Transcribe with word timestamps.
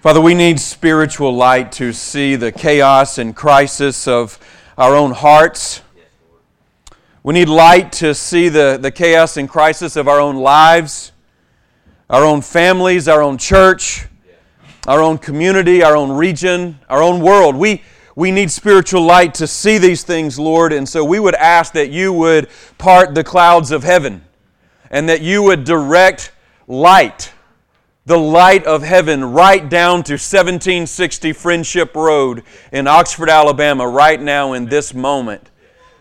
Father, 0.00 0.22
we 0.22 0.32
need 0.32 0.58
spiritual 0.58 1.34
light 1.34 1.72
to 1.72 1.92
see 1.92 2.34
the 2.34 2.50
chaos 2.50 3.18
and 3.18 3.36
crisis 3.36 4.08
of 4.08 4.38
our 4.78 4.96
own 4.96 5.10
hearts. 5.10 5.82
We 7.22 7.34
need 7.34 7.50
light 7.50 7.92
to 7.92 8.14
see 8.14 8.48
the, 8.48 8.78
the 8.80 8.90
chaos 8.90 9.36
and 9.36 9.46
crisis 9.46 9.96
of 9.96 10.08
our 10.08 10.18
own 10.18 10.36
lives, 10.36 11.12
our 12.08 12.24
own 12.24 12.40
families, 12.40 13.08
our 13.08 13.20
own 13.20 13.36
church, 13.36 14.06
our 14.88 15.02
own 15.02 15.18
community, 15.18 15.82
our 15.82 15.98
own 15.98 16.10
region, 16.12 16.78
our 16.88 17.02
own 17.02 17.20
world. 17.20 17.54
We, 17.54 17.82
we 18.16 18.30
need 18.30 18.50
spiritual 18.50 19.02
light 19.02 19.34
to 19.34 19.46
see 19.46 19.76
these 19.76 20.02
things, 20.02 20.38
Lord, 20.38 20.72
and 20.72 20.88
so 20.88 21.04
we 21.04 21.20
would 21.20 21.34
ask 21.34 21.74
that 21.74 21.90
you 21.90 22.10
would 22.14 22.48
part 22.78 23.14
the 23.14 23.22
clouds 23.22 23.70
of 23.70 23.82
heaven 23.84 24.24
and 24.90 25.10
that 25.10 25.20
you 25.20 25.42
would 25.42 25.64
direct 25.64 26.32
light 26.66 27.34
the 28.10 28.18
light 28.18 28.66
of 28.66 28.82
heaven 28.82 29.24
right 29.24 29.68
down 29.68 30.02
to 30.02 30.14
1760 30.14 31.32
Friendship 31.32 31.94
Road 31.94 32.42
in 32.72 32.88
Oxford, 32.88 33.30
Alabama, 33.30 33.86
right 33.86 34.20
now 34.20 34.54
in 34.54 34.66
this 34.66 34.92
moment. 34.92 35.48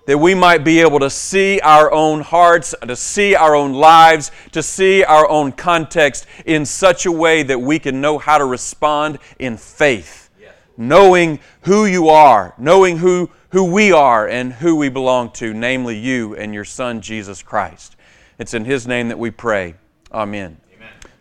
That 0.07 0.17
we 0.17 0.33
might 0.33 0.63
be 0.63 0.81
able 0.81 0.97
to 1.01 1.11
see 1.11 1.59
our 1.59 1.91
own 1.91 2.21
hearts, 2.21 2.73
to 2.81 2.95
see 2.95 3.35
our 3.35 3.53
own 3.53 3.73
lives, 3.73 4.31
to 4.53 4.63
see 4.63 5.03
our 5.03 5.29
own 5.29 5.51
context 5.51 6.25
in 6.47 6.65
such 6.65 7.05
a 7.05 7.11
way 7.11 7.43
that 7.43 7.61
we 7.61 7.77
can 7.77 8.01
know 8.01 8.17
how 8.17 8.39
to 8.39 8.45
respond 8.45 9.19
in 9.37 9.55
faith. 9.55 10.31
Knowing 10.77 11.39
who 11.61 11.85
you 11.85 12.09
are, 12.09 12.55
knowing 12.57 12.97
who, 12.97 13.29
who 13.49 13.65
we 13.65 13.91
are 13.91 14.27
and 14.27 14.51
who 14.53 14.75
we 14.75 14.89
belong 14.89 15.29
to, 15.33 15.53
namely 15.53 15.95
you 15.95 16.35
and 16.35 16.55
your 16.55 16.65
Son, 16.65 17.01
Jesus 17.01 17.43
Christ. 17.43 17.95
It's 18.39 18.55
in 18.55 18.65
His 18.65 18.87
name 18.87 19.09
that 19.09 19.19
we 19.19 19.29
pray. 19.29 19.75
Amen. 20.11 20.59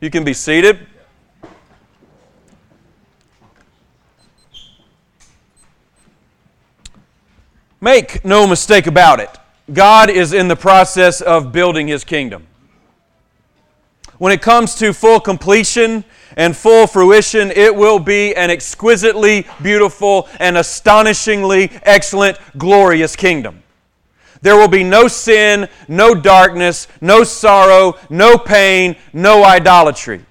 You 0.00 0.10
can 0.10 0.22
be 0.22 0.32
seated. 0.32 0.86
Make 7.80 8.24
no 8.24 8.46
mistake 8.46 8.86
about 8.86 9.18
it. 9.18 9.30
God 9.72 10.08
is 10.08 10.32
in 10.32 10.46
the 10.46 10.54
process 10.56 11.20
of 11.20 11.50
building 11.50 11.88
His 11.88 12.04
kingdom. 12.04 12.46
When 14.18 14.32
it 14.32 14.40
comes 14.40 14.76
to 14.76 14.92
full 14.92 15.18
completion 15.18 16.04
and 16.36 16.56
full 16.56 16.86
fruition, 16.86 17.50
it 17.50 17.74
will 17.74 17.98
be 17.98 18.34
an 18.36 18.50
exquisitely 18.50 19.46
beautiful 19.62 20.28
and 20.38 20.56
astonishingly 20.56 21.72
excellent, 21.82 22.38
glorious 22.56 23.16
kingdom. 23.16 23.62
There 24.40 24.56
will 24.56 24.68
be 24.68 24.84
no 24.84 25.08
sin, 25.08 25.68
no 25.88 26.14
darkness, 26.14 26.86
no 27.00 27.24
sorrow, 27.24 27.96
no 28.08 28.38
pain, 28.38 28.96
no 29.12 29.44
idolatry. 29.44 30.24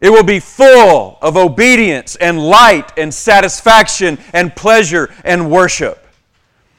It 0.00 0.10
will 0.10 0.24
be 0.24 0.40
full 0.40 1.18
of 1.22 1.36
obedience 1.36 2.16
and 2.16 2.38
light 2.38 2.92
and 2.98 3.12
satisfaction 3.12 4.18
and 4.32 4.54
pleasure 4.54 5.12
and 5.24 5.50
worship. 5.50 6.06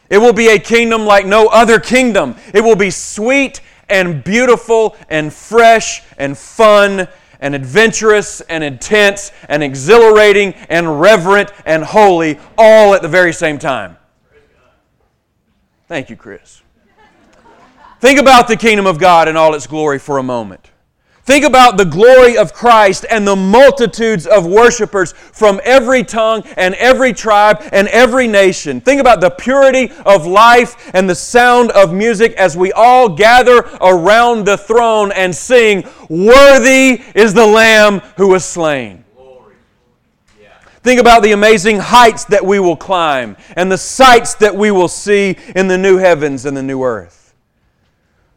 It 0.10 0.20
will 0.20 0.34
be 0.34 0.50
a 0.50 0.60
kingdom 0.60 1.06
like 1.06 1.26
no 1.26 1.48
other 1.48 1.80
kingdom. 1.80 2.36
It 2.54 2.64
will 2.64 2.76
be 2.76 2.92
sweet 2.92 3.62
and 3.90 4.24
beautiful 4.24 4.96
and 5.10 5.34
fresh 5.34 6.04
and 6.18 6.38
fun 6.38 7.08
and 7.40 7.56
adventurous 7.56 8.42
and 8.42 8.64
intense 8.64 9.32
and 9.50 9.64
exhilarating 9.64 10.54
and 10.70 11.00
reverent 11.00 11.52
and 11.66 11.84
holy 11.84 12.40
all 12.58 12.94
at 12.94 13.02
the 13.02 13.08
very 13.08 13.34
same 13.34 13.60
time. 13.60 13.98
Thank 15.88 16.10
you, 16.10 16.16
Chris. 16.16 16.62
Think 18.00 18.20
about 18.20 18.48
the 18.48 18.58
kingdom 18.58 18.86
of 18.86 19.00
God 19.00 19.28
in 19.28 19.38
all 19.38 19.56
its 19.56 19.66
glory 19.66 20.00
for 20.00 20.18
a 20.18 20.24
moment. 20.24 20.72
Think 21.24 21.44
about 21.44 21.76
the 21.76 21.84
glory 21.84 22.38
of 22.38 22.54
Christ 22.54 23.06
and 23.10 23.28
the 23.28 23.36
multitudes 23.36 24.26
of 24.26 24.46
worshipers 24.46 25.12
from 25.12 25.60
every 25.66 26.04
tongue 26.04 26.44
and 26.56 26.74
every 26.76 27.12
tribe 27.12 27.62
and 27.74 27.90
every 27.90 28.28
nation. 28.28 28.80
Think 28.80 29.02
about 29.02 29.20
the 29.20 29.30
purity 29.30 29.92
of 30.06 30.26
life 30.26 30.90
and 30.94 31.10
the 31.10 31.16
sound 31.16 31.72
of 31.72 31.94
music 31.94 32.32
as 32.34 32.56
we 32.56 32.72
all 32.72 33.10
gather 33.10 33.58
around 33.82 34.46
the 34.46 34.58
throne 34.58 35.12
and 35.12 35.36
sing, 35.36 35.84
Worthy 36.08 37.02
is 37.14 37.34
the 37.34 37.46
Lamb 37.46 38.00
who 38.16 38.30
was 38.30 38.46
slain. 38.46 39.04
Think 40.84 41.00
about 41.00 41.24
the 41.24 41.32
amazing 41.32 41.80
heights 41.80 42.26
that 42.26 42.46
we 42.46 42.60
will 42.60 42.78
climb 42.78 43.36
and 43.56 43.72
the 43.72 43.78
sights 43.78 44.36
that 44.36 44.56
we 44.56 44.72
will 44.72 44.88
see 44.88 45.38
in 45.56 45.68
the 45.68 45.78
new 45.78 45.98
heavens 45.98 46.46
and 46.46 46.56
the 46.56 46.64
new 46.64 46.84
earth. 46.84 47.34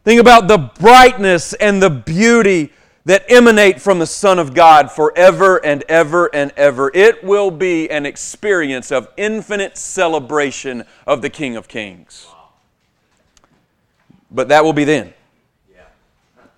Think 0.03 0.19
about 0.19 0.47
the 0.47 0.57
brightness 0.57 1.53
and 1.53 1.81
the 1.81 1.89
beauty 1.89 2.71
that 3.05 3.25
emanate 3.31 3.81
from 3.81 3.99
the 3.99 4.05
Son 4.05 4.39
of 4.39 4.53
God 4.53 4.91
forever 4.91 5.63
and 5.63 5.83
ever 5.87 6.29
and 6.33 6.51
ever. 6.57 6.91
It 6.93 7.23
will 7.23 7.51
be 7.51 7.89
an 7.89 8.05
experience 8.05 8.91
of 8.91 9.07
infinite 9.17 9.77
celebration 9.77 10.83
of 11.07 11.21
the 11.21 11.29
King 11.29 11.55
of 11.55 11.67
Kings. 11.67 12.27
But 14.29 14.49
that 14.49 14.63
will 14.63 14.73
be 14.73 14.83
then. 14.83 15.13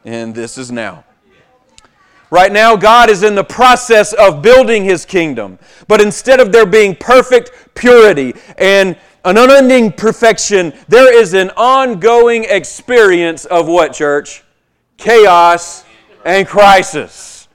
And 0.05 0.35
this 0.35 0.57
is 0.57 0.71
now. 0.71 1.05
Right 2.33 2.51
now, 2.51 2.75
God 2.75 3.11
is 3.11 3.21
in 3.21 3.35
the 3.35 3.43
process 3.43 4.11
of 4.11 4.41
building 4.41 4.83
His 4.83 5.05
kingdom. 5.05 5.59
But 5.87 6.01
instead 6.01 6.39
of 6.39 6.51
there 6.51 6.65
being 6.65 6.95
perfect 6.95 7.51
purity 7.75 8.33
and 8.57 8.97
an 9.23 9.37
unending 9.37 9.91
perfection, 9.91 10.73
there 10.87 11.15
is 11.15 11.35
an 11.35 11.51
ongoing 11.51 12.45
experience 12.45 13.45
of 13.45 13.67
what, 13.67 13.93
church? 13.93 14.43
Chaos 14.97 15.85
and 16.25 16.47
crisis. 16.47 17.47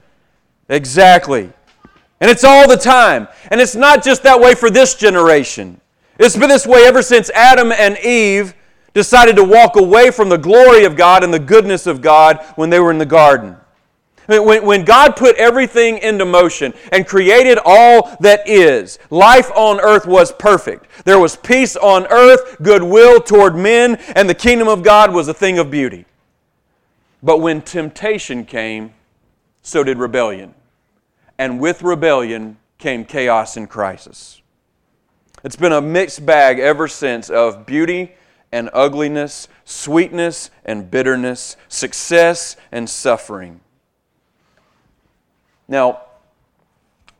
Exactly. 0.69 1.51
And 2.21 2.31
it's 2.31 2.45
all 2.45 2.65
the 2.65 2.77
time. 2.77 3.27
And 3.51 3.59
it's 3.59 3.75
not 3.75 4.01
just 4.01 4.23
that 4.23 4.39
way 4.39 4.55
for 4.55 4.69
this 4.69 4.95
generation. 4.95 5.81
It's 6.17 6.37
been 6.37 6.47
this 6.47 6.65
way 6.65 6.85
ever 6.85 7.01
since 7.01 7.29
Adam 7.31 7.73
and 7.73 7.97
Eve 7.97 8.53
decided 8.93 9.35
to 9.35 9.43
walk 9.43 9.75
away 9.75 10.09
from 10.09 10.29
the 10.29 10.37
glory 10.37 10.85
of 10.85 10.95
God 10.95 11.25
and 11.25 11.33
the 11.33 11.37
goodness 11.37 11.85
of 11.85 11.99
God 11.99 12.41
when 12.55 12.69
they 12.69 12.79
were 12.79 12.91
in 12.91 12.97
the 12.97 13.05
garden. 13.05 13.57
When, 14.29 14.63
when 14.63 14.85
God 14.85 15.15
put 15.15 15.35
everything 15.37 15.97
into 15.97 16.23
motion 16.23 16.75
and 16.91 17.07
created 17.07 17.57
all 17.65 18.15
that 18.19 18.47
is, 18.47 18.99
life 19.09 19.49
on 19.55 19.79
earth 19.79 20.05
was 20.05 20.31
perfect. 20.31 20.85
There 21.03 21.17
was 21.17 21.35
peace 21.35 21.75
on 21.75 22.05
earth, 22.11 22.57
goodwill 22.61 23.21
toward 23.21 23.55
men, 23.55 23.95
and 24.15 24.29
the 24.29 24.35
kingdom 24.35 24.67
of 24.67 24.83
God 24.83 25.11
was 25.13 25.27
a 25.27 25.33
thing 25.33 25.57
of 25.57 25.71
beauty. 25.71 26.05
But 27.23 27.41
when 27.41 27.63
temptation 27.63 28.45
came, 28.45 28.93
so 29.63 29.83
did 29.83 29.97
rebellion. 29.97 30.53
And 31.39 31.59
with 31.59 31.81
rebellion 31.81 32.57
came 32.77 33.05
chaos 33.05 33.57
and 33.57 33.67
crisis. 33.67 34.43
It's 35.43 35.55
been 35.55 35.73
a 35.73 35.81
mixed 35.81 36.23
bag 36.23 36.59
ever 36.59 36.87
since 36.87 37.31
of 37.31 37.65
beauty 37.65 38.11
and 38.51 38.69
ugliness, 38.73 39.47
sweetness 39.65 40.51
and 40.65 40.91
bitterness, 40.91 41.57
success 41.67 42.57
and 42.71 42.87
suffering. 42.87 43.61
Now, 45.69 46.01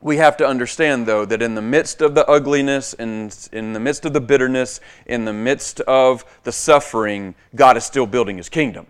we 0.01 0.17
have 0.17 0.37
to 0.37 0.47
understand, 0.47 1.05
though, 1.05 1.23
that 1.23 1.41
in 1.41 1.53
the 1.53 1.61
midst 1.61 2.01
of 2.01 2.15
the 2.15 2.25
ugliness, 2.27 2.93
and 2.95 3.37
in 3.51 3.73
the 3.73 3.79
midst 3.79 4.05
of 4.05 4.13
the 4.13 4.19
bitterness, 4.19 4.81
in 5.05 5.25
the 5.25 5.33
midst 5.33 5.81
of 5.81 6.25
the 6.43 6.51
suffering, 6.51 7.35
God 7.55 7.77
is 7.77 7.83
still 7.85 8.07
building 8.07 8.37
His 8.37 8.49
kingdom. 8.49 8.87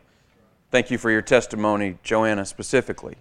Thank 0.72 0.90
you 0.90 0.98
for 0.98 1.12
your 1.12 1.22
testimony, 1.22 1.98
Joanna, 2.04 2.46
specifically. 2.46 3.16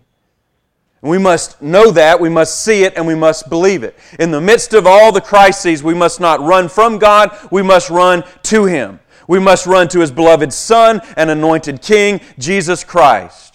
We 1.01 1.19
must 1.19 1.61
know 1.61 1.91
that, 1.91 2.21
we 2.21 2.29
must 2.29 2.63
see 2.63 2.85
it, 2.85 2.95
and 2.97 3.07
we 3.07 3.15
must 3.15 3.49
believe 3.49 3.83
it. 3.83 3.99
In 4.19 4.31
the 4.31 4.41
midst 4.41 4.75
of 4.75 4.87
all 4.87 5.11
the 5.11 5.21
crises, 5.21 5.83
we 5.83 5.95
must 5.95 6.21
not 6.21 6.41
run 6.41 6.69
from 6.69 6.99
God, 6.99 7.37
we 7.51 7.63
must 7.63 7.91
run 7.91 8.23
to 8.45 8.67
Him. 8.67 9.01
We 9.27 9.39
must 9.41 9.67
run 9.67 9.89
to 9.89 10.01
His 10.01 10.13
beloved 10.13 10.53
Son 10.53 11.01
and 11.17 11.31
anointed 11.31 11.83
King, 11.83 12.21
Jesus 12.39 12.85
Christ. 12.85 13.48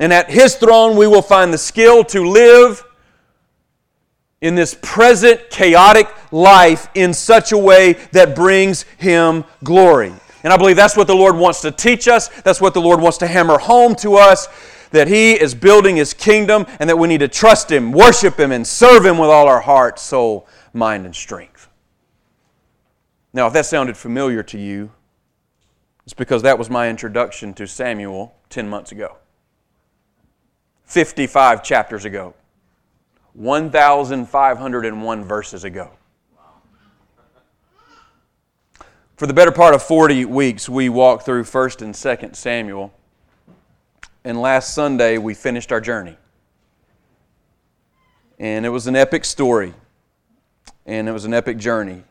And 0.00 0.12
at 0.12 0.30
His 0.30 0.56
throne, 0.56 0.96
we 0.96 1.06
will 1.06 1.22
find 1.22 1.52
the 1.52 1.58
skill 1.58 2.04
to 2.04 2.28
live 2.28 2.84
in 4.40 4.54
this 4.54 4.76
present 4.82 5.48
chaotic 5.50 6.08
life 6.32 6.88
in 6.94 7.14
such 7.14 7.52
a 7.52 7.58
way 7.58 7.94
that 8.12 8.34
brings 8.34 8.82
Him 8.98 9.44
glory. 9.62 10.12
And 10.42 10.52
I 10.52 10.56
believe 10.56 10.76
that's 10.76 10.96
what 10.96 11.06
the 11.06 11.16
Lord 11.16 11.36
wants 11.36 11.62
to 11.62 11.70
teach 11.70 12.08
us. 12.08 12.28
That's 12.42 12.60
what 12.60 12.74
the 12.74 12.80
Lord 12.80 13.00
wants 13.00 13.18
to 13.18 13.26
hammer 13.26 13.58
home 13.58 13.94
to 13.96 14.16
us 14.16 14.48
that 14.94 15.08
He 15.08 15.32
is 15.32 15.54
building 15.54 15.96
His 15.96 16.14
kingdom 16.14 16.66
and 16.78 16.88
that 16.88 16.96
we 16.96 17.08
need 17.08 17.18
to 17.18 17.28
trust 17.28 17.70
Him, 17.70 17.92
worship 17.92 18.38
Him, 18.38 18.52
and 18.52 18.66
serve 18.66 19.04
Him 19.04 19.18
with 19.18 19.28
all 19.28 19.48
our 19.48 19.60
heart, 19.60 19.98
soul, 19.98 20.46
mind, 20.72 21.04
and 21.04 21.14
strength. 21.14 21.68
Now, 23.32 23.48
if 23.48 23.52
that 23.54 23.66
sounded 23.66 23.96
familiar 23.96 24.42
to 24.44 24.58
you, 24.58 24.92
it's 26.04 26.14
because 26.14 26.42
that 26.42 26.58
was 26.58 26.70
my 26.70 26.88
introduction 26.88 27.54
to 27.54 27.66
Samuel 27.66 28.36
10 28.50 28.68
months 28.68 28.92
ago. 28.92 29.16
55 30.94 31.64
chapters 31.64 32.04
ago, 32.04 32.34
1,501 33.32 35.24
verses 35.24 35.64
ago. 35.64 35.90
For 39.16 39.26
the 39.26 39.34
better 39.34 39.50
part 39.50 39.74
of 39.74 39.82
40 39.82 40.24
weeks, 40.26 40.68
we 40.68 40.88
walked 40.88 41.24
through 41.24 41.42
1st 41.42 41.82
and 41.82 41.94
2nd 41.94 42.36
Samuel. 42.36 42.94
And 44.22 44.40
last 44.40 44.72
Sunday, 44.72 45.18
we 45.18 45.34
finished 45.34 45.72
our 45.72 45.80
journey. 45.80 46.16
And 48.38 48.64
it 48.64 48.68
was 48.68 48.86
an 48.86 48.94
epic 48.94 49.24
story, 49.24 49.74
and 50.86 51.08
it 51.08 51.12
was 51.12 51.24
an 51.24 51.34
epic 51.34 51.58
journey. 51.58 52.04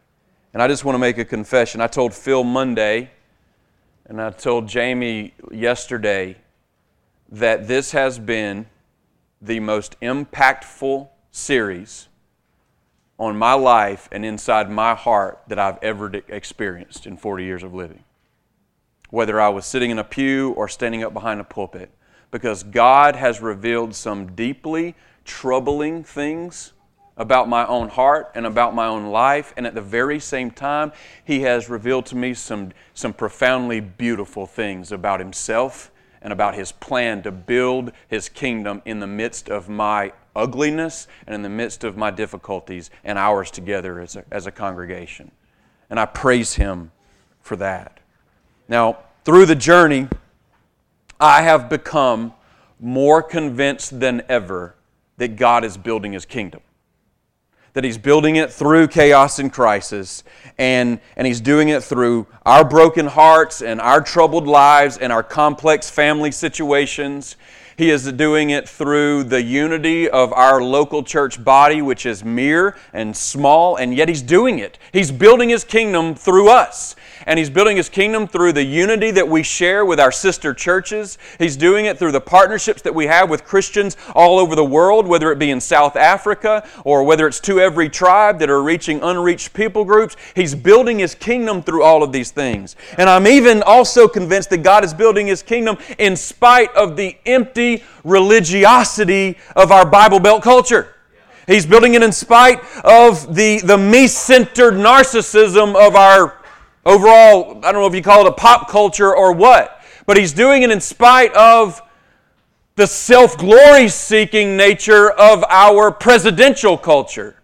And 0.53 0.61
I 0.61 0.67
just 0.67 0.83
want 0.83 0.95
to 0.95 0.99
make 0.99 1.17
a 1.17 1.23
confession. 1.23 1.79
I 1.79 1.87
told 1.87 2.13
Phil 2.13 2.43
Monday, 2.43 3.11
and 4.07 4.21
I 4.21 4.31
told 4.31 4.67
Jamie 4.67 5.33
yesterday 5.51 6.35
that 7.29 7.65
this 7.69 7.93
has 7.93 8.19
been 8.19 8.65
the 9.43 9.59
most 9.59 9.99
impactful 9.99 11.09
series 11.31 12.07
on 13.19 13.37
my 13.37 13.53
life 13.53 14.07
and 14.11 14.25
inside 14.25 14.71
my 14.71 14.95
heart 14.95 15.41
that 15.47 15.59
I've 15.59 15.77
ever 15.81 16.11
experienced 16.29 17.05
in 17.05 17.17
40 17.17 17.43
years 17.43 17.63
of 17.63 17.73
living. 17.73 18.03
Whether 19.09 19.39
I 19.39 19.49
was 19.49 19.65
sitting 19.65 19.91
in 19.91 19.99
a 19.99 20.03
pew 20.03 20.51
or 20.51 20.67
standing 20.67 21.03
up 21.03 21.13
behind 21.13 21.41
a 21.41 21.43
pulpit, 21.43 21.91
because 22.31 22.63
God 22.63 23.15
has 23.15 23.41
revealed 23.41 23.93
some 23.93 24.33
deeply 24.33 24.95
troubling 25.25 26.03
things 26.03 26.71
about 27.15 27.47
my 27.47 27.67
own 27.67 27.89
heart 27.89 28.31
and 28.33 28.45
about 28.45 28.73
my 28.73 28.87
own 28.87 29.11
life, 29.11 29.53
and 29.55 29.67
at 29.67 29.75
the 29.75 29.81
very 29.81 30.19
same 30.19 30.49
time, 30.49 30.91
He 31.23 31.41
has 31.41 31.69
revealed 31.69 32.07
to 32.07 32.15
me 32.15 32.33
some, 32.33 32.71
some 32.93 33.13
profoundly 33.13 33.81
beautiful 33.81 34.47
things 34.47 34.91
about 34.91 35.19
Himself 35.19 35.91
and 36.23 36.33
about 36.33 36.55
His 36.55 36.71
plan 36.71 37.21
to 37.23 37.31
build 37.31 37.91
His 38.07 38.29
kingdom 38.29 38.81
in 38.85 38.99
the 38.99 39.07
midst 39.07 39.49
of 39.49 39.69
my 39.69 40.13
ugliness 40.35 41.07
and 41.27 41.35
in 41.35 41.43
the 41.43 41.49
midst 41.49 41.83
of 41.83 41.97
my 41.97 42.09
difficulties 42.09 42.89
and 43.03 43.19
ours 43.19 43.51
together 43.51 43.99
as 43.99 44.15
a, 44.15 44.23
as 44.31 44.47
a 44.47 44.51
congregation. 44.51 45.31
And 45.89 45.99
I 45.99 46.05
praise 46.05 46.55
Him 46.55 46.91
for 47.41 47.55
that. 47.57 47.99
Now, 48.67 48.99
through 49.25 49.45
the 49.45 49.55
journey, 49.55 50.07
I 51.19 51.43
have 51.43 51.69
become 51.69 52.33
more 52.79 53.21
convinced 53.21 53.99
than 53.99 54.23
ever 54.27 54.75
that 55.17 55.35
God 55.35 55.63
is 55.63 55.77
building 55.77 56.13
His 56.13 56.25
kingdom. 56.25 56.61
That 57.73 57.83
He's 57.83 57.97
building 57.97 58.35
it 58.35 58.51
through 58.51 58.87
chaos 58.87 59.39
and 59.39 59.51
crisis, 59.51 60.23
and, 60.57 60.99
and 61.15 61.27
He's 61.27 61.41
doing 61.41 61.69
it 61.69 61.83
through 61.83 62.27
our 62.45 62.63
broken 62.63 63.07
hearts 63.07 63.61
and 63.61 63.81
our 63.81 64.01
troubled 64.01 64.47
lives 64.47 64.97
and 64.97 65.11
our 65.11 65.23
complex 65.23 65.89
family 65.89 66.31
situations 66.31 67.35
he 67.75 67.89
is 67.89 68.11
doing 68.11 68.51
it 68.51 68.69
through 68.69 69.23
the 69.25 69.41
unity 69.41 70.09
of 70.09 70.31
our 70.33 70.61
local 70.61 71.03
church 71.03 71.43
body, 71.43 71.81
which 71.81 72.05
is 72.05 72.23
mere 72.23 72.77
and 72.93 73.15
small, 73.15 73.77
and 73.77 73.95
yet 73.95 74.09
He's 74.09 74.21
doing 74.21 74.59
it. 74.59 74.77
He's 74.91 75.11
building 75.11 75.49
His 75.49 75.63
kingdom 75.63 76.13
through 76.13 76.49
us. 76.49 76.95
And 77.25 77.39
He's 77.39 77.49
building 77.49 77.77
His 77.77 77.89
kingdom 77.89 78.27
through 78.27 78.53
the 78.53 78.63
unity 78.63 79.11
that 79.11 79.27
we 79.27 79.43
share 79.43 79.85
with 79.85 79.99
our 79.99 80.11
sister 80.11 80.53
churches. 80.53 81.17
He's 81.39 81.55
doing 81.55 81.85
it 81.85 81.97
through 81.97 82.11
the 82.11 82.21
partnerships 82.21 82.81
that 82.83 82.93
we 82.93 83.07
have 83.07 83.29
with 83.29 83.43
Christians 83.43 83.97
all 84.15 84.39
over 84.39 84.55
the 84.55 84.65
world, 84.65 85.07
whether 85.07 85.31
it 85.31 85.39
be 85.39 85.51
in 85.51 85.61
South 85.61 85.95
Africa 85.95 86.67
or 86.83 87.03
whether 87.03 87.27
it's 87.27 87.39
to 87.41 87.59
every 87.59 87.89
tribe 87.89 88.39
that 88.39 88.49
are 88.49 88.61
reaching 88.61 89.01
unreached 89.01 89.53
people 89.53 89.85
groups. 89.85 90.15
He's 90.35 90.55
building 90.55 90.99
His 90.99 91.15
kingdom 91.15 91.61
through 91.61 91.83
all 91.83 92.03
of 92.03 92.11
these 92.11 92.31
things. 92.31 92.75
And 92.97 93.09
I'm 93.09 93.27
even 93.27 93.63
also 93.63 94.07
convinced 94.07 94.49
that 94.51 94.63
God 94.63 94.83
is 94.83 94.93
building 94.93 95.27
His 95.27 95.43
kingdom 95.43 95.77
in 95.97 96.15
spite 96.15 96.73
of 96.75 96.95
the 96.95 97.17
empty 97.25 97.83
religiosity 98.03 99.37
of 99.55 99.71
our 99.71 99.85
Bible 99.85 100.19
Belt 100.19 100.43
culture. 100.43 100.93
He's 101.47 101.65
building 101.65 101.93
it 101.93 102.03
in 102.03 102.11
spite 102.11 102.61
of 102.83 103.35
the, 103.35 103.59
the 103.59 103.77
me 103.77 104.07
centered 104.07 104.75
narcissism 104.75 105.75
of 105.75 105.95
our 105.95 106.41
overall, 106.85 107.57
I 107.63 107.71
don't 107.71 107.81
know 107.81 107.87
if 107.87 107.95
you 107.95 108.01
call 108.01 108.25
it 108.25 108.29
a 108.29 108.33
pop 108.33 108.69
culture 108.69 109.15
or 109.15 109.31
what, 109.33 109.81
but 110.05 110.17
he's 110.17 110.33
doing 110.33 110.63
it 110.63 110.71
in 110.71 110.81
spite 110.81 111.33
of 111.33 111.81
the 112.75 112.87
self 112.87 113.37
glory 113.37 113.87
seeking 113.87 114.57
nature 114.57 115.11
of 115.11 115.43
our 115.49 115.91
presidential 115.91 116.77
culture. 116.77 117.35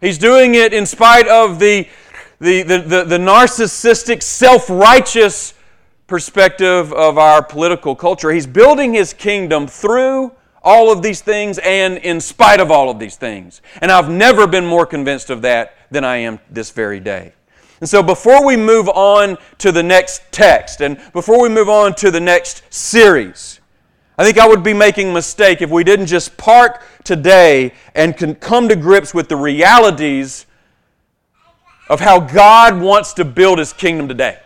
He's 0.00 0.18
doing 0.18 0.54
it 0.54 0.72
in 0.72 0.84
spite 0.84 1.26
of 1.26 1.58
the, 1.58 1.88
the, 2.38 2.62
the, 2.62 2.78
the, 2.78 3.04
the 3.04 3.18
narcissistic, 3.18 4.22
self 4.22 4.68
righteous 4.68 5.54
perspective 6.06 6.92
of 6.92 7.18
our 7.18 7.42
political 7.42 7.96
culture. 7.96 8.30
He's 8.30 8.46
building 8.46 8.94
his 8.94 9.12
kingdom 9.12 9.66
through 9.66 10.32
all 10.62 10.92
of 10.92 11.02
these 11.02 11.20
things 11.20 11.58
and 11.58 11.96
in 11.98 12.20
spite 12.20 12.60
of 12.60 12.70
all 12.70 12.90
of 12.90 12.98
these 12.98 13.16
things. 13.16 13.62
And 13.80 13.90
I've 13.90 14.10
never 14.10 14.46
been 14.46 14.66
more 14.66 14.84
convinced 14.84 15.30
of 15.30 15.42
that 15.42 15.76
than 15.90 16.04
I 16.04 16.18
am 16.18 16.40
this 16.50 16.70
very 16.70 17.00
day. 17.00 17.32
And 17.80 17.88
so, 17.88 18.02
before 18.02 18.44
we 18.44 18.56
move 18.56 18.88
on 18.88 19.36
to 19.58 19.70
the 19.70 19.82
next 19.82 20.22
text 20.32 20.80
and 20.80 21.00
before 21.12 21.40
we 21.40 21.48
move 21.48 21.68
on 21.68 21.94
to 21.96 22.10
the 22.10 22.20
next 22.20 22.62
series, 22.70 23.60
I 24.18 24.24
think 24.24 24.38
I 24.38 24.48
would 24.48 24.62
be 24.62 24.72
making 24.72 25.10
a 25.10 25.12
mistake 25.12 25.60
if 25.60 25.68
we 25.68 25.84
didn't 25.84 26.06
just 26.06 26.38
park 26.38 26.82
today 27.04 27.74
and 27.94 28.16
can 28.16 28.34
come 28.34 28.68
to 28.68 28.76
grips 28.76 29.12
with 29.12 29.28
the 29.28 29.36
realities 29.36 30.46
of 31.90 32.00
how 32.00 32.20
God 32.20 32.80
wants 32.80 33.12
to 33.14 33.24
build 33.24 33.58
His 33.58 33.74
kingdom 33.74 34.08
today. 34.08 34.38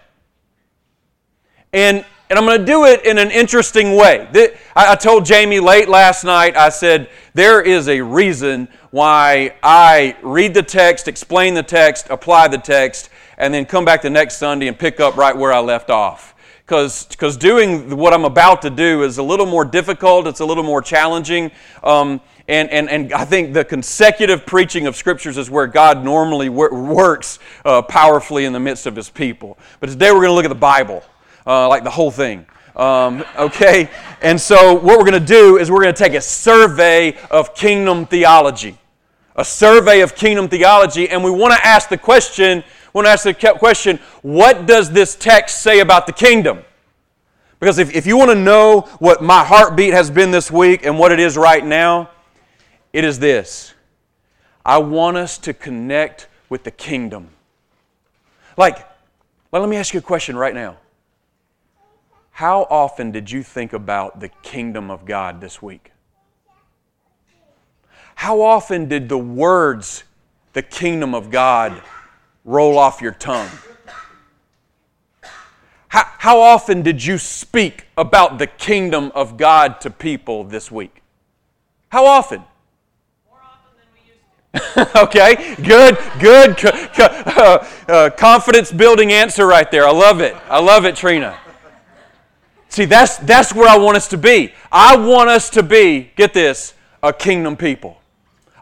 And, 1.73 2.05
and 2.31 2.39
I'm 2.39 2.47
going 2.47 2.61
to 2.61 2.65
do 2.65 2.85
it 2.85 3.05
in 3.05 3.19
an 3.19 3.33
interesting 3.33 3.97
way. 3.97 4.29
I 4.77 4.95
told 4.95 5.25
Jamie 5.25 5.59
late 5.59 5.89
last 5.89 6.23
night, 6.23 6.57
I 6.57 6.69
said, 6.69 7.11
there 7.35 7.61
is 7.61 7.89
a 7.89 8.01
reason 8.01 8.69
why 8.93 9.57
I 9.65 10.17
read 10.23 10.55
the 10.55 10.63
text, 10.63 11.09
explain 11.09 11.55
the 11.55 11.65
text, 11.65 12.07
apply 12.09 12.47
the 12.47 12.59
text, 12.59 13.11
and 13.37 13.53
then 13.53 13.67
come 13.67 13.85
back 13.85 14.03
the 14.03 14.11
next 14.11 14.37
Sunday 14.37 14.69
and 14.69 14.79
pick 14.79 15.01
up 15.01 15.17
right 15.17 15.37
where 15.37 15.53
I 15.53 15.59
left 15.59 15.91
off. 15.91 16.37
Because 16.61 17.37
doing 17.37 17.97
what 17.97 18.13
I'm 18.13 18.25
about 18.25 18.63
to 18.63 18.71
do 18.71 19.03
is 19.03 19.19
a 19.19 19.23
little 19.25 19.47
more 19.47 19.65
difficult, 19.65 20.29
it's 20.29 20.39
a 20.39 20.45
little 20.45 20.63
more 20.63 20.81
challenging. 20.81 21.51
Um, 21.83 22.21
and, 22.47 22.71
and, 22.71 22.89
and 22.89 23.13
I 23.13 23.25
think 23.25 23.55
the 23.55 23.65
consecutive 23.65 24.47
preaching 24.47 24.87
of 24.87 24.95
scriptures 24.95 25.37
is 25.37 25.51
where 25.51 25.67
God 25.67 26.05
normally 26.05 26.49
wor- 26.49 26.73
works 26.73 27.41
uh, 27.65 27.83
powerfully 27.83 28.45
in 28.45 28.53
the 28.53 28.61
midst 28.61 28.87
of 28.87 28.95
his 28.95 29.11
people. 29.11 29.59
But 29.81 29.91
today 29.91 30.13
we're 30.13 30.19
going 30.19 30.29
to 30.29 30.35
look 30.35 30.45
at 30.45 30.49
the 30.49 30.55
Bible, 30.55 31.03
uh, 31.47 31.69
like 31.69 31.85
the 31.85 31.91
whole 31.91 32.11
thing. 32.11 32.47
Um, 32.77 33.25
okay? 33.37 33.91
And 34.23 34.41
so 34.41 34.75
what 34.75 34.99
we're 34.99 35.11
going 35.11 35.13
to 35.13 35.21
do 35.21 35.59
is 35.59 35.71
we're 35.71 35.83
going 35.83 35.95
to 35.95 36.03
take 36.03 36.15
a 36.15 36.21
survey 36.21 37.17
of 37.31 37.55
kingdom 37.55 38.07
theology. 38.07 38.79
A 39.37 39.45
survey 39.45 40.01
of 40.01 40.15
kingdom 40.15 40.49
theology, 40.49 41.09
and 41.09 41.23
we 41.25 41.31
want 41.31 41.55
to 41.55 41.67
ask 41.67 41.89
the 41.89 41.99
question 41.99 42.65
we 42.93 42.99
want 42.99 43.07
to 43.07 43.11
ask 43.11 43.25
the 43.25 43.55
question 43.59 43.99
what 44.23 44.67
does 44.67 44.91
this 44.91 45.15
text 45.15 45.63
say 45.63 45.81
about 45.81 46.07
the 46.07 46.13
kingdom? 46.13 46.65
Because 47.61 47.79
if, 47.79 47.95
if 47.95 48.07
you 48.07 48.17
want 48.17 48.31
to 48.31 48.35
know 48.35 48.81
what 48.99 49.23
my 49.23 49.45
heartbeat 49.45 49.93
has 49.93 50.11
been 50.11 50.31
this 50.31 50.51
week 50.51 50.85
and 50.85 50.99
what 50.99 51.13
it 51.13 51.21
is 51.21 51.37
right 51.37 51.65
now, 51.65 52.11
it 52.93 53.05
is 53.05 53.19
this 53.19 53.75
I 54.65 54.79
want 54.79 55.17
us 55.17 55.39
to 55.39 55.55
connect 55.55 56.29
with 56.49 56.65
the 56.65 56.71
kingdom. 56.71 57.29
Like, 58.57 58.79
well, 59.51 59.63
let 59.63 59.69
me 59.69 59.77
ask 59.77 59.95
you 59.95 59.99
a 60.01 60.03
question 60.03 60.37
right 60.37 60.55
now. 60.55 60.77
How 62.41 62.67
often 62.71 63.11
did 63.11 63.31
you 63.31 63.43
think 63.43 63.75
about 63.75 64.21
the 64.21 64.29
kingdom 64.29 64.91
of 64.91 65.05
God 65.05 65.43
this 65.43 65.61
week? 65.61 65.93
How 68.15 68.41
often 68.41 68.89
did 68.89 69.11
the 69.11 69.19
words, 69.19 70.05
the 70.55 70.63
kingdom 70.63 71.15
of 71.15 71.31
God, 71.31 71.83
roll 72.47 72.79
off 72.79 73.03
your 73.03 73.13
tongue? 73.13 73.51
How, 75.89 76.05
how 76.17 76.41
often 76.41 76.81
did 76.81 77.05
you 77.05 77.19
speak 77.19 77.85
about 77.99 78.39
the 78.39 78.47
kingdom 78.47 79.13
of 79.15 79.37
God 79.37 79.79
to 79.83 79.91
people 79.91 80.43
this 80.43 80.71
week? 80.71 81.03
How 81.91 82.07
often? 82.07 82.43
okay, 84.97 85.57
good, 85.57 85.99
good, 86.19 86.65
uh, 86.65 87.67
uh, 87.89 88.09
confidence 88.17 88.73
building 88.73 89.13
answer 89.13 89.47
right 89.47 89.71
there. 89.71 89.87
I 89.87 89.93
love 89.93 90.23
it. 90.23 90.35
I 90.49 90.59
love 90.59 90.87
it, 90.87 90.97
Trina. 90.97 91.39
See, 92.71 92.85
that's, 92.85 93.19
that's 93.19 93.53
where 93.53 93.69
I 93.69 93.77
want 93.77 93.97
us 93.97 94.09
to 94.09 94.17
be. 94.17 94.53
I 94.71 94.97
want 94.97 95.29
us 95.29 95.51
to 95.51 95.63
be, 95.63 96.13
get 96.17 96.33
this, 96.33 96.75
a 97.03 97.13
kingdom 97.13 97.57
people. 97.57 98.01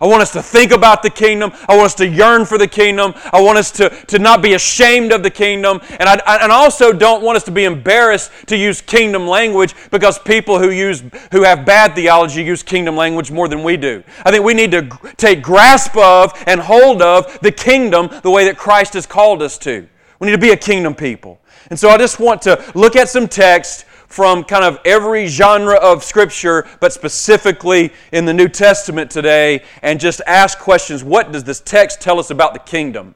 I 0.01 0.07
want 0.07 0.23
us 0.23 0.33
to 0.33 0.43
think 0.43 0.71
about 0.71 1.03
the 1.03 1.11
kingdom. 1.11 1.53
I 1.69 1.77
want 1.77 1.87
us 1.87 1.95
to 1.97 2.07
yearn 2.07 2.47
for 2.47 2.57
the 2.57 2.69
kingdom. 2.69 3.13
I 3.33 3.43
want 3.43 3.59
us 3.59 3.71
to, 3.73 3.91
to 4.07 4.19
not 4.19 4.43
be 4.43 4.55
ashamed 4.55 5.13
of 5.13 5.23
the 5.23 5.31
kingdom. 5.31 5.81
And 5.99 6.09
I, 6.09 6.15
and 6.43 6.53
I 6.53 6.55
also 6.55 6.93
don't 6.93 7.23
want 7.23 7.37
us 7.37 7.43
to 7.45 7.51
be 7.51 7.65
embarrassed 7.65 8.31
to 8.47 8.57
use 8.57 8.81
kingdom 8.81 9.27
language 9.27 9.75
because 9.91 10.19
people 10.19 10.59
who, 10.59 10.71
use, 10.71 11.03
who 11.33 11.43
have 11.43 11.67
bad 11.67 11.95
theology 11.95 12.45
use 12.45 12.63
kingdom 12.63 12.97
language 12.97 13.31
more 13.31 13.49
than 13.49 13.63
we 13.63 13.77
do. 13.77 14.03
I 14.25 14.31
think 14.31 14.45
we 14.45 14.55
need 14.55 14.71
to 14.71 14.89
take 15.17 15.43
grasp 15.43 15.97
of 15.97 16.33
and 16.47 16.61
hold 16.61 17.03
of 17.03 17.39
the 17.41 17.53
kingdom 17.53 18.09
the 18.23 18.31
way 18.31 18.45
that 18.45 18.57
Christ 18.57 18.95
has 18.95 19.05
called 19.05 19.43
us 19.43 19.59
to. 19.59 19.87
We 20.21 20.27
need 20.27 20.33
to 20.33 20.39
be 20.39 20.51
a 20.51 20.57
kingdom 20.57 20.95
people. 20.95 21.41
And 21.71 21.79
so 21.79 21.91
I 21.91 21.99
just 21.99 22.21
want 22.21 22.41
to 22.43 22.65
look 22.75 22.97
at 22.97 23.09
some 23.09 23.29
text 23.29 23.85
from 24.09 24.43
kind 24.43 24.65
of 24.65 24.81
every 24.85 25.27
genre 25.27 25.77
of 25.77 26.03
Scripture, 26.03 26.67
but 26.81 26.93
specifically 26.93 27.93
in 28.11 28.25
the 28.25 28.35
New 28.35 28.49
Testament 28.49 29.11
today, 29.11 29.63
and 29.83 30.01
just 30.01 30.21
ask 30.27 30.59
questions. 30.59 31.05
What 31.05 31.31
does 31.31 31.45
this 31.45 31.61
text 31.61 32.01
tell 32.01 32.19
us 32.19 32.31
about 32.31 32.55
the 32.55 32.61
kingdom? 32.61 33.15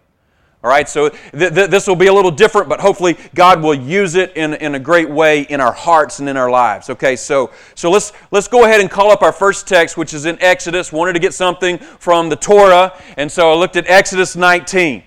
All 0.65 0.71
right, 0.71 0.89
so 0.89 1.09
th- 1.09 1.55
th- 1.55 1.71
this 1.71 1.89
will 1.89 1.97
be 1.97 2.07
a 2.07 2.13
little 2.13 2.31
different, 2.31 2.69
but 2.69 2.79
hopefully 2.79 3.17
God 3.35 3.63
will 3.63 3.75
use 3.75 4.15
it 4.15 4.37
in, 4.37 4.55
in 4.55 4.77
a 4.77 4.79
great 4.79 5.11
way 5.11 5.41
in 5.41 5.61
our 5.61 5.73
hearts 5.73 6.21
and 6.21 6.29
in 6.29 6.37
our 6.37 6.51
lives. 6.51 6.89
Okay, 6.89 7.17
so, 7.17 7.51
so 7.75 7.91
let's, 7.91 8.13
let's 8.31 8.47
go 8.47 8.65
ahead 8.65 8.81
and 8.81 8.89
call 8.89 9.11
up 9.11 9.23
our 9.23 9.33
first 9.33 9.67
text, 9.67 9.97
which 9.97 10.15
is 10.15 10.25
in 10.25 10.41
Exodus. 10.41 10.93
Wanted 10.93 11.15
to 11.15 11.19
get 11.19 11.35
something 11.35 11.79
from 11.79 12.29
the 12.29 12.37
Torah, 12.37 12.97
and 13.17 13.33
so 13.33 13.51
I 13.51 13.57
looked 13.57 13.75
at 13.75 13.89
Exodus 13.89 14.37
19. 14.37 15.03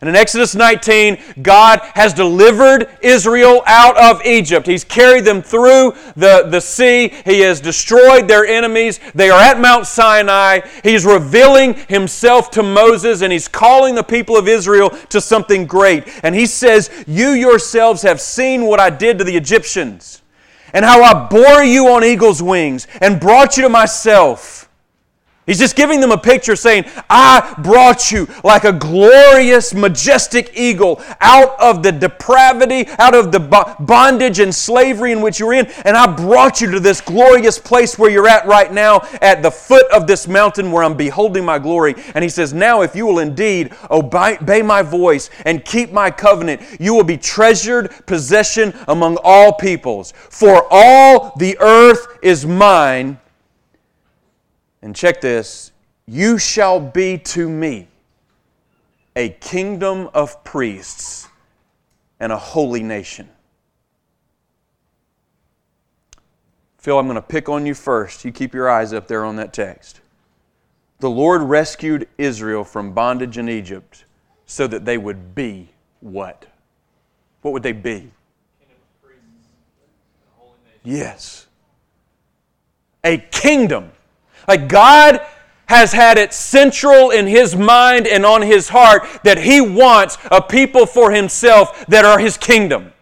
And 0.00 0.08
in 0.08 0.16
Exodus 0.16 0.54
19, 0.54 1.18
God 1.42 1.80
has 1.94 2.14
delivered 2.14 2.88
Israel 3.02 3.62
out 3.66 3.98
of 3.98 4.24
Egypt. 4.24 4.66
He's 4.66 4.82
carried 4.82 5.26
them 5.26 5.42
through 5.42 5.94
the, 6.16 6.46
the 6.48 6.60
sea. 6.60 7.08
He 7.26 7.40
has 7.40 7.60
destroyed 7.60 8.26
their 8.26 8.46
enemies. 8.46 8.98
They 9.14 9.28
are 9.28 9.40
at 9.40 9.60
Mount 9.60 9.86
Sinai. 9.86 10.60
He's 10.82 11.04
revealing 11.04 11.74
himself 11.88 12.50
to 12.52 12.62
Moses 12.62 13.20
and 13.20 13.30
he's 13.30 13.46
calling 13.46 13.94
the 13.94 14.02
people 14.02 14.38
of 14.38 14.48
Israel 14.48 14.88
to 15.10 15.20
something 15.20 15.66
great. 15.66 16.08
And 16.22 16.34
he 16.34 16.46
says, 16.46 16.88
You 17.06 17.32
yourselves 17.32 18.00
have 18.00 18.22
seen 18.22 18.64
what 18.64 18.80
I 18.80 18.88
did 18.88 19.18
to 19.18 19.24
the 19.24 19.36
Egyptians 19.36 20.22
and 20.72 20.82
how 20.82 21.02
I 21.02 21.28
bore 21.28 21.62
you 21.62 21.88
on 21.88 22.04
eagle's 22.04 22.42
wings 22.42 22.86
and 23.02 23.20
brought 23.20 23.58
you 23.58 23.64
to 23.64 23.68
myself. 23.68 24.69
He's 25.50 25.58
just 25.58 25.74
giving 25.74 25.98
them 25.98 26.12
a 26.12 26.16
picture 26.16 26.54
saying, 26.54 26.84
I 27.10 27.56
brought 27.58 28.12
you 28.12 28.28
like 28.44 28.62
a 28.62 28.72
glorious, 28.72 29.74
majestic 29.74 30.52
eagle 30.54 31.02
out 31.20 31.60
of 31.60 31.82
the 31.82 31.90
depravity, 31.90 32.86
out 33.00 33.16
of 33.16 33.32
the 33.32 33.40
bondage 33.80 34.38
and 34.38 34.54
slavery 34.54 35.10
in 35.10 35.20
which 35.20 35.40
you're 35.40 35.54
in, 35.54 35.66
and 35.84 35.96
I 35.96 36.06
brought 36.06 36.60
you 36.60 36.70
to 36.70 36.78
this 36.78 37.00
glorious 37.00 37.58
place 37.58 37.98
where 37.98 38.12
you're 38.12 38.28
at 38.28 38.46
right 38.46 38.72
now, 38.72 39.00
at 39.20 39.42
the 39.42 39.50
foot 39.50 39.90
of 39.90 40.06
this 40.06 40.28
mountain 40.28 40.70
where 40.70 40.84
I'm 40.84 40.96
beholding 40.96 41.44
my 41.44 41.58
glory. 41.58 41.96
And 42.14 42.22
he 42.22 42.28
says, 42.28 42.52
Now, 42.52 42.82
if 42.82 42.94
you 42.94 43.04
will 43.04 43.18
indeed 43.18 43.72
obey 43.90 44.62
my 44.62 44.82
voice 44.82 45.30
and 45.46 45.64
keep 45.64 45.90
my 45.90 46.12
covenant, 46.12 46.62
you 46.78 46.94
will 46.94 47.02
be 47.02 47.16
treasured 47.16 47.90
possession 48.06 48.72
among 48.86 49.18
all 49.24 49.54
peoples. 49.54 50.12
For 50.12 50.64
all 50.70 51.32
the 51.38 51.58
earth 51.58 52.20
is 52.22 52.46
mine 52.46 53.18
and 54.82 54.94
check 54.94 55.20
this 55.20 55.72
you 56.06 56.38
shall 56.38 56.80
be 56.80 57.18
to 57.18 57.48
me 57.48 57.86
a 59.14 59.28
kingdom 59.28 60.08
of 60.12 60.42
priests 60.42 61.28
and 62.18 62.32
a 62.32 62.36
holy 62.36 62.82
nation. 62.82 63.28
Phil, 66.78 66.98
I'm 66.98 67.06
going 67.06 67.14
to 67.16 67.22
pick 67.22 67.48
on 67.48 67.66
you 67.66 67.74
first. 67.74 68.24
You 68.24 68.32
keep 68.32 68.54
your 68.54 68.68
eyes 68.68 68.92
up 68.92 69.06
there 69.06 69.24
on 69.24 69.36
that 69.36 69.52
text. 69.52 70.00
The 70.98 71.10
Lord 71.10 71.42
rescued 71.42 72.08
Israel 72.18 72.64
from 72.64 72.92
bondage 72.92 73.38
in 73.38 73.48
Egypt 73.48 74.04
so 74.46 74.66
that 74.66 74.84
they 74.84 74.98
would 74.98 75.34
be 75.34 75.68
what? 76.00 76.46
What 77.42 77.52
would 77.52 77.62
they 77.62 77.72
be? 77.72 78.10
Yes. 80.82 81.46
A 83.04 83.18
kingdom 83.18 83.92
like 84.50 84.66
God 84.66 85.24
has 85.66 85.92
had 85.92 86.18
it 86.18 86.34
central 86.34 87.10
in 87.10 87.28
his 87.28 87.54
mind 87.54 88.08
and 88.08 88.26
on 88.26 88.42
his 88.42 88.68
heart 88.68 89.06
that 89.22 89.38
he 89.38 89.60
wants 89.60 90.18
a 90.28 90.42
people 90.42 90.86
for 90.86 91.12
himself 91.12 91.86
that 91.86 92.04
are 92.04 92.18
his 92.18 92.36
kingdom. 92.36 92.92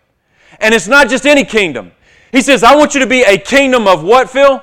And 0.61 0.75
it's 0.75 0.89
not 0.89 1.09
just 1.09 1.25
any 1.25 1.45
kingdom. 1.45 1.93
He 2.33 2.43
says, 2.43 2.63
I 2.63 2.77
want 2.77 2.93
you 2.93 3.01
to 3.01 3.07
be 3.07 3.23
a 3.23 3.39
kingdom 3.39 3.87
of 3.87 4.05
what, 4.05 4.29
Phil? 4.29 4.63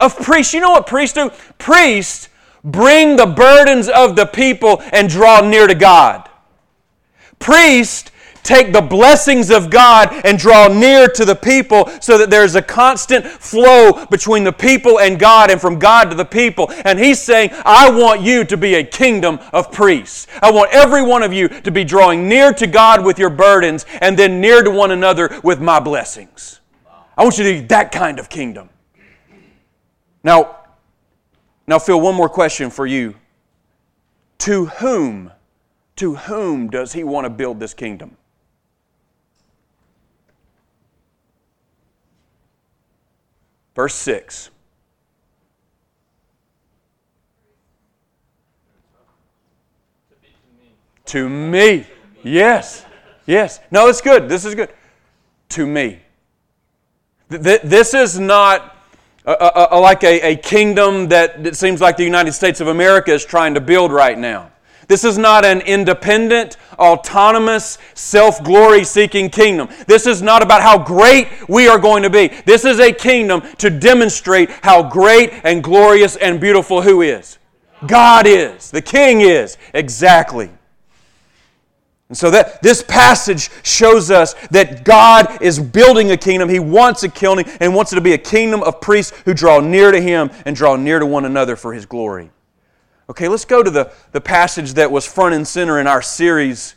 Of 0.00 0.16
priests. 0.16 0.52
You 0.52 0.58
know 0.58 0.72
what 0.72 0.88
priests 0.88 1.14
do? 1.14 1.30
Priests 1.58 2.28
bring 2.64 3.14
the 3.14 3.26
burdens 3.26 3.88
of 3.88 4.16
the 4.16 4.26
people 4.26 4.82
and 4.92 5.08
draw 5.08 5.40
near 5.42 5.68
to 5.68 5.76
God. 5.76 6.28
Priests 7.38 8.10
take 8.42 8.72
the 8.72 8.80
blessings 8.80 9.50
of 9.50 9.70
God 9.70 10.12
and 10.24 10.38
draw 10.38 10.68
near 10.68 11.08
to 11.08 11.24
the 11.24 11.34
people 11.34 11.90
so 12.00 12.18
that 12.18 12.30
there's 12.30 12.54
a 12.54 12.62
constant 12.62 13.26
flow 13.26 14.06
between 14.06 14.44
the 14.44 14.52
people 14.52 15.00
and 15.00 15.18
God 15.18 15.50
and 15.50 15.60
from 15.60 15.78
God 15.78 16.10
to 16.10 16.16
the 16.16 16.24
people. 16.24 16.70
And 16.84 16.98
He's 16.98 17.20
saying, 17.20 17.50
I 17.64 17.90
want 17.90 18.20
you 18.20 18.44
to 18.44 18.56
be 18.56 18.74
a 18.74 18.84
kingdom 18.84 19.38
of 19.52 19.70
priests. 19.72 20.26
I 20.42 20.50
want 20.50 20.70
every 20.72 21.02
one 21.02 21.22
of 21.22 21.32
you 21.32 21.48
to 21.48 21.70
be 21.70 21.84
drawing 21.84 22.28
near 22.28 22.52
to 22.54 22.66
God 22.66 23.04
with 23.04 23.18
your 23.18 23.30
burdens 23.30 23.86
and 24.00 24.18
then 24.18 24.40
near 24.40 24.62
to 24.62 24.70
one 24.70 24.90
another 24.90 25.40
with 25.42 25.60
my 25.60 25.80
blessings. 25.80 26.60
I 27.16 27.22
want 27.22 27.38
you 27.38 27.44
to 27.44 27.60
be 27.60 27.66
that 27.66 27.92
kind 27.92 28.18
of 28.18 28.28
kingdom. 28.28 28.70
Now, 30.22 30.56
now 31.66 31.78
Phil, 31.78 32.00
one 32.00 32.14
more 32.14 32.28
question 32.28 32.70
for 32.70 32.86
you. 32.86 33.14
To 34.38 34.66
whom, 34.66 35.30
to 35.96 36.14
whom 36.14 36.70
does 36.70 36.94
he 36.94 37.04
want 37.04 37.26
to 37.26 37.30
build 37.30 37.60
this 37.60 37.74
kingdom? 37.74 38.16
Verse 43.80 43.94
6. 43.94 44.50
To 51.06 51.28
me. 51.30 51.86
Yes. 52.22 52.84
Yes. 53.24 53.60
No, 53.70 53.88
it's 53.88 54.02
good. 54.02 54.28
This 54.28 54.44
is 54.44 54.54
good. 54.54 54.68
To 55.48 55.66
me. 55.66 56.00
This 57.30 57.94
is 57.94 58.18
not 58.20 58.76
a, 59.24 59.32
a, 59.32 59.68
a, 59.70 59.80
like 59.80 60.04
a, 60.04 60.32
a 60.32 60.36
kingdom 60.36 61.08
that 61.08 61.46
it 61.46 61.56
seems 61.56 61.80
like 61.80 61.96
the 61.96 62.04
United 62.04 62.32
States 62.34 62.60
of 62.60 62.68
America 62.68 63.14
is 63.14 63.24
trying 63.24 63.54
to 63.54 63.62
build 63.62 63.92
right 63.92 64.18
now. 64.18 64.52
This 64.90 65.04
is 65.04 65.18
not 65.18 65.44
an 65.44 65.60
independent, 65.60 66.56
autonomous, 66.76 67.78
self 67.94 68.42
glory 68.42 68.82
seeking 68.82 69.30
kingdom. 69.30 69.68
This 69.86 70.04
is 70.04 70.20
not 70.20 70.42
about 70.42 70.62
how 70.62 70.78
great 70.82 71.28
we 71.48 71.68
are 71.68 71.78
going 71.78 72.02
to 72.02 72.10
be. 72.10 72.26
This 72.44 72.64
is 72.64 72.80
a 72.80 72.90
kingdom 72.90 73.42
to 73.58 73.70
demonstrate 73.70 74.50
how 74.50 74.82
great 74.82 75.30
and 75.44 75.62
glorious 75.62 76.16
and 76.16 76.40
beautiful 76.40 76.82
who 76.82 77.02
is. 77.02 77.38
God 77.86 78.26
is. 78.26 78.72
The 78.72 78.82
King 78.82 79.20
is. 79.20 79.58
Exactly. 79.74 80.50
And 82.08 82.18
so 82.18 82.28
that 82.32 82.60
this 82.60 82.82
passage 82.82 83.48
shows 83.62 84.10
us 84.10 84.34
that 84.50 84.84
God 84.84 85.40
is 85.40 85.60
building 85.60 86.10
a 86.10 86.16
kingdom. 86.16 86.48
He 86.48 86.58
wants 86.58 87.04
a 87.04 87.08
kingdom 87.08 87.44
and 87.60 87.76
wants 87.76 87.92
it 87.92 87.94
to 87.94 88.00
be 88.00 88.14
a 88.14 88.18
kingdom 88.18 88.64
of 88.64 88.80
priests 88.80 89.16
who 89.24 89.34
draw 89.34 89.60
near 89.60 89.92
to 89.92 90.00
him 90.00 90.32
and 90.44 90.56
draw 90.56 90.74
near 90.74 90.98
to 90.98 91.06
one 91.06 91.26
another 91.26 91.54
for 91.54 91.72
his 91.74 91.86
glory. 91.86 92.32
Okay, 93.10 93.26
let's 93.26 93.44
go 93.44 93.60
to 93.60 93.70
the, 93.72 93.90
the 94.12 94.20
passage 94.20 94.74
that 94.74 94.92
was 94.92 95.04
front 95.04 95.34
and 95.34 95.46
center 95.46 95.80
in 95.80 95.88
our 95.88 96.00
series 96.00 96.76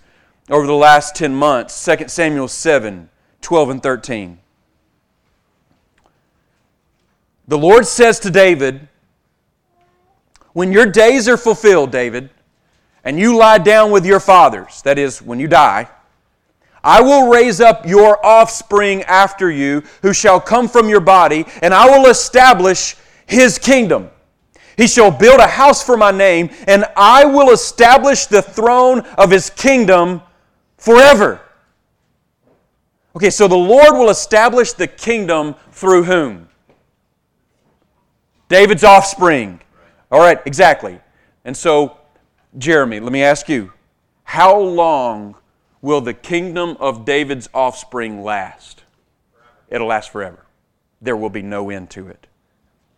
over 0.50 0.66
the 0.66 0.74
last 0.74 1.16
10 1.16 1.36
months 1.36 1.86
2 1.86 2.08
Samuel 2.08 2.48
7 2.48 3.08
12 3.42 3.70
and 3.70 3.84
13. 3.84 4.40
The 7.48 7.58
Lord 7.58 7.86
says 7.86 8.20
to 8.22 8.32
David, 8.32 8.88
When 10.54 10.72
your 10.72 10.88
days 10.88 11.28
are 11.28 11.38
fulfilled, 11.38 11.92
David, 11.92 12.32
and 13.04 13.20
you 13.20 13.38
lie 13.38 13.60
down 13.60 13.92
with 13.92 14.04
your 14.04 14.20
fathers, 14.20 14.82
that 14.82 14.98
is, 14.98 15.22
when 15.22 15.40
you 15.40 15.48
die, 15.48 15.88
I 16.84 17.02
will 17.02 17.30
raise 17.30 17.62
up 17.62 17.86
your 17.86 18.26
offspring 18.26 19.04
after 19.04 19.52
you, 19.52 19.84
who 20.02 20.14
shall 20.14 20.42
come 20.42 20.68
from 20.68 20.90
your 20.90 21.00
body, 21.00 21.46
and 21.62 21.76
I 21.76 21.96
will 21.96 22.10
establish 22.10 22.96
his 23.28 23.60
kingdom. 23.60 24.10
He 24.78 24.88
shall 24.88 25.12
build 25.12 25.40
a 25.40 25.48
house 25.48 25.84
for 25.84 25.98
my 25.98 26.12
name, 26.12 26.50
and 26.68 26.86
I 26.98 27.26
will 27.26 27.52
establish 27.52 28.26
the 28.26 28.42
throne 28.42 29.00
of 29.18 29.32
his 29.32 29.50
kingdom 29.50 30.22
forever. 30.78 31.42
Okay, 33.16 33.30
so 33.30 33.48
the 33.48 33.56
Lord 33.56 33.94
will 33.94 34.10
establish 34.10 34.74
the 34.74 34.88
kingdom 34.88 35.56
through 35.72 36.04
whom? 36.04 36.50
David's 38.50 38.84
offspring. 38.84 39.62
All 40.12 40.20
right, 40.20 40.40
exactly. 40.46 41.00
And 41.46 41.56
so, 41.56 41.98
Jeremy, 42.58 43.00
let 43.00 43.12
me 43.12 43.24
ask 43.24 43.50
you 43.50 43.72
how 44.24 44.60
long 44.60 45.36
will 45.82 46.02
the 46.02 46.14
kingdom 46.14 46.78
of 46.80 47.06
David's 47.06 47.50
offspring 47.54 48.24
last? 48.24 48.84
It'll 49.70 49.88
last 49.88 50.12
forever. 50.12 50.46
There 51.02 51.18
will 51.18 51.30
be 51.30 51.42
no 51.42 51.70
end 51.70 51.90
to 51.92 52.08
it. 52.08 52.28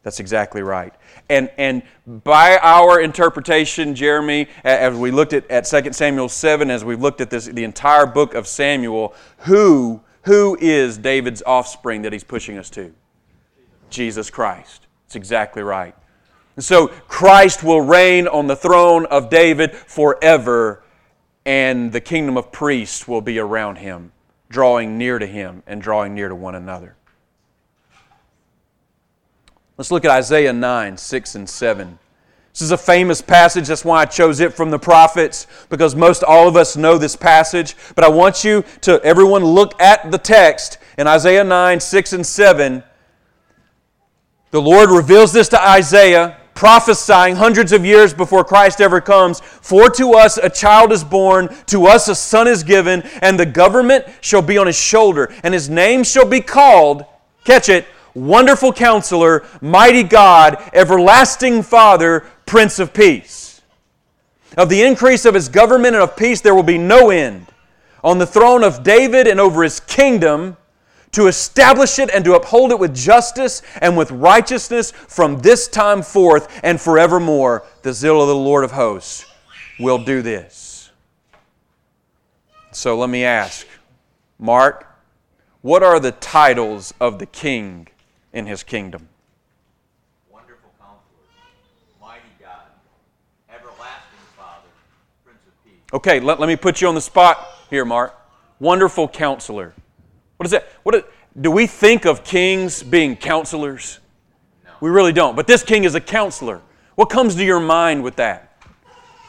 That's 0.05 0.19
exactly 0.19 0.61
right. 0.61 0.93
And, 1.31 1.49
and 1.57 1.81
by 2.05 2.59
our 2.61 3.01
interpretation, 3.01 3.95
Jeremy, 3.95 4.47
as 4.63 4.95
we 4.95 5.09
looked 5.09 5.33
at, 5.33 5.49
at 5.49 5.65
2 5.65 5.93
Samuel 5.93 6.29
7, 6.29 6.69
as 6.69 6.85
we've 6.85 7.01
looked 7.01 7.21
at 7.21 7.31
this, 7.31 7.45
the 7.47 7.63
entire 7.63 8.05
book 8.05 8.35
of 8.35 8.47
Samuel, 8.47 9.15
who, 9.39 10.03
who 10.21 10.59
is 10.61 10.99
David's 10.99 11.41
offspring 11.43 12.03
that 12.03 12.13
he's 12.13 12.23
pushing 12.23 12.59
us 12.59 12.69
to? 12.69 12.93
Jesus 13.89 14.29
Christ. 14.29 14.85
It's 15.07 15.15
exactly 15.15 15.63
right. 15.63 15.95
And 16.55 16.63
so 16.63 16.89
Christ 17.07 17.63
will 17.63 17.81
reign 17.81 18.27
on 18.27 18.45
the 18.45 18.55
throne 18.55 19.07
of 19.07 19.31
David 19.31 19.73
forever, 19.73 20.83
and 21.47 21.91
the 21.91 21.99
kingdom 21.99 22.37
of 22.37 22.51
priests 22.51 23.07
will 23.07 23.21
be 23.21 23.39
around 23.39 23.77
him, 23.77 24.11
drawing 24.49 24.99
near 24.99 25.17
to 25.17 25.25
him 25.25 25.63
and 25.65 25.81
drawing 25.81 26.13
near 26.13 26.29
to 26.29 26.35
one 26.35 26.53
another. 26.53 26.95
Let's 29.77 29.91
look 29.91 30.05
at 30.05 30.11
Isaiah 30.11 30.53
9, 30.53 30.95
6 30.95 31.35
and 31.35 31.49
7. 31.49 31.99
This 32.53 32.61
is 32.61 32.71
a 32.71 32.77
famous 32.77 33.21
passage. 33.21 33.67
That's 33.67 33.83
why 33.83 34.01
I 34.01 34.05
chose 34.05 34.39
it 34.39 34.53
from 34.53 34.71
the 34.71 34.79
prophets, 34.79 35.47
because 35.67 35.93
most 35.93 36.23
all 36.23 36.47
of 36.47 36.55
us 36.55 36.77
know 36.77 36.97
this 36.97 37.17
passage. 37.17 37.75
But 37.93 38.05
I 38.05 38.07
want 38.07 38.45
you 38.45 38.63
to, 38.81 39.03
everyone, 39.03 39.43
look 39.43 39.79
at 39.81 40.09
the 40.11 40.17
text 40.17 40.77
in 40.97 41.07
Isaiah 41.07 41.43
9, 41.43 41.81
6, 41.81 42.13
and 42.13 42.25
7. 42.25 42.83
The 44.51 44.61
Lord 44.61 44.91
reveals 44.91 45.33
this 45.33 45.49
to 45.49 45.61
Isaiah, 45.61 46.37
prophesying 46.53 47.35
hundreds 47.35 47.73
of 47.73 47.83
years 47.83 48.13
before 48.13 48.45
Christ 48.45 48.79
ever 48.79 49.01
comes. 49.01 49.41
For 49.41 49.89
to 49.89 50.13
us 50.13 50.37
a 50.37 50.49
child 50.49 50.93
is 50.93 51.03
born, 51.03 51.53
to 51.65 51.87
us 51.87 52.07
a 52.07 52.15
son 52.15 52.47
is 52.47 52.63
given, 52.63 53.01
and 53.21 53.37
the 53.37 53.45
government 53.45 54.05
shall 54.21 54.41
be 54.41 54.57
on 54.57 54.67
his 54.67 54.79
shoulder, 54.79 55.33
and 55.43 55.53
his 55.53 55.69
name 55.69 56.05
shall 56.05 56.25
be 56.25 56.39
called, 56.39 57.03
catch 57.43 57.67
it, 57.67 57.85
Wonderful 58.15 58.73
Counselor, 58.73 59.45
Mighty 59.61 60.03
God, 60.03 60.57
Everlasting 60.73 61.61
Father, 61.61 62.25
Prince 62.45 62.79
of 62.79 62.93
Peace. 62.93 63.61
Of 64.57 64.69
the 64.69 64.81
increase 64.81 65.25
of 65.25 65.35
his 65.35 65.49
government 65.49 65.95
and 65.95 66.03
of 66.03 66.15
peace 66.15 66.41
there 66.41 66.55
will 66.55 66.63
be 66.63 66.77
no 66.77 67.09
end. 67.09 67.45
On 68.03 68.17
the 68.17 68.25
throne 68.25 68.63
of 68.63 68.83
David 68.83 69.27
and 69.27 69.39
over 69.39 69.63
his 69.63 69.81
kingdom, 69.81 70.55
to 71.15 71.27
establish 71.27 71.97
it 71.97 72.09
and 72.13 72.25
to 72.25 72.35
uphold 72.35 72.71
it 72.71 72.79
with 72.79 72.93
justice 72.93 73.61
and 73.81 73.95
with 73.95 74.11
righteousness 74.11 74.91
from 74.91 75.39
this 75.39 75.69
time 75.69 76.01
forth 76.01 76.59
and 76.61 76.79
forevermore. 76.79 77.63
The 77.83 77.93
zeal 77.93 78.21
of 78.21 78.27
the 78.27 78.35
Lord 78.35 78.65
of 78.65 78.71
hosts 78.71 79.25
will 79.79 79.97
do 79.97 80.21
this. 80.21 80.91
So 82.71 82.97
let 82.97 83.09
me 83.09 83.23
ask, 83.23 83.65
Mark, 84.37 84.93
what 85.61 85.83
are 85.83 86.01
the 86.01 86.11
titles 86.11 86.93
of 86.99 87.19
the 87.19 87.25
king 87.25 87.87
in 88.35 88.45
his 88.45 88.63
kingdom? 88.63 89.07
Wonderful 90.29 90.69
Counselor, 90.77 91.23
Mighty 92.01 92.21
God, 92.39 92.67
Everlasting 93.49 94.19
Father, 94.37 94.67
Prince 95.23 95.39
of 95.47 95.63
Peace. 95.63 95.81
Okay, 95.93 96.19
let, 96.19 96.39
let 96.39 96.47
me 96.47 96.57
put 96.57 96.81
you 96.81 96.89
on 96.89 96.95
the 96.95 97.01
spot 97.01 97.47
here, 97.69 97.85
Mark. 97.85 98.13
Wonderful 98.59 99.07
counselor. 99.07 99.73
What 100.35 100.45
is 100.45 100.51
that? 100.51 100.67
What 100.83 100.95
is, 100.95 101.03
do 101.39 101.49
we 101.49 101.65
think 101.65 102.05
of 102.05 102.25
kings 102.25 102.83
being 102.83 103.15
counselors? 103.15 103.99
No. 104.65 104.71
We 104.81 104.89
really 104.89 105.13
don't. 105.13 105.35
But 105.35 105.47
this 105.47 105.63
king 105.63 105.85
is 105.85 105.95
a 105.95 106.01
counselor. 106.01 106.61
What 106.95 107.09
comes 107.09 107.35
to 107.35 107.43
your 107.43 107.61
mind 107.61 108.03
with 108.03 108.17
that? 108.17 108.61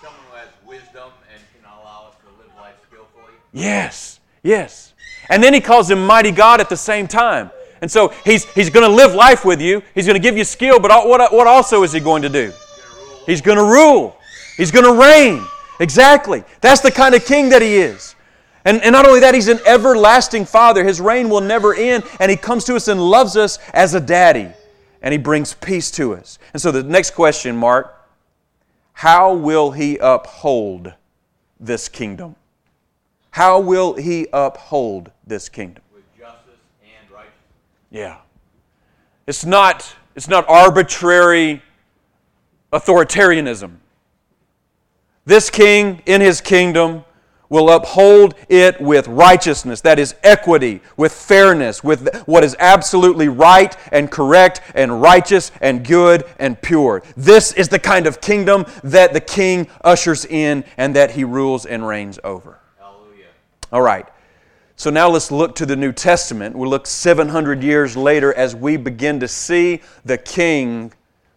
Someone 0.03 0.21
who 0.31 0.37
has 0.37 0.49
wisdom 0.67 1.11
and 1.33 1.43
can 1.55 1.71
allow 1.71 2.09
us 2.09 2.15
to 2.25 2.43
live 2.43 2.53
life 2.57 2.75
skillfully. 2.89 3.35
Yes, 3.53 4.19
yes. 4.43 4.95
And 5.29 5.43
then 5.43 5.55
he 5.55 5.61
calls 5.61 5.89
him 5.89 6.05
mighty 6.05 6.33
God 6.33 6.61
at 6.61 6.69
the 6.69 6.77
same 6.77 7.07
time. 7.07 7.53
And 7.81 7.91
so 7.91 8.09
he's, 8.25 8.45
he's 8.53 8.71
going 8.71 8.89
to 8.89 8.95
live 8.95 9.15
life 9.15 9.45
with 9.45 9.61
you. 9.61 9.83
He's 9.95 10.07
going 10.07 10.21
to 10.21 10.23
give 10.23 10.37
you 10.37 10.45
skill, 10.45 10.81
but 10.81 10.91
what, 11.07 11.33
what 11.33 11.47
also 11.47 11.83
is 11.83 11.93
he 11.93 12.01
going 12.01 12.23
to 12.23 12.29
do? 12.29 12.53
He's 13.27 13.41
going 13.41 13.59
to 13.59 13.65
rule. 13.65 14.17
He's 14.57 14.71
going 14.71 14.85
to 14.85 15.01
reign. 15.01 15.45
Exactly. 15.81 16.45
That's 16.61 16.81
the 16.81 16.91
kind 16.91 17.15
of 17.15 17.25
king 17.25 17.51
that 17.51 17.63
he 17.63 17.77
is. 17.77 18.15
And, 18.65 18.83
and 18.83 18.93
not 18.93 19.07
only 19.07 19.21
that, 19.21 19.35
he's 19.35 19.49
an 19.49 19.61
everlasting 19.67 20.45
father. 20.45 20.85
His 20.85 21.01
reign 21.01 21.29
will 21.29 21.41
never 21.41 21.75
end, 21.75 22.05
and 22.19 22.31
he 22.31 22.37
comes 22.37 22.65
to 22.65 22.75
us 22.75 22.89
and 22.89 23.01
loves 23.01 23.37
us 23.37 23.59
as 23.73 23.95
a 23.95 24.01
daddy, 24.01 24.49
and 25.03 25.13
he 25.13 25.19
brings 25.19 25.55
peace 25.55 25.91
to 25.93 26.15
us. 26.15 26.39
And 26.53 26.61
so 26.61 26.73
the 26.73 26.83
next 26.83 27.13
question, 27.13 27.57
Mark 27.57 27.97
how 28.97 29.35
will 29.35 29.73
he 29.73 29.99
uphold 29.99 30.95
this 31.61 31.87
kingdom? 31.87 32.35
How 33.31 33.61
will 33.61 33.93
he 33.93 34.27
uphold 34.33 35.11
this 35.27 35.51
kingdom? 35.51 35.85
With 35.93 36.05
justice 36.19 36.59
and 36.81 37.11
righteousness. 37.11 37.35
Yeah. 37.91 38.19
It's 39.27 39.45
not, 39.45 39.95
it's 40.15 40.29
not 40.29 40.49
arbitrary 40.49 41.63
authoritarianism. 42.73 43.77
This 45.25 45.51
king 45.51 46.03
in 46.07 46.21
his 46.21 46.41
kingdom 46.41 47.05
will 47.49 47.71
uphold 47.71 48.35
it 48.49 48.81
with 48.81 49.07
righteousness, 49.09 49.81
that 49.83 49.99
is, 49.99 50.15
equity, 50.23 50.81
with 50.97 51.13
fairness, 51.13 51.83
with 51.83 52.25
what 52.27 52.43
is 52.43 52.57
absolutely 52.59 53.29
right 53.29 53.77
and 53.93 54.11
correct 54.11 54.61
and 54.75 55.01
righteous 55.01 55.53
and 55.61 55.87
good 55.87 56.25
and 56.39 56.61
pure. 56.61 57.03
This 57.17 57.53
is 57.53 57.69
the 57.69 57.79
kind 57.79 58.07
of 58.07 58.21
kingdom 58.21 58.67
that 58.83 59.13
the 59.13 59.21
king 59.21 59.69
ushers 59.83 60.25
in 60.25 60.65
and 60.77 60.97
that 60.97 61.13
he 61.13 61.25
rules 61.25 61.67
and 61.67 61.87
reigns 61.87 62.19
over. 62.25 62.59
Hallelujah. 62.79 63.27
All 63.73 63.83
right. 63.83 64.07
So 64.77 64.91
now 64.91 65.09
let's 65.09 65.31
look 65.31 65.55
to 65.57 65.67
the 65.67 65.77
New 65.77 65.93
Testament. 65.93 66.55
We'll 66.55 66.71
look 66.71 66.87
700 66.87 67.63
years 67.63 67.97
later 67.97 68.33
as 68.35 68.55
we 68.55 68.77
begin 68.77 69.21
to 69.21 69.29
see 69.29 69.81
the 70.05 70.19
king 70.19 70.93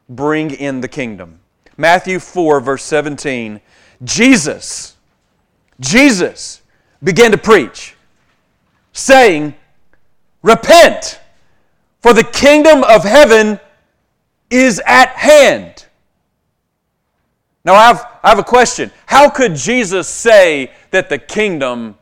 bring 0.08 0.52
in 0.52 0.82
the 0.82 0.88
kingdom. 0.88 1.40
Matthew 1.78 2.20
4, 2.20 2.60
verse 2.60 2.84
17. 2.84 3.62
Jesus 4.04 4.98
Jesus 5.80 6.62
began 7.04 7.32
to 7.32 7.38
preach, 7.38 7.96
saying, 8.92 9.56
Repent, 10.42 11.20
for 12.02 12.14
the 12.14 12.24
kingdom 12.24 12.84
of 12.84 13.04
heaven 13.04 13.60
is 14.50 14.82
at 14.86 15.10
hand. 15.10 15.86
Now, 17.64 17.76
I 17.76 17.88
have, 17.88 18.20
I 18.24 18.30
have 18.30 18.40
a 18.40 18.44
question. 18.44 18.92
How 19.06 19.30
could 19.30 19.56
Jesus 19.56 20.08
say 20.08 20.72
that 20.92 21.10
the 21.10 21.18
kingdom 21.18 21.98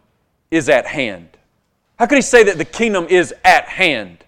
is 0.52 0.70
at 0.70 0.86
hand? 0.86 1.30
How 1.98 2.06
could 2.06 2.18
he 2.18 2.22
say 2.22 2.44
that 2.44 2.58
the 2.58 2.66
kingdom 2.66 3.08
is 3.10 3.34
at 3.44 3.66
hand? 3.66 4.24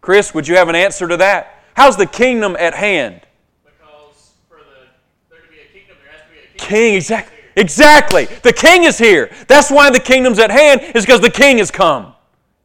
Chris, 0.00 0.34
would 0.34 0.48
you 0.48 0.56
have 0.56 0.68
an 0.68 0.74
answer 0.74 1.06
to 1.06 1.16
that? 1.18 1.62
How's 1.74 1.96
the 1.96 2.06
kingdom 2.06 2.56
at 2.58 2.74
hand? 2.74 3.20
Because 3.64 4.32
for 4.48 4.58
the, 4.58 4.88
there 5.30 5.40
to 5.40 5.48
be 5.48 5.58
a 5.58 5.72
kingdom, 5.72 5.96
there 6.02 6.12
has 6.12 6.22
to 6.22 6.32
be 6.32 6.38
a 6.38 6.58
king. 6.58 6.68
King, 6.68 6.94
exactly. 6.94 7.38
Exactly. 7.56 8.24
The 8.42 8.52
king 8.52 8.84
is 8.84 8.98
here. 8.98 9.30
That's 9.46 9.70
why 9.70 9.90
the 9.90 10.00
kingdom's 10.00 10.38
at 10.38 10.50
hand, 10.50 10.80
is 10.94 11.04
because 11.04 11.20
the 11.20 11.30
king 11.30 11.58
has 11.58 11.70
come. 11.70 12.14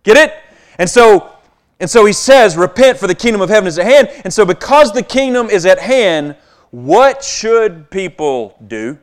Get 0.04 0.18
it? 0.18 0.34
And 0.80 0.90
so, 0.90 1.34
and 1.80 1.90
so 1.90 2.06
he 2.06 2.14
says, 2.14 2.56
Repent, 2.56 2.98
for 2.98 3.08
the 3.08 3.16
kingdom 3.16 3.42
of 3.42 3.50
heaven 3.50 3.68
is 3.68 3.78
at 3.78 3.86
hand. 3.86 4.10
And 4.24 4.34
so, 4.34 4.46
because 4.46 4.94
the 4.94 5.04
kingdom 5.04 5.50
is 5.50 5.66
at 5.66 5.80
hand, 5.80 6.36
what 6.72 7.24
should 7.24 7.90
people 7.90 8.58
do? 8.66 8.98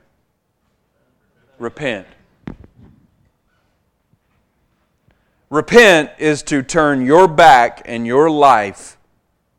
Repent. 1.58 2.06
Repent 5.54 6.10
is 6.18 6.42
to 6.42 6.64
turn 6.64 7.06
your 7.06 7.28
back 7.28 7.82
and 7.84 8.04
your 8.04 8.28
life 8.28 8.98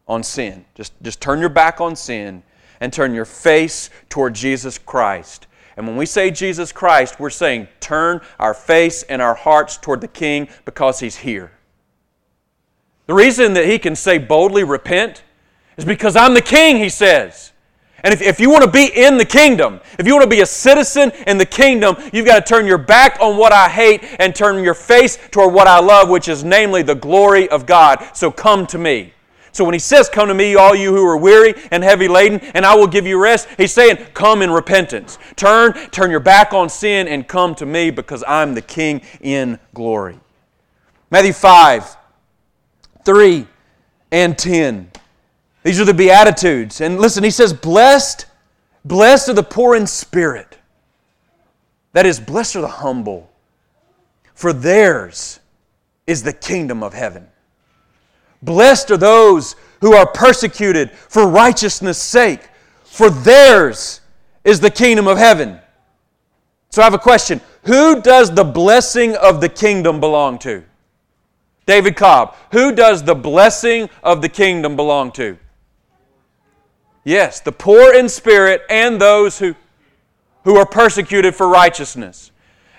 on 0.10 0.24
sin. 0.24 0.66
Just, 0.76 0.92
just 1.02 1.22
turn 1.22 1.40
your 1.40 1.48
back 1.48 1.80
on 1.80 1.96
sin 1.96 2.44
and 2.82 2.92
turn 2.92 3.14
your 3.14 3.24
face 3.24 3.90
toward 4.10 4.36
Jesus 4.36 4.78
Christ. 4.78 5.48
And 5.78 5.88
when 5.88 5.96
we 5.96 6.06
say 6.06 6.32
Jesus 6.32 6.74
Christ, 6.74 7.18
we're 7.18 7.30
saying 7.30 7.70
turn 7.80 8.20
our 8.40 8.54
face 8.54 9.04
and 9.04 9.22
our 9.22 9.36
hearts 9.36 9.78
toward 9.78 10.02
the 10.02 10.10
King 10.10 10.50
because 10.66 11.00
He's 11.00 11.16
here. 11.16 11.54
The 13.08 13.14
reason 13.14 13.54
that 13.54 13.66
He 13.66 13.80
can 13.80 13.96
say 13.96 14.18
boldly, 14.18 14.66
repent, 14.66 15.24
is 15.78 15.86
because 15.86 16.18
I'm 16.18 16.34
the 16.34 16.42
King, 16.42 16.76
He 16.76 16.90
says. 16.90 17.54
And 18.06 18.14
if, 18.14 18.22
if 18.22 18.40
you 18.40 18.52
want 18.52 18.64
to 18.64 18.70
be 18.70 18.86
in 18.86 19.18
the 19.18 19.26
kingdom, 19.26 19.82
if 19.98 20.06
you 20.06 20.14
want 20.14 20.24
to 20.26 20.30
be 20.30 20.42
a 20.42 20.46
citizen 20.46 21.12
in 21.26 21.40
the 21.40 21.46
kingdom, 21.46 21.98
you've 22.14 22.28
got 22.28 22.46
to 22.46 22.48
turn 22.48 22.68
your 22.68 22.78
back 22.78 23.18
on 23.20 23.36
what 23.36 23.52
I 23.52 23.68
hate 23.68 24.04
and 24.20 24.36
turn 24.36 24.64
your 24.64 24.76
face 24.76 25.18
toward 25.32 25.56
what 25.56 25.66
I 25.66 25.80
love, 25.80 26.08
which 26.08 26.28
is 26.28 26.44
namely 26.44 26.84
the 26.84 26.94
glory 26.94 27.50
of 27.50 27.66
God. 27.66 28.08
So 28.14 28.30
come 28.30 28.68
to 28.68 28.78
me. 28.78 29.12
So 29.54 29.66
when 29.66 29.74
he 29.74 29.80
says, 29.80 30.08
Come 30.08 30.28
to 30.28 30.36
me, 30.36 30.54
all 30.54 30.76
you 30.76 30.96
who 30.96 31.04
are 31.04 31.18
weary 31.18 31.56
and 31.72 31.84
heavy 31.84 32.08
laden, 32.08 32.42
and 32.54 32.64
I 32.64 32.76
will 32.76 32.86
give 32.86 33.08
you 33.08 33.20
rest, 33.20 33.48
he's 33.58 33.74
saying, 33.74 33.98
Come 34.14 34.44
in 34.44 34.52
repentance. 34.52 35.18
Turn, 35.36 35.74
turn 35.90 36.12
your 36.12 36.20
back 36.20 36.54
on 36.54 36.70
sin 36.70 37.08
and 37.08 37.28
come 37.28 37.56
to 37.56 37.66
me 37.66 37.90
because 37.90 38.24
I'm 38.28 38.54
the 38.54 38.62
King 38.62 39.02
in 39.20 39.58
glory. 39.74 40.20
Matthew 41.10 41.34
5, 41.34 41.98
3, 43.04 43.48
and 44.12 44.38
10. 44.38 44.92
These 45.66 45.82
are 45.82 45.86
the 45.86 45.96
Beatitudes. 45.96 46.80
And 46.80 47.00
listen, 47.00 47.24
he 47.24 47.32
says, 47.32 47.52
Blessed, 47.52 48.28
blessed 48.86 49.30
are 49.30 49.34
the 49.34 49.42
poor 49.42 49.76
in 49.76 49.88
spirit. 49.88 50.60
That 51.94 52.06
is, 52.06 52.20
blessed 52.20 52.58
are 52.58 52.62
the 52.62 52.68
humble, 52.68 53.32
for 54.36 54.54
theirs 54.54 55.40
is 56.06 56.22
the 56.22 56.34
kingdom 56.34 56.84
of 56.84 56.94
heaven. 56.94 57.28
Blessed 58.44 58.92
are 58.92 58.98
those 58.98 59.56
who 59.82 59.96
are 59.96 60.06
persecuted 60.06 60.92
for 60.92 61.28
righteousness' 61.28 61.98
sake, 61.98 62.42
for 62.84 63.10
theirs 63.10 64.02
is 64.44 64.60
the 64.60 64.70
kingdom 64.70 65.08
of 65.08 65.18
heaven. 65.18 65.60
So 66.70 66.84
I 66.84 66.86
have 66.86 66.94
a 66.94 67.00
question 67.00 67.42
Who 67.64 68.04
does 68.04 68.30
the 68.30 68.44
blessing 68.44 69.16
of 69.16 69.42
the 69.42 69.50
kingdom 69.50 70.00
belong 70.00 70.38
to? 70.40 70.64
David 71.66 71.96
Cobb. 71.96 72.36
Who 72.52 72.72
does 72.72 73.02
the 73.02 73.16
blessing 73.16 73.90
of 74.04 74.22
the 74.22 74.30
kingdom 74.30 74.76
belong 74.76 75.12
to? 75.14 75.40
Yes, 77.06 77.40
the 77.40 77.52
poor 77.52 77.94
in 77.94 78.10
spirit 78.10 78.64
and 78.70 79.00
those 79.00 79.38
who, 79.40 79.56
who 80.44 80.58
are 80.58 80.66
persecuted 80.66 81.36
for 81.36 81.48
righteousness. 81.48 82.32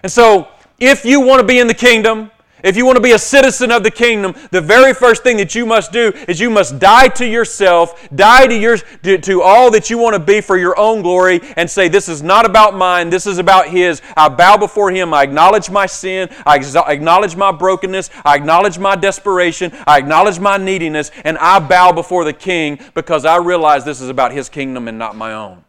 And 0.03 0.11
so, 0.11 0.49
if 0.79 1.05
you 1.05 1.21
want 1.21 1.41
to 1.41 1.47
be 1.47 1.61
in 1.61 1.69
the 1.69 1.75
kingdom, 1.75 2.31
if 2.67 2.77
you 2.77 2.85
want 2.85 2.97
to 2.97 3.03
be 3.03 3.13
a 3.13 3.19
citizen 3.19 3.71
of 3.71 3.85
the 3.85 3.91
kingdom, 3.91 4.35
the 4.51 4.61
very 4.61 4.93
first 4.93 5.23
thing 5.23 5.37
that 5.37 5.55
you 5.55 5.65
must 5.65 5.93
do 5.93 6.13
is 6.27 6.41
you 6.41 6.51
must 6.51 6.81
die 6.81 7.07
to 7.09 7.25
yourself, 7.25 8.09
die 8.15 8.49
to 8.49 8.57
your 8.57 8.77
to, 8.77 9.19
to 9.19 9.41
all 9.41 9.71
that 9.71 9.89
you 9.89 9.99
want 9.99 10.15
to 10.15 10.19
be 10.19 10.41
for 10.41 10.57
your 10.57 10.77
own 10.77 11.01
glory, 11.01 11.41
and 11.57 11.71
say, 11.71 11.87
"This 11.87 12.09
is 12.09 12.25
not 12.25 12.45
about 12.45 12.75
mine. 12.75 13.09
This 13.09 13.27
is 13.27 13.39
about 13.39 13.69
His." 13.69 14.03
I 14.17 14.29
bow 14.29 14.57
before 14.57 14.91
Him. 14.91 15.15
I 15.15 15.23
acknowledge 15.23 15.71
my 15.71 15.87
sin. 15.87 16.29
I 16.45 16.57
acknowledge 16.57 17.37
my 17.37 17.53
brokenness. 17.53 18.11
I 18.25 18.35
acknowledge 18.35 18.79
my 18.79 18.97
desperation. 18.97 19.73
I 19.87 19.99
acknowledge 19.99 20.41
my 20.41 20.57
neediness, 20.57 21.13
and 21.23 21.39
I 21.39 21.61
bow 21.61 21.93
before 21.93 22.25
the 22.25 22.33
King 22.33 22.81
because 22.95 23.25
I 23.25 23.37
realize 23.37 23.85
this 23.85 24.01
is 24.01 24.09
about 24.09 24.33
His 24.33 24.49
kingdom 24.49 24.89
and 24.89 24.99
not 24.99 25.15
my 25.15 25.35
own. 25.35 25.65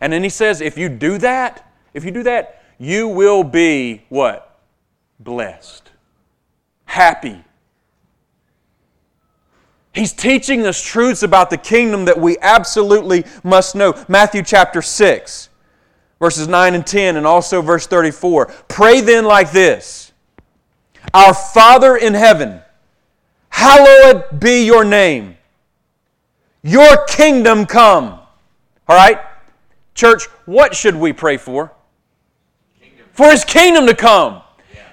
And 0.00 0.12
then 0.12 0.22
He 0.22 0.28
says, 0.28 0.60
if 0.60 0.78
you 0.78 0.88
do 0.88 1.18
that, 1.18 1.68
if 1.92 2.04
you 2.04 2.12
do 2.12 2.22
that, 2.22 2.62
you 2.78 3.08
will 3.08 3.42
be 3.42 4.04
what? 4.10 4.60
Blessed 5.18 5.85
happy. 6.86 7.44
He's 9.92 10.12
teaching 10.12 10.66
us 10.66 10.82
truths 10.82 11.22
about 11.22 11.48
the 11.50 11.56
kingdom 11.56 12.04
that 12.04 12.18
we 12.20 12.36
absolutely 12.40 13.24
must 13.42 13.74
know. 13.74 13.94
Matthew 14.08 14.42
chapter 14.42 14.82
6, 14.82 15.48
verses 16.18 16.48
9 16.48 16.74
and 16.74 16.86
10, 16.86 17.16
and 17.16 17.26
also 17.26 17.62
verse 17.62 17.86
34. 17.86 18.46
Pray 18.68 19.00
then 19.00 19.24
like 19.24 19.52
this 19.52 20.12
Our 21.14 21.32
Father 21.32 21.96
in 21.96 22.12
heaven, 22.12 22.60
hallowed 23.48 24.38
be 24.38 24.66
your 24.66 24.84
name. 24.84 25.36
Your 26.62 27.04
kingdom 27.06 27.64
come. 27.64 28.20
All 28.88 28.96
right? 28.96 29.18
Church, 29.94 30.24
what 30.44 30.74
should 30.74 30.94
we 30.94 31.14
pray 31.14 31.38
for? 31.38 31.72
Kingdom. 32.78 33.06
For 33.12 33.30
his 33.30 33.44
kingdom 33.44 33.86
to 33.86 33.94
come. 33.94 34.42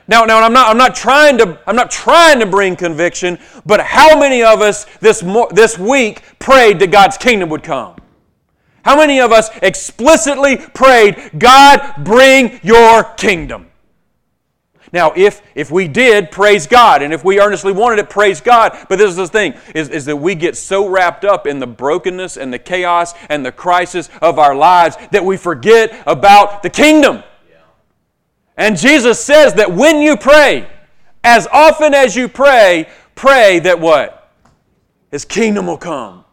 Now, 0.08 0.26
now 0.26 0.42
I'm, 0.42 0.54
not, 0.54 0.70
I'm, 0.70 0.78
not 0.78 0.96
trying 0.96 1.38
to, 1.38 1.60
I'm 1.66 1.76
not 1.76 1.90
trying 1.90 2.40
to 2.40 2.46
bring 2.46 2.76
conviction, 2.76 3.40
but 3.66 3.80
how 3.80 4.20
many 4.20 4.44
of 4.44 4.62
us 4.62 4.86
this, 5.00 5.24
mo- 5.24 5.50
this 5.52 5.80
week 5.80 6.22
prayed 6.40 6.80
that 6.80 6.92
God's 6.92 7.18
kingdom 7.18 7.50
would 7.50 7.64
come? 7.64 7.96
How 8.84 8.98
many 8.98 9.22
of 9.22 9.32
us 9.32 9.50
explicitly 9.62 10.58
prayed, 10.58 11.32
God, 11.38 12.04
bring 12.04 12.60
your 12.64 13.04
kingdom? 13.16 13.68
Now, 14.92 15.12
if, 15.16 15.42
if 15.56 15.72
we 15.72 15.88
did, 15.88 16.30
praise 16.30 16.68
God. 16.68 17.02
And 17.02 17.12
if 17.12 17.24
we 17.24 17.40
earnestly 17.40 17.72
wanted 17.72 17.98
it, 17.98 18.12
praise 18.12 18.42
God. 18.42 18.78
But 18.90 19.00
this 19.00 19.10
is 19.10 19.16
the 19.16 19.28
thing, 19.28 19.56
is, 19.74 19.90
is 19.90 20.06
that 20.06 20.18
we 20.18 20.36
get 20.36 20.56
so 20.56 20.88
wrapped 20.88 21.26
up 21.26 21.48
in 21.48 21.60
the 21.60 21.66
brokenness 21.66 22.38
and 22.38 22.54
the 22.54 22.60
chaos 22.60 23.16
and 23.30 23.44
the 23.44 23.52
crisis 23.52 24.10
of 24.22 24.38
our 24.38 24.54
lives 24.54 24.96
that 25.12 25.26
we 25.26 25.36
forget 25.36 26.04
about 26.06 26.62
the 26.62 26.70
kingdom. 26.70 27.24
And 28.58 28.78
Jesus 28.78 29.24
says 29.24 29.56
that 29.56 29.72
when 29.72 30.02
you 30.02 30.16
pray, 30.16 30.68
as 31.24 31.48
often 31.48 31.94
as 31.94 32.16
you 32.16 32.28
pray, 32.28 32.88
pray 33.16 33.60
that 33.60 33.80
what? 33.80 34.32
His 35.12 35.26
kingdom 35.26 35.68
will 35.68 35.78
come. 35.78 36.24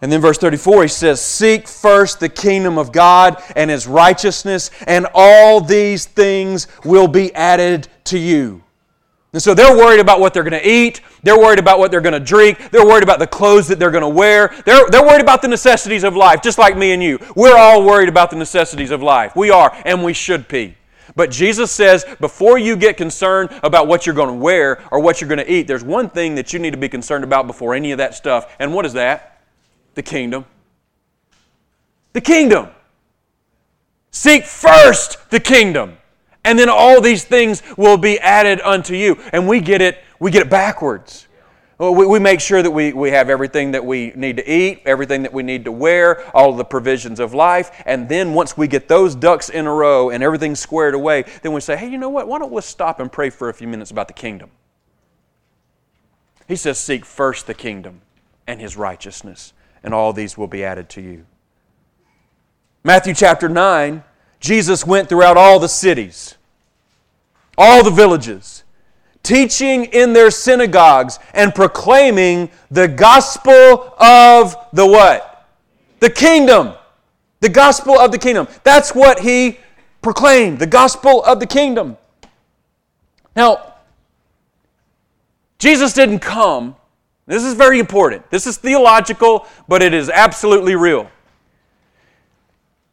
And 0.00 0.10
then 0.10 0.20
verse 0.20 0.36
34, 0.38 0.82
he 0.82 0.88
says, 0.88 1.22
Seek 1.22 1.68
first 1.68 2.18
the 2.18 2.28
kingdom 2.28 2.76
of 2.76 2.90
God 2.90 3.40
and 3.54 3.70
his 3.70 3.86
righteousness, 3.86 4.72
and 4.88 5.06
all 5.14 5.60
these 5.60 6.06
things 6.06 6.66
will 6.84 7.06
be 7.06 7.32
added 7.34 7.86
to 8.04 8.18
you. 8.18 8.64
And 9.32 9.42
so 9.42 9.54
they're 9.54 9.74
worried 9.74 10.00
about 10.00 10.20
what 10.20 10.34
they're 10.34 10.42
going 10.42 10.60
to 10.60 10.68
eat. 10.68 11.00
They're 11.22 11.38
worried 11.38 11.58
about 11.58 11.78
what 11.78 11.90
they're 11.90 12.02
going 12.02 12.12
to 12.12 12.20
drink. 12.20 12.70
They're 12.70 12.84
worried 12.84 13.02
about 13.02 13.18
the 13.18 13.26
clothes 13.26 13.66
that 13.68 13.78
they're 13.78 13.90
going 13.90 14.02
to 14.02 14.08
wear. 14.08 14.54
They're, 14.66 14.86
they're 14.90 15.02
worried 15.02 15.22
about 15.22 15.40
the 15.40 15.48
necessities 15.48 16.04
of 16.04 16.14
life, 16.14 16.42
just 16.42 16.58
like 16.58 16.76
me 16.76 16.92
and 16.92 17.02
you. 17.02 17.18
We're 17.34 17.56
all 17.56 17.82
worried 17.82 18.10
about 18.10 18.30
the 18.30 18.36
necessities 18.36 18.90
of 18.90 19.02
life. 19.02 19.34
We 19.34 19.50
are, 19.50 19.74
and 19.86 20.04
we 20.04 20.12
should 20.12 20.48
be. 20.48 20.76
But 21.16 21.30
Jesus 21.30 21.72
says 21.72 22.04
before 22.20 22.58
you 22.58 22.76
get 22.76 22.98
concerned 22.98 23.50
about 23.62 23.86
what 23.86 24.04
you're 24.04 24.14
going 24.14 24.28
to 24.28 24.34
wear 24.34 24.82
or 24.90 25.00
what 25.00 25.20
you're 25.20 25.28
going 25.28 25.38
to 25.38 25.50
eat, 25.50 25.66
there's 25.66 25.84
one 25.84 26.10
thing 26.10 26.34
that 26.34 26.52
you 26.52 26.58
need 26.58 26.72
to 26.72 26.76
be 26.76 26.88
concerned 26.88 27.24
about 27.24 27.46
before 27.46 27.74
any 27.74 27.92
of 27.92 27.98
that 27.98 28.14
stuff. 28.14 28.54
And 28.58 28.74
what 28.74 28.84
is 28.84 28.92
that? 28.92 29.40
The 29.94 30.02
kingdom. 30.02 30.44
The 32.12 32.20
kingdom. 32.20 32.68
Seek 34.10 34.44
first 34.44 35.30
the 35.30 35.40
kingdom 35.40 35.96
and 36.44 36.58
then 36.58 36.68
all 36.68 37.00
these 37.00 37.24
things 37.24 37.62
will 37.76 37.96
be 37.96 38.18
added 38.18 38.60
unto 38.62 38.94
you. 38.94 39.20
And 39.32 39.48
we 39.48 39.60
get 39.60 39.80
it, 39.80 40.02
we 40.18 40.30
get 40.30 40.42
it 40.42 40.50
backwards. 40.50 41.28
We, 41.78 42.06
we 42.06 42.18
make 42.18 42.40
sure 42.40 42.62
that 42.62 42.70
we, 42.70 42.92
we 42.92 43.10
have 43.10 43.28
everything 43.28 43.72
that 43.72 43.84
we 43.84 44.12
need 44.14 44.36
to 44.36 44.50
eat, 44.50 44.82
everything 44.84 45.22
that 45.22 45.32
we 45.32 45.42
need 45.42 45.64
to 45.64 45.72
wear, 45.72 46.24
all 46.36 46.52
the 46.52 46.64
provisions 46.64 47.18
of 47.18 47.34
life. 47.34 47.82
And 47.86 48.08
then 48.08 48.34
once 48.34 48.56
we 48.56 48.68
get 48.68 48.88
those 48.88 49.14
ducks 49.14 49.48
in 49.48 49.66
a 49.66 49.72
row 49.72 50.10
and 50.10 50.22
everything 50.22 50.54
squared 50.54 50.94
away, 50.94 51.24
then 51.42 51.52
we 51.52 51.60
say, 51.60 51.76
hey, 51.76 51.90
you 51.90 51.98
know 51.98 52.08
what? 52.08 52.28
Why 52.28 52.38
don't 52.38 52.52
we 52.52 52.60
stop 52.62 53.00
and 53.00 53.10
pray 53.10 53.30
for 53.30 53.48
a 53.48 53.54
few 53.54 53.66
minutes 53.66 53.90
about 53.90 54.06
the 54.06 54.14
kingdom? 54.14 54.50
He 56.46 56.56
says, 56.56 56.78
seek 56.78 57.04
first 57.04 57.46
the 57.46 57.54
kingdom 57.54 58.02
and 58.46 58.60
his 58.60 58.76
righteousness, 58.76 59.52
and 59.82 59.94
all 59.94 60.12
these 60.12 60.36
will 60.36 60.48
be 60.48 60.64
added 60.64 60.88
to 60.90 61.00
you. 61.00 61.26
Matthew 62.84 63.14
chapter 63.14 63.48
9 63.48 64.02
Jesus 64.42 64.84
went 64.84 65.08
throughout 65.08 65.36
all 65.36 65.60
the 65.60 65.68
cities, 65.68 66.34
all 67.56 67.84
the 67.84 67.92
villages, 67.92 68.64
teaching 69.22 69.84
in 69.84 70.12
their 70.12 70.32
synagogues 70.32 71.20
and 71.32 71.54
proclaiming 71.54 72.50
the 72.68 72.88
gospel 72.88 73.94
of 74.00 74.56
the 74.72 74.84
what? 74.84 75.46
The 76.00 76.10
kingdom. 76.10 76.74
The 77.38 77.48
gospel 77.48 77.96
of 77.96 78.10
the 78.10 78.18
kingdom. 78.18 78.48
That's 78.64 78.92
what 78.96 79.20
he 79.20 79.60
proclaimed, 80.02 80.58
the 80.58 80.66
gospel 80.66 81.22
of 81.22 81.38
the 81.38 81.46
kingdom. 81.46 81.96
Now, 83.36 83.74
Jesus 85.60 85.92
didn't 85.92 86.18
come. 86.18 86.74
This 87.28 87.44
is 87.44 87.54
very 87.54 87.78
important. 87.78 88.28
This 88.30 88.48
is 88.48 88.56
theological, 88.56 89.46
but 89.68 89.84
it 89.84 89.94
is 89.94 90.10
absolutely 90.10 90.74
real 90.74 91.08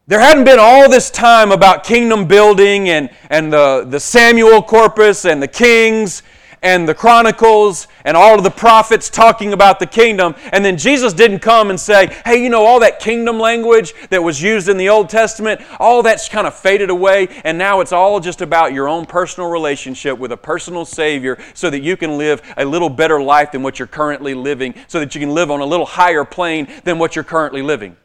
there 0.10 0.20
hadn't 0.20 0.44
been 0.44 0.58
all 0.58 0.90
this 0.90 1.12
time 1.12 1.52
about 1.52 1.84
kingdom 1.84 2.26
building 2.26 2.90
and, 2.90 3.12
and 3.30 3.54
the, 3.54 3.86
the 3.88 4.00
Samuel 4.00 4.64
corpus 4.64 5.24
and 5.24 5.40
the 5.40 5.48
kings 5.48 6.24
and 6.64 6.90
the 6.90 6.96
chronicles 6.96 7.88
and 8.04 8.18
all 8.18 8.36
of 8.36 8.44
the 8.44 8.50
prophets 8.50 9.08
talking 9.08 9.54
about 9.54 9.80
the 9.80 9.86
kingdom. 9.86 10.34
And 10.52 10.66
then 10.66 10.80
Jesus 10.80 11.14
didn't 11.14 11.42
come 11.42 11.70
and 11.70 11.80
say, 11.80 12.08
hey, 12.26 12.42
you 12.44 12.50
know, 12.50 12.66
all 12.66 12.80
that 12.80 13.00
kingdom 13.00 13.38
language 13.40 13.94
that 14.10 14.24
was 14.24 14.42
used 14.42 14.68
in 14.68 14.78
the 14.78 14.90
Old 14.90 15.10
Testament, 15.10 15.62
all 15.80 16.02
that's 16.02 16.28
kind 16.28 16.48
of 16.48 16.56
faded 16.56 16.90
away. 16.90 17.28
And 17.44 17.60
now 17.60 17.80
it's 17.80 17.92
all 17.92 18.20
just 18.20 18.42
about 18.42 18.74
your 18.74 18.90
own 18.90 19.06
personal 19.06 19.52
relationship 19.52 20.18
with 20.18 20.32
a 20.32 20.38
personal 20.38 20.86
Savior 20.86 21.38
so 21.54 21.70
that 21.70 21.84
you 21.84 21.96
can 21.96 22.18
live 22.18 22.42
a 22.58 22.66
little 22.66 22.90
better 22.90 23.22
life 23.22 23.52
than 23.52 23.62
what 23.62 23.78
you're 23.78 23.88
currently 23.88 24.34
living, 24.34 24.74
so 24.88 25.00
that 25.00 25.14
you 25.14 25.22
can 25.22 25.36
live 25.36 25.52
on 25.52 25.60
a 25.60 25.66
little 25.66 25.86
higher 25.86 26.26
plane 26.26 26.68
than 26.84 26.98
what 26.98 27.16
you're 27.16 27.24
currently 27.24 27.62
living. 27.62 27.96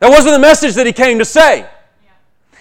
That 0.00 0.10
wasn't 0.10 0.34
the 0.34 0.40
message 0.40 0.74
that 0.74 0.86
he 0.86 0.92
came 0.92 1.18
to 1.18 1.24
say. 1.24 1.66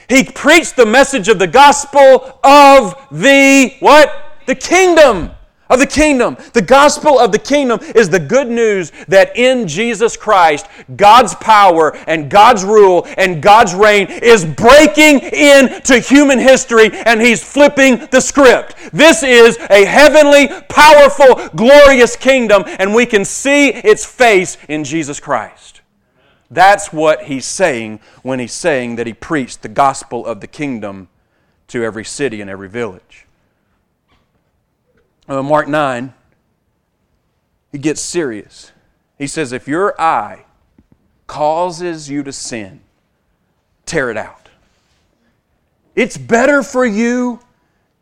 He 0.08 0.24
preached 0.24 0.76
the 0.76 0.86
message 0.86 1.28
of 1.28 1.40
the 1.40 1.48
gospel 1.48 2.40
of 2.44 3.08
the 3.12 3.76
what? 3.80 4.12
The 4.46 4.56
kingdom. 4.56 5.32
Of 5.68 5.80
the 5.80 5.88
kingdom. 5.88 6.38
The 6.54 6.62
gospel 6.62 7.20
of 7.20 7.32
the 7.32 7.40
kingdom 7.40 7.80
is 7.96 8.08
the 8.08 8.20
good 8.20 8.48
news 8.48 8.92
that 9.08 9.36
in 9.36 9.68
Jesus 9.68 10.16
Christ, 10.16 10.68
God's 10.96 11.34
power 11.36 11.98
and 12.06 12.30
God's 12.30 12.64
rule 12.64 13.08
and 13.18 13.42
God's 13.42 13.74
reign 13.74 14.06
is 14.08 14.46
breaking 14.46 15.22
into 15.22 15.98
human 15.98 16.38
history 16.38 16.92
and 16.94 17.20
He's 17.20 17.44
flipping 17.44 18.08
the 18.12 18.22
script. 18.22 18.76
This 18.94 19.24
is 19.24 19.58
a 19.72 19.86
heavenly, 19.86 20.50
powerful, 20.70 21.50
glorious 21.56 22.16
kingdom, 22.16 22.64
and 22.68 22.94
we 22.94 23.08
can 23.08 23.26
see 23.26 23.70
its 23.70 24.06
face 24.06 24.60
in 24.70 24.84
Jesus 24.84 25.20
Christ. 25.20 25.75
That's 26.50 26.94
what 26.94 27.24
he's 27.24 27.46
saying 27.46 28.00
when 28.22 28.40
he's 28.40 28.54
saying 28.54 28.98
that 28.98 29.08
he 29.08 29.14
preached 29.14 29.62
the 29.62 29.70
gospel 29.70 30.26
of 30.26 30.42
the 30.42 30.48
kingdom 30.48 31.10
to 31.68 31.84
every 31.84 32.06
city 32.06 32.42
and 32.42 32.50
every 32.50 32.70
village. 32.70 33.26
Uh, 35.28 35.42
Mark 35.42 35.68
9, 35.68 36.14
he 37.72 37.78
gets 37.80 38.02
serious. 38.02 38.72
He 39.18 39.28
says, 39.28 39.52
If 39.52 39.68
your 39.68 40.00
eye 40.00 40.46
causes 41.26 42.10
you 42.10 42.22
to 42.24 42.32
sin, 42.32 42.82
tear 43.86 44.12
it 44.12 44.18
out. 44.18 44.50
It's 45.96 46.18
better 46.18 46.62
for 46.62 46.86
you 46.86 47.40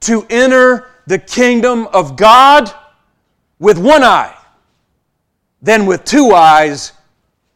to 0.02 0.26
enter 0.30 0.88
the 1.08 1.20
kingdom 1.20 1.88
of 1.88 2.18
God 2.18 2.72
with 3.60 3.78
one 3.78 4.04
eye 4.04 4.36
than 5.62 5.86
with 5.86 6.04
two 6.04 6.34
eyes 6.34 6.92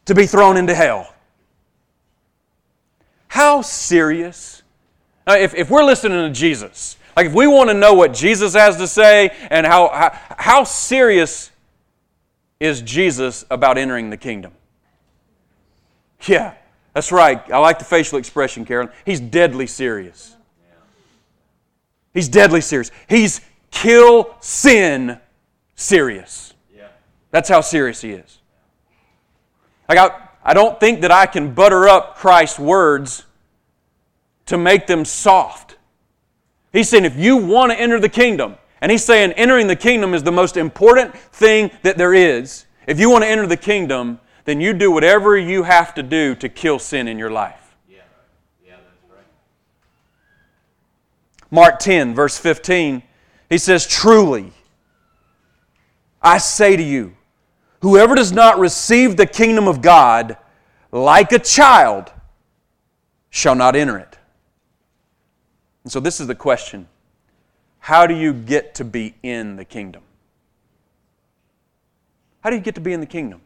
to 0.07 0.15
be 0.15 0.25
thrown 0.25 0.57
into 0.57 0.73
hell. 0.73 1.13
How 3.27 3.61
serious? 3.61 4.63
Now, 5.25 5.35
if, 5.35 5.53
if 5.53 5.69
we're 5.69 5.83
listening 5.83 6.27
to 6.27 6.37
Jesus, 6.37 6.97
like 7.15 7.27
if 7.27 7.33
we 7.33 7.45
want 7.47 7.69
to 7.69 7.73
know 7.73 7.93
what 7.93 8.13
Jesus 8.13 8.53
has 8.53 8.77
to 8.77 8.87
say 8.87 9.31
and 9.49 9.65
how, 9.65 9.89
how, 9.89 10.19
how 10.37 10.63
serious 10.63 11.51
is 12.59 12.81
Jesus 12.81 13.45
about 13.51 13.77
entering 13.77 14.09
the 14.09 14.17
kingdom? 14.17 14.53
Yeah, 16.25 16.55
that's 16.93 17.11
right. 17.11 17.39
I 17.51 17.59
like 17.59 17.77
the 17.77 17.85
facial 17.85 18.17
expression, 18.17 18.65
Carolyn. 18.65 18.91
He's 19.05 19.19
deadly 19.19 19.67
serious. 19.67 20.35
He's 22.13 22.29
deadly 22.29 22.61
serious. 22.61 22.91
He's 23.07 23.41
kill 23.69 24.35
sin 24.39 25.19
serious. 25.75 26.55
Yeah. 26.75 26.87
That's 27.29 27.49
how 27.49 27.61
serious 27.61 28.01
he 28.01 28.11
is. 28.11 28.36
I 29.89 30.11
I 30.43 30.53
don't 30.53 30.79
think 30.79 31.01
that 31.01 31.11
I 31.11 31.25
can 31.25 31.53
butter 31.53 31.89
up 31.89 32.15
Christ's 32.15 32.57
words 32.57 33.25
to 34.45 34.57
make 34.57 34.87
them 34.87 35.03
soft. 35.03 35.75
He's 36.71 36.87
saying 36.87 37.03
if 37.03 37.17
you 37.17 37.35
want 37.35 37.73
to 37.73 37.79
enter 37.79 37.99
the 37.99 38.07
kingdom, 38.07 38.55
and 38.79 38.89
he's 38.89 39.03
saying 39.03 39.33
entering 39.33 39.67
the 39.67 39.75
kingdom 39.75 40.13
is 40.13 40.23
the 40.23 40.31
most 40.31 40.55
important 40.55 41.13
thing 41.17 41.71
that 41.81 41.97
there 41.97 42.13
is. 42.13 42.65
If 42.87 42.97
you 42.97 43.09
want 43.09 43.25
to 43.25 43.27
enter 43.27 43.45
the 43.45 43.57
kingdom, 43.57 44.21
then 44.45 44.61
you 44.61 44.71
do 44.71 44.89
whatever 44.89 45.37
you 45.37 45.63
have 45.63 45.93
to 45.95 46.03
do 46.03 46.33
to 46.35 46.47
kill 46.47 46.79
sin 46.79 47.09
in 47.09 47.19
your 47.19 47.29
life. 47.29 47.75
Yeah. 47.89 47.97
Yeah, 48.65 48.75
that's 48.75 49.13
right. 49.13 49.25
Mark 51.51 51.79
10, 51.79 52.15
verse 52.15 52.37
15, 52.37 53.03
he 53.49 53.57
says, 53.57 53.85
Truly, 53.85 54.53
I 56.21 56.37
say 56.37 56.77
to 56.77 56.83
you, 56.83 57.16
whoever 57.81 58.15
does 58.15 58.31
not 58.31 58.59
receive 58.59 59.17
the 59.17 59.25
kingdom 59.25 59.67
of 59.67 59.81
God 59.81 60.37
like 60.91 61.31
a 61.31 61.39
child 61.39 62.11
shall 63.29 63.55
not 63.55 63.75
enter 63.75 63.97
it. 63.97 64.17
And 65.83 65.91
so, 65.91 65.99
this 65.99 66.19
is 66.19 66.27
the 66.27 66.35
question 66.35 66.87
How 67.79 68.07
do 68.07 68.13
you 68.13 68.33
get 68.33 68.75
to 68.75 68.85
be 68.85 69.15
in 69.23 69.55
the 69.55 69.65
kingdom? 69.65 70.03
How 72.41 72.49
do 72.49 72.55
you 72.55 72.61
get 72.61 72.75
to 72.75 72.81
be 72.81 72.93
in 72.93 72.99
the 72.99 73.05
kingdom? 73.05 73.41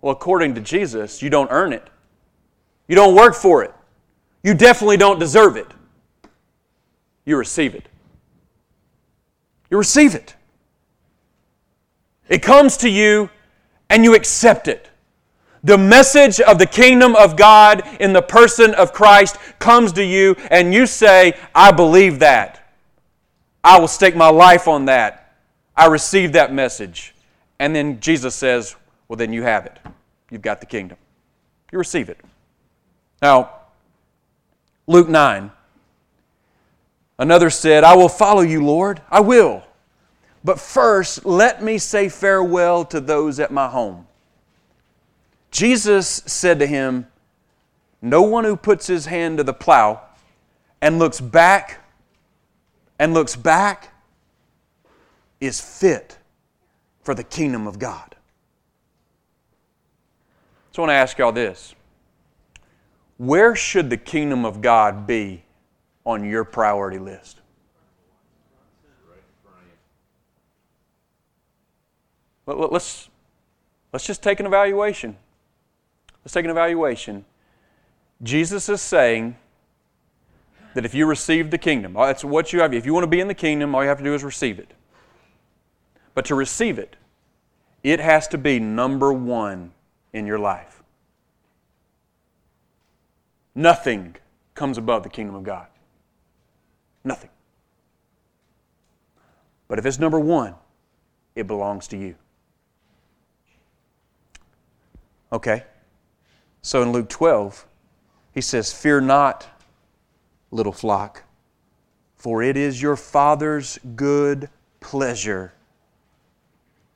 Well, 0.00 0.12
according 0.12 0.54
to 0.54 0.60
Jesus, 0.60 1.22
you 1.22 1.30
don't 1.30 1.50
earn 1.50 1.72
it. 1.72 1.88
You 2.88 2.96
don't 2.96 3.14
work 3.14 3.34
for 3.34 3.62
it. 3.62 3.74
You 4.42 4.54
definitely 4.54 4.96
don't 4.96 5.18
deserve 5.18 5.56
it. 5.56 5.66
You 7.24 7.36
receive 7.36 7.74
it. 7.74 7.88
You 9.70 9.78
receive 9.78 10.14
it. 10.14 10.34
It 12.30 12.42
comes 12.42 12.78
to 12.78 12.88
you 12.88 13.28
and 13.90 14.04
you 14.04 14.14
accept 14.14 14.68
it. 14.68 14.88
The 15.62 15.76
message 15.76 16.40
of 16.40 16.58
the 16.58 16.66
kingdom 16.66 17.14
of 17.16 17.36
God 17.36 17.86
in 18.00 18.14
the 18.14 18.22
person 18.22 18.72
of 18.74 18.94
Christ 18.94 19.36
comes 19.58 19.92
to 19.92 20.02
you, 20.02 20.34
and 20.50 20.72
you 20.72 20.86
say, 20.86 21.38
I 21.54 21.70
believe 21.70 22.20
that. 22.20 22.72
I 23.62 23.78
will 23.78 23.88
stake 23.88 24.16
my 24.16 24.30
life 24.30 24.68
on 24.68 24.86
that. 24.86 25.34
I 25.76 25.86
receive 25.86 26.32
that 26.32 26.54
message. 26.54 27.14
And 27.58 27.76
then 27.76 28.00
Jesus 28.00 28.34
says, 28.34 28.74
Well, 29.06 29.18
then 29.18 29.34
you 29.34 29.42
have 29.42 29.66
it. 29.66 29.78
You've 30.30 30.40
got 30.40 30.60
the 30.60 30.66
kingdom. 30.66 30.96
You 31.70 31.78
receive 31.78 32.08
it. 32.08 32.18
Now, 33.20 33.50
Luke 34.86 35.10
9, 35.10 35.50
another 37.18 37.50
said, 37.50 37.84
I 37.84 37.94
will 37.96 38.08
follow 38.08 38.40
you, 38.40 38.64
Lord. 38.64 39.02
I 39.10 39.20
will. 39.20 39.62
But 40.42 40.58
first, 40.58 41.26
let 41.26 41.62
me 41.62 41.78
say 41.78 42.08
farewell 42.08 42.84
to 42.86 43.00
those 43.00 43.38
at 43.40 43.50
my 43.50 43.68
home. 43.68 44.06
Jesus 45.50 46.22
said 46.26 46.58
to 46.60 46.66
him, 46.66 47.06
No 48.00 48.22
one 48.22 48.44
who 48.44 48.56
puts 48.56 48.86
his 48.86 49.06
hand 49.06 49.38
to 49.38 49.44
the 49.44 49.52
plow 49.52 50.00
and 50.80 50.98
looks 50.98 51.20
back 51.20 51.80
and 52.98 53.12
looks 53.12 53.36
back 53.36 53.92
is 55.40 55.60
fit 55.60 56.18
for 57.02 57.14
the 57.14 57.24
kingdom 57.24 57.66
of 57.66 57.78
God. 57.78 58.14
So 60.72 60.82
I 60.82 60.86
want 60.86 60.90
to 60.90 60.94
ask 60.94 61.18
y'all 61.18 61.32
this 61.32 61.74
Where 63.18 63.56
should 63.56 63.90
the 63.90 63.96
kingdom 63.96 64.44
of 64.44 64.62
God 64.62 65.06
be 65.06 65.42
on 66.06 66.24
your 66.24 66.44
priority 66.44 66.98
list? 66.98 67.40
Let's, 72.46 73.08
let's 73.92 74.06
just 74.06 74.22
take 74.22 74.40
an 74.40 74.46
evaluation. 74.46 75.16
Let's 76.24 76.34
take 76.34 76.44
an 76.44 76.50
evaluation. 76.50 77.24
Jesus 78.22 78.68
is 78.68 78.82
saying 78.82 79.36
that 80.74 80.84
if 80.84 80.94
you 80.94 81.06
receive 81.06 81.50
the 81.50 81.58
kingdom, 81.58 81.94
that's 81.94 82.24
what 82.24 82.52
you 82.52 82.60
have. 82.60 82.74
If 82.74 82.86
you 82.86 82.94
want 82.94 83.04
to 83.04 83.08
be 83.08 83.20
in 83.20 83.28
the 83.28 83.34
kingdom, 83.34 83.74
all 83.74 83.82
you 83.82 83.88
have 83.88 83.98
to 83.98 84.04
do 84.04 84.14
is 84.14 84.22
receive 84.22 84.58
it. 84.58 84.72
But 86.14 86.24
to 86.26 86.34
receive 86.34 86.78
it, 86.78 86.96
it 87.82 88.00
has 88.00 88.28
to 88.28 88.38
be 88.38 88.58
number 88.60 89.12
one 89.12 89.72
in 90.12 90.26
your 90.26 90.38
life. 90.38 90.82
Nothing 93.54 94.16
comes 94.54 94.78
above 94.78 95.02
the 95.02 95.08
kingdom 95.08 95.34
of 95.34 95.42
God. 95.42 95.66
Nothing. 97.04 97.30
But 99.66 99.78
if 99.78 99.86
it's 99.86 99.98
number 99.98 100.20
one, 100.20 100.54
it 101.34 101.46
belongs 101.46 101.88
to 101.88 101.96
you. 101.96 102.16
Okay. 105.32 105.64
So 106.62 106.82
in 106.82 106.92
Luke 106.92 107.08
12, 107.08 107.66
he 108.32 108.40
says, 108.40 108.72
Fear 108.72 109.02
not, 109.02 109.46
little 110.50 110.72
flock, 110.72 111.24
for 112.16 112.42
it 112.42 112.56
is 112.56 112.82
your 112.82 112.96
Father's 112.96 113.78
good 113.96 114.50
pleasure 114.80 115.52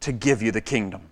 to 0.01 0.13
give 0.13 0.43
you 0.43 0.53
the 0.53 0.61
kingdom. 0.61 1.11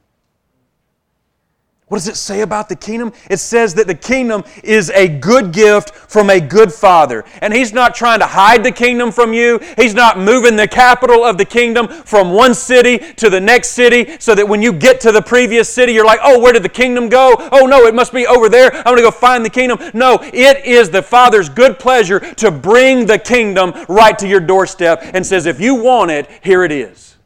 What 1.92 1.98
does 1.98 2.09
it 2.09 2.16
say 2.16 2.40
about 2.40 2.70
the 2.70 2.74
kingdom? 2.74 3.12
It 3.28 3.37
says 3.37 3.74
that 3.74 3.87
the 3.87 3.94
kingdom 3.94 4.44
is 4.64 4.88
a 4.88 5.07
good 5.07 5.52
gift 5.52 5.94
from 5.94 6.31
a 6.31 6.40
good 6.40 6.72
father. 6.72 7.22
And 7.42 7.52
he's 7.52 7.74
not 7.74 7.94
trying 7.94 8.20
to 8.20 8.26
hide 8.26 8.64
the 8.64 8.72
kingdom 8.72 9.12
from 9.12 9.35
you. 9.35 9.61
He's 9.76 9.92
not 9.92 10.18
moving 10.18 10.57
the 10.57 10.66
capital 10.66 11.22
of 11.22 11.37
the 11.37 11.44
kingdom 11.44 11.88
from 11.88 12.31
one 12.31 12.55
city 12.55 12.96
to 13.16 13.28
the 13.28 13.38
next 13.38 13.72
city 13.72 14.16
so 14.20 14.35
that 14.35 14.48
when 14.48 14.62
you 14.62 14.72
get 14.72 15.02
to 15.02 15.12
the 15.12 15.20
previous 15.20 15.68
city, 15.68 15.92
you're 15.92 16.07
like, 16.07 16.20
oh, 16.22 16.40
where 16.40 16.55
did 16.55 16.62
the 16.62 16.70
kingdom 16.70 17.11
go? 17.11 17.35
Oh, 17.52 17.66
no, 17.66 17.85
it 17.85 17.94
must 17.94 18.14
be 18.14 18.26
over 18.26 18.48
there. 18.48 18.74
I'm 18.74 18.85
going 18.85 18.96
to 18.96 19.02
go 19.02 19.11
find 19.11 19.44
the 19.44 19.50
kingdom. 19.50 19.78
No, 19.92 20.18
it 20.22 20.64
is 20.64 20.88
the 20.88 21.02
father's 21.02 21.50
good 21.50 21.78
pleasure 21.78 22.20
to 22.20 22.50
bring 22.50 23.05
the 23.05 23.18
kingdom 23.18 23.74
right 23.87 24.18
to 24.18 24.26
your 24.26 24.40
doorstep 24.40 25.02
and 25.12 25.26
says, 25.26 25.44
if 25.44 25.61
you 25.61 25.74
want 25.74 26.11
it, 26.11 26.31
here 26.42 26.64
it 26.64 26.72
is. 26.72 27.18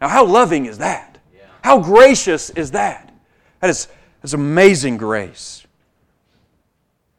Now, 0.00 0.08
how 0.08 0.24
loving 0.24 0.64
is 0.64 0.78
that? 0.78 1.18
How 1.62 1.78
gracious 1.78 2.48
is 2.48 2.70
that? 2.70 3.04
That 3.60 3.68
is 3.68 3.88
it's 4.22 4.32
amazing 4.32 4.96
grace. 4.96 5.66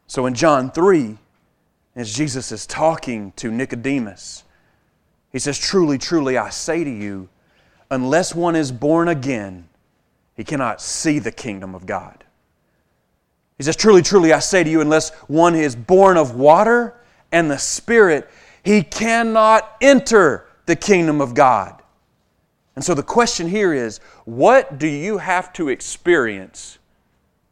So 0.07 0.25
in 0.25 0.33
John 0.33 0.71
3, 0.71 1.17
as 1.95 2.13
Jesus 2.13 2.51
is 2.51 2.65
talking 2.65 3.31
to 3.37 3.51
Nicodemus, 3.51 4.43
he 5.31 5.39
says, 5.39 5.57
Truly, 5.57 5.97
truly, 5.97 6.37
I 6.37 6.49
say 6.49 6.83
to 6.83 6.89
you, 6.89 7.29
unless 7.91 8.33
one 8.33 8.55
is 8.55 8.71
born 8.71 9.07
again, 9.07 9.67
he 10.35 10.43
cannot 10.43 10.81
see 10.81 11.19
the 11.19 11.31
kingdom 11.31 11.75
of 11.75 11.85
God. 11.85 12.23
He 13.57 13.63
says, 13.63 13.75
Truly, 13.75 14.01
truly, 14.01 14.33
I 14.33 14.39
say 14.39 14.63
to 14.63 14.69
you, 14.69 14.81
unless 14.81 15.11
one 15.27 15.53
is 15.53 15.75
born 15.75 16.17
of 16.17 16.35
water 16.35 16.95
and 17.31 17.51
the 17.51 17.59
Spirit, 17.59 18.29
he 18.63 18.81
cannot 18.81 19.77
enter 19.81 20.47
the 20.65 20.75
kingdom 20.75 21.21
of 21.21 21.33
God. 21.33 21.81
And 22.75 22.83
so 22.83 22.93
the 22.93 23.03
question 23.03 23.47
here 23.47 23.73
is 23.73 23.99
what 24.25 24.79
do 24.79 24.87
you 24.87 25.17
have 25.17 25.51
to 25.53 25.69
experience 25.69 26.78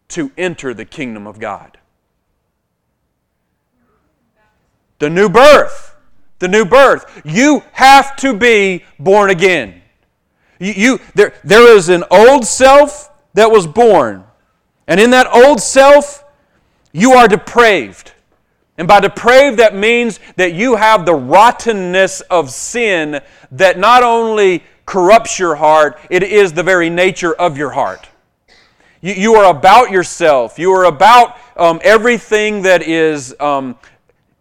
to 0.09 0.31
enter 0.37 0.73
the 0.73 0.85
kingdom 0.85 1.27
of 1.27 1.39
God. 1.39 1.77
The 4.99 5.09
new 5.09 5.29
birth. 5.29 5.95
The 6.39 6.47
new 6.47 6.65
birth. 6.65 7.21
You 7.25 7.63
have 7.73 8.15
to 8.17 8.33
be 8.33 8.83
born 8.99 9.29
again. 9.29 9.81
You, 10.59 10.73
you, 10.73 10.99
there, 11.15 11.33
there 11.43 11.75
is 11.75 11.89
an 11.89 12.03
old 12.09 12.45
self 12.45 13.11
that 13.33 13.51
was 13.51 13.67
born. 13.67 14.23
And 14.87 14.99
in 14.99 15.11
that 15.11 15.27
old 15.33 15.59
self, 15.59 16.23
you 16.91 17.13
are 17.13 17.27
depraved. 17.27 18.13
And 18.77 18.87
by 18.87 18.99
depraved, 18.99 19.57
that 19.59 19.75
means 19.75 20.19
that 20.35 20.53
you 20.53 20.75
have 20.75 21.05
the 21.05 21.15
rottenness 21.15 22.21
of 22.21 22.51
sin 22.51 23.21
that 23.51 23.77
not 23.77 24.03
only 24.03 24.63
corrupts 24.85 25.37
your 25.37 25.55
heart, 25.55 25.99
it 26.09 26.23
is 26.23 26.53
the 26.53 26.63
very 26.63 26.89
nature 26.89 27.33
of 27.33 27.57
your 27.57 27.71
heart. 27.71 28.07
You, 29.01 29.13
you 29.13 29.35
are 29.35 29.49
about 29.49 29.91
yourself. 29.91 30.57
You 30.57 30.71
are 30.73 30.85
about 30.85 31.37
um, 31.55 31.79
everything 31.83 32.63
that 32.63 32.81
is 32.81 33.35
um, 33.39 33.77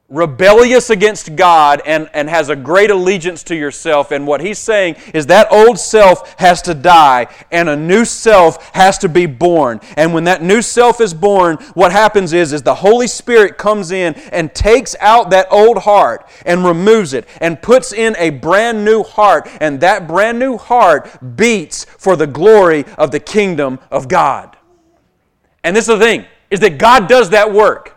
rebellious 0.08 0.88
against 0.88 1.34
God 1.34 1.82
and, 1.84 2.08
and 2.14 2.30
has 2.30 2.48
a 2.48 2.54
great 2.54 2.90
allegiance 2.90 3.42
to 3.44 3.56
yourself. 3.56 4.12
And 4.12 4.24
what 4.24 4.40
he's 4.40 4.58
saying 4.58 4.96
is 5.12 5.26
that 5.26 5.50
old 5.50 5.80
self 5.80 6.38
has 6.38 6.62
to 6.62 6.74
die 6.74 7.26
and 7.50 7.68
a 7.68 7.76
new 7.76 8.04
self 8.04 8.70
has 8.74 8.98
to 8.98 9.08
be 9.08 9.26
born. 9.26 9.80
And 9.96 10.14
when 10.14 10.24
that 10.24 10.42
new 10.42 10.62
self 10.62 11.00
is 11.00 11.12
born, 11.12 11.56
what 11.74 11.90
happens 11.90 12.32
is, 12.32 12.52
is 12.52 12.62
the 12.62 12.76
Holy 12.76 13.08
Spirit 13.08 13.58
comes 13.58 13.90
in 13.90 14.14
and 14.30 14.54
takes 14.54 14.94
out 15.00 15.30
that 15.30 15.48
old 15.50 15.78
heart 15.78 16.28
and 16.44 16.64
removes 16.64 17.12
it 17.12 17.26
and 17.40 17.60
puts 17.60 17.92
in 17.92 18.14
a 18.16 18.30
brand 18.30 18.84
new 18.84 19.02
heart. 19.02 19.48
And 19.60 19.80
that 19.80 20.06
brand 20.06 20.38
new 20.38 20.56
heart 20.56 21.36
beats 21.36 21.84
for 21.84 22.14
the 22.14 22.28
glory 22.28 22.84
of 22.96 23.10
the 23.10 23.20
kingdom 23.20 23.80
of 23.90 24.06
God. 24.06 24.56
And 25.64 25.74
this 25.74 25.88
is 25.88 25.98
the 25.98 26.04
thing, 26.04 26.26
is 26.48 26.60
that 26.60 26.78
God 26.78 27.08
does 27.08 27.30
that 27.30 27.52
work. 27.52 27.95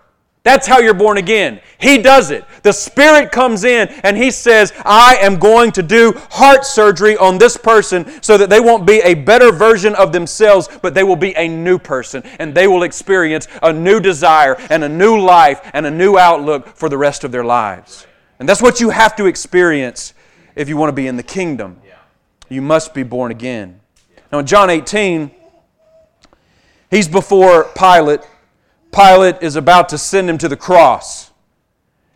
That's 0.50 0.66
how 0.66 0.80
you're 0.80 0.96
born 0.96 1.18
again. 1.18 1.62
He 1.80 2.00
does 2.00 2.32
it. 2.32 2.44
The 2.64 2.72
Spirit 2.72 3.32
comes 3.32 3.66
in 3.66 3.88
and 4.04 4.18
He 4.18 4.32
says, 4.32 4.74
I 4.84 5.16
am 5.22 5.38
going 5.38 5.72
to 5.74 5.84
do 5.84 6.14
heart 6.32 6.66
surgery 6.66 7.16
on 7.18 7.38
this 7.38 7.56
person 7.56 8.20
so 8.24 8.36
that 8.36 8.50
they 8.50 8.60
won't 8.60 8.84
be 8.84 9.00
a 9.02 9.14
better 9.14 9.52
version 9.52 9.94
of 9.94 10.12
themselves, 10.12 10.68
but 10.82 10.96
they 10.96 11.04
will 11.04 11.16
be 11.16 11.36
a 11.38 11.48
new 11.48 11.78
person 11.78 12.24
and 12.40 12.56
they 12.56 12.66
will 12.66 12.82
experience 12.82 13.48
a 13.62 13.72
new 13.72 14.00
desire 14.00 14.56
and 14.72 14.84
a 14.84 14.90
new 14.90 15.22
life 15.22 15.62
and 15.76 15.86
a 15.86 15.92
new 15.92 16.18
outlook 16.18 16.76
for 16.76 16.90
the 16.90 16.98
rest 16.98 17.24
of 17.24 17.32
their 17.32 17.46
lives. 17.46 18.08
And 18.40 18.50
that's 18.50 18.60
what 18.60 18.80
you 18.80 18.90
have 18.90 19.16
to 19.18 19.28
experience 19.28 20.16
if 20.56 20.68
you 20.68 20.78
want 20.78 20.90
to 20.90 20.96
be 20.96 21.06
in 21.06 21.16
the 21.16 21.22
kingdom. 21.22 21.80
You 22.50 22.64
must 22.64 22.96
be 22.96 23.04
born 23.04 23.30
again. 23.30 23.82
Now, 24.32 24.40
in 24.40 24.48
John 24.48 24.72
18, 24.72 25.30
he's 26.90 27.08
before 27.08 27.66
Pilate 27.78 28.22
Pilate 28.92 29.42
is 29.42 29.56
about 29.56 29.90
to 29.90 29.98
send 29.98 30.30
him 30.30 30.38
to 30.40 30.48
the 30.48 30.58
cross. 30.58 31.32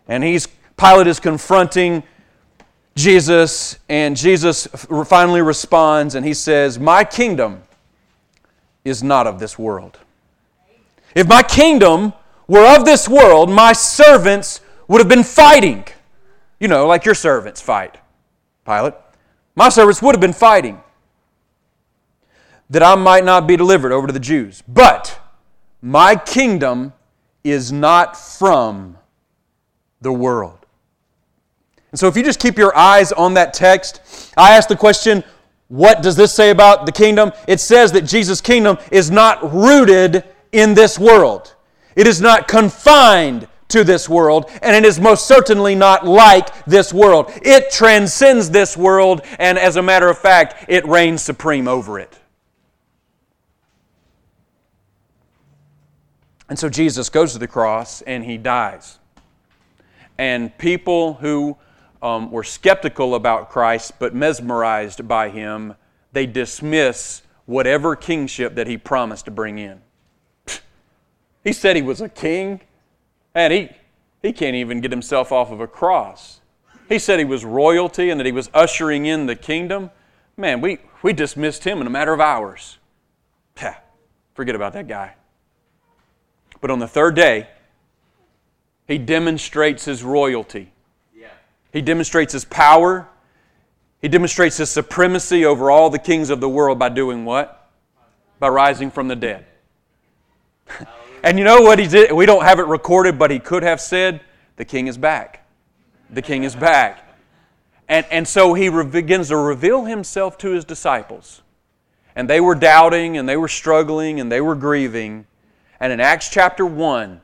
And 0.07 0.23
he's, 0.23 0.47
Pilate 0.77 1.07
is 1.07 1.19
confronting 1.19 2.03
Jesus, 2.95 3.79
and 3.89 4.15
Jesus 4.15 4.67
finally 5.05 5.41
responds 5.41 6.15
and 6.15 6.25
he 6.25 6.33
says, 6.33 6.77
My 6.77 7.03
kingdom 7.03 7.63
is 8.86 9.01
not 9.01 9.27
of 9.27 9.39
this 9.39 9.57
world. 9.57 9.99
If 11.15 11.27
my 11.27 11.43
kingdom 11.43 12.13
were 12.47 12.75
of 12.75 12.86
this 12.86 13.07
world, 13.07 13.49
my 13.49 13.73
servants 13.73 14.62
would 14.88 14.99
have 14.99 15.07
been 15.07 15.23
fighting. 15.23 15.86
You 16.59 16.67
know, 16.67 16.88
like 16.88 17.05
your 17.05 17.15
servants 17.15 17.62
fight, 17.62 17.97
Pilate. 18.65 18.93
My 19.55 19.69
servants 19.69 20.01
would 20.01 20.15
have 20.15 20.21
been 20.21 20.33
fighting 20.33 20.81
that 22.69 22.81
I 22.81 22.95
might 22.95 23.23
not 23.23 23.47
be 23.47 23.55
delivered 23.55 23.91
over 23.91 24.07
to 24.07 24.13
the 24.13 24.19
Jews. 24.19 24.63
But 24.67 25.19
my 25.84 26.15
kingdom 26.15 26.93
is 27.43 27.74
not 27.74 28.17
from 28.17 28.98
the 30.02 30.13
world. 30.13 30.65
And 31.91 32.00
so, 32.00 32.08
if 32.08 32.15
you 32.15 32.24
just 32.24 32.39
keep 32.39 32.58
your 32.58 32.76
eyes 32.76 33.12
on 33.12 33.34
that 33.36 33.54
text, 33.54 34.32
I 34.38 34.56
ask 34.56 34.69
the 34.69 34.78
question 34.78 35.24
what 35.67 36.02
does 36.02 36.15
this 36.15 36.34
say 36.34 36.52
about 36.52 36.86
the 36.86 36.91
kingdom? 36.91 37.34
It 37.48 37.60
says 37.60 37.91
that 37.91 38.04
Jesus' 38.04 38.41
kingdom 38.41 38.78
is 38.91 39.12
not 39.12 39.54
rooted 39.54 40.24
in 40.54 40.74
this 40.74 40.98
world, 40.98 41.54
it 41.96 42.08
is 42.08 42.22
not 42.22 42.48
confined 42.48 43.48
to 43.69 43.84
this 43.84 44.08
world, 44.08 44.50
and 44.62 44.76
it 44.76 44.86
is 44.86 45.00
most 45.00 45.28
certainly 45.28 45.76
not 45.76 46.06
like 46.06 46.63
this 46.65 46.93
world. 46.93 47.32
It 47.41 47.72
transcends 47.72 48.52
this 48.52 48.78
world, 48.78 49.22
and 49.39 49.58
as 49.58 49.76
a 49.76 49.82
matter 49.82 50.10
of 50.10 50.17
fact, 50.17 50.65
it 50.69 50.88
reigns 50.88 51.24
supreme 51.24 51.67
over 51.67 52.00
it. 52.00 52.19
And 56.49 56.60
so 56.60 56.69
Jesus 56.69 57.10
goes 57.10 57.34
to 57.34 57.39
the 57.39 57.47
cross 57.47 58.01
and 58.01 58.23
he 58.23 58.38
dies. 58.38 58.99
And 60.17 60.56
people 60.58 61.15
who 61.15 61.58
um, 62.01 62.32
were 62.32 62.43
skeptical 62.43 63.15
about 63.15 63.49
Christ 63.49 63.93
but 63.99 64.13
mesmerized 64.13 65.08
by 65.08 65.29
him, 65.29 65.75
they 66.12 66.25
dismiss 66.25 67.23
whatever 67.45 67.95
kingship 67.95 68.56
that 68.56 68.67
he 68.67 68.77
promised 68.77 69.25
to 69.25 69.32
bring 69.32 69.58
in. 69.58 69.82
He 71.43 71.51
said 71.51 71.75
he 71.75 71.82
was 71.82 71.99
a 71.99 72.08
king, 72.08 72.62
and 73.36 73.51
he, 73.51 73.69
he 74.21 74.32
can't 74.32 74.56
even 74.56 74.79
get 74.79 74.91
himself 74.91 75.32
off 75.32 75.51
of 75.51 75.60
a 75.60 75.67
cross. 75.67 76.39
He 76.88 76.99
said 76.99 77.19
he 77.19 77.25
was 77.25 77.43
royalty 77.43 78.10
and 78.10 78.19
that 78.19 78.25
he 78.25 78.32
was 78.32 78.49
ushering 78.53 79.06
in 79.06 79.25
the 79.25 79.36
kingdom. 79.36 79.89
Man, 80.38 80.62
we, 80.62 80.77
we 81.01 81.13
dismissed 81.13 81.63
him 81.63 81.82
in 81.82 81.88
a 81.88 81.89
matter 81.89 82.13
of 82.13 82.19
hours. 82.19 82.77
Forget 84.36 84.56
about 84.56 84.73
that 84.73 84.88
guy. 84.88 85.15
But 86.63 86.71
on 86.71 86.80
the 86.80 86.88
third 86.88 87.13
day, 87.13 87.49
he 88.88 88.97
demonstrates 88.97 89.84
his 89.84 90.02
royalty. 90.02 90.71
Yeah. 91.13 91.28
He 91.73 91.82
demonstrates 91.82 92.32
his 92.32 92.45
power. 92.45 93.06
He 94.02 94.08
demonstrates 94.08 94.56
his 94.56 94.69
supremacy 94.69 95.43
over 95.43 95.69
all 95.69 95.89
the 95.89 95.99
kings 95.99 96.30
of 96.30 96.39
the 96.39 96.47
world 96.47 96.80
by 96.80 96.88
doing 96.88 97.26
what? 97.26 97.69
By 98.39 98.47
rising 98.47 98.91
from 98.91 99.10
the 99.10 99.15
dead. 99.17 99.45
and 101.23 101.38
you 101.38 101.43
know 101.43 101.60
what 101.63 101.80
he 101.80 101.86
did? 101.86 102.13
We 102.13 102.26
don't 102.26 102.45
have 102.45 102.60
it 102.60 102.67
recorded, 102.67 103.19
but 103.19 103.30
he 103.30 103.39
could 103.39 103.63
have 103.63 103.82
said, 103.82 104.21
The 104.56 104.63
king 104.63 104.88
is 104.88 104.97
back. 104.97 105.45
The 106.12 106.21
king 106.21 106.45
is 106.45 106.56
back. 106.56 107.17
And, 107.89 108.06
and 108.10 108.26
so 108.26 108.54
he 108.54 108.69
re- 108.69 108.86
begins 108.86 109.28
to 109.28 109.36
reveal 109.36 109.84
himself 109.84 110.38
to 110.38 110.52
his 110.52 110.63
disciples. 110.63 111.41
And 112.15 112.30
they 112.30 112.39
were 112.39 112.56
doubting, 112.56 113.17
and 113.17 113.28
they 113.28 113.36
were 113.36 113.49
struggling, 113.49 114.21
and 114.21 114.32
they 114.32 114.39
were 114.39 114.56
grieving. 114.56 115.26
And 115.84 115.91
in 115.91 116.00
Acts 116.00 116.30
chapter 116.30 116.65
1, 116.65 117.19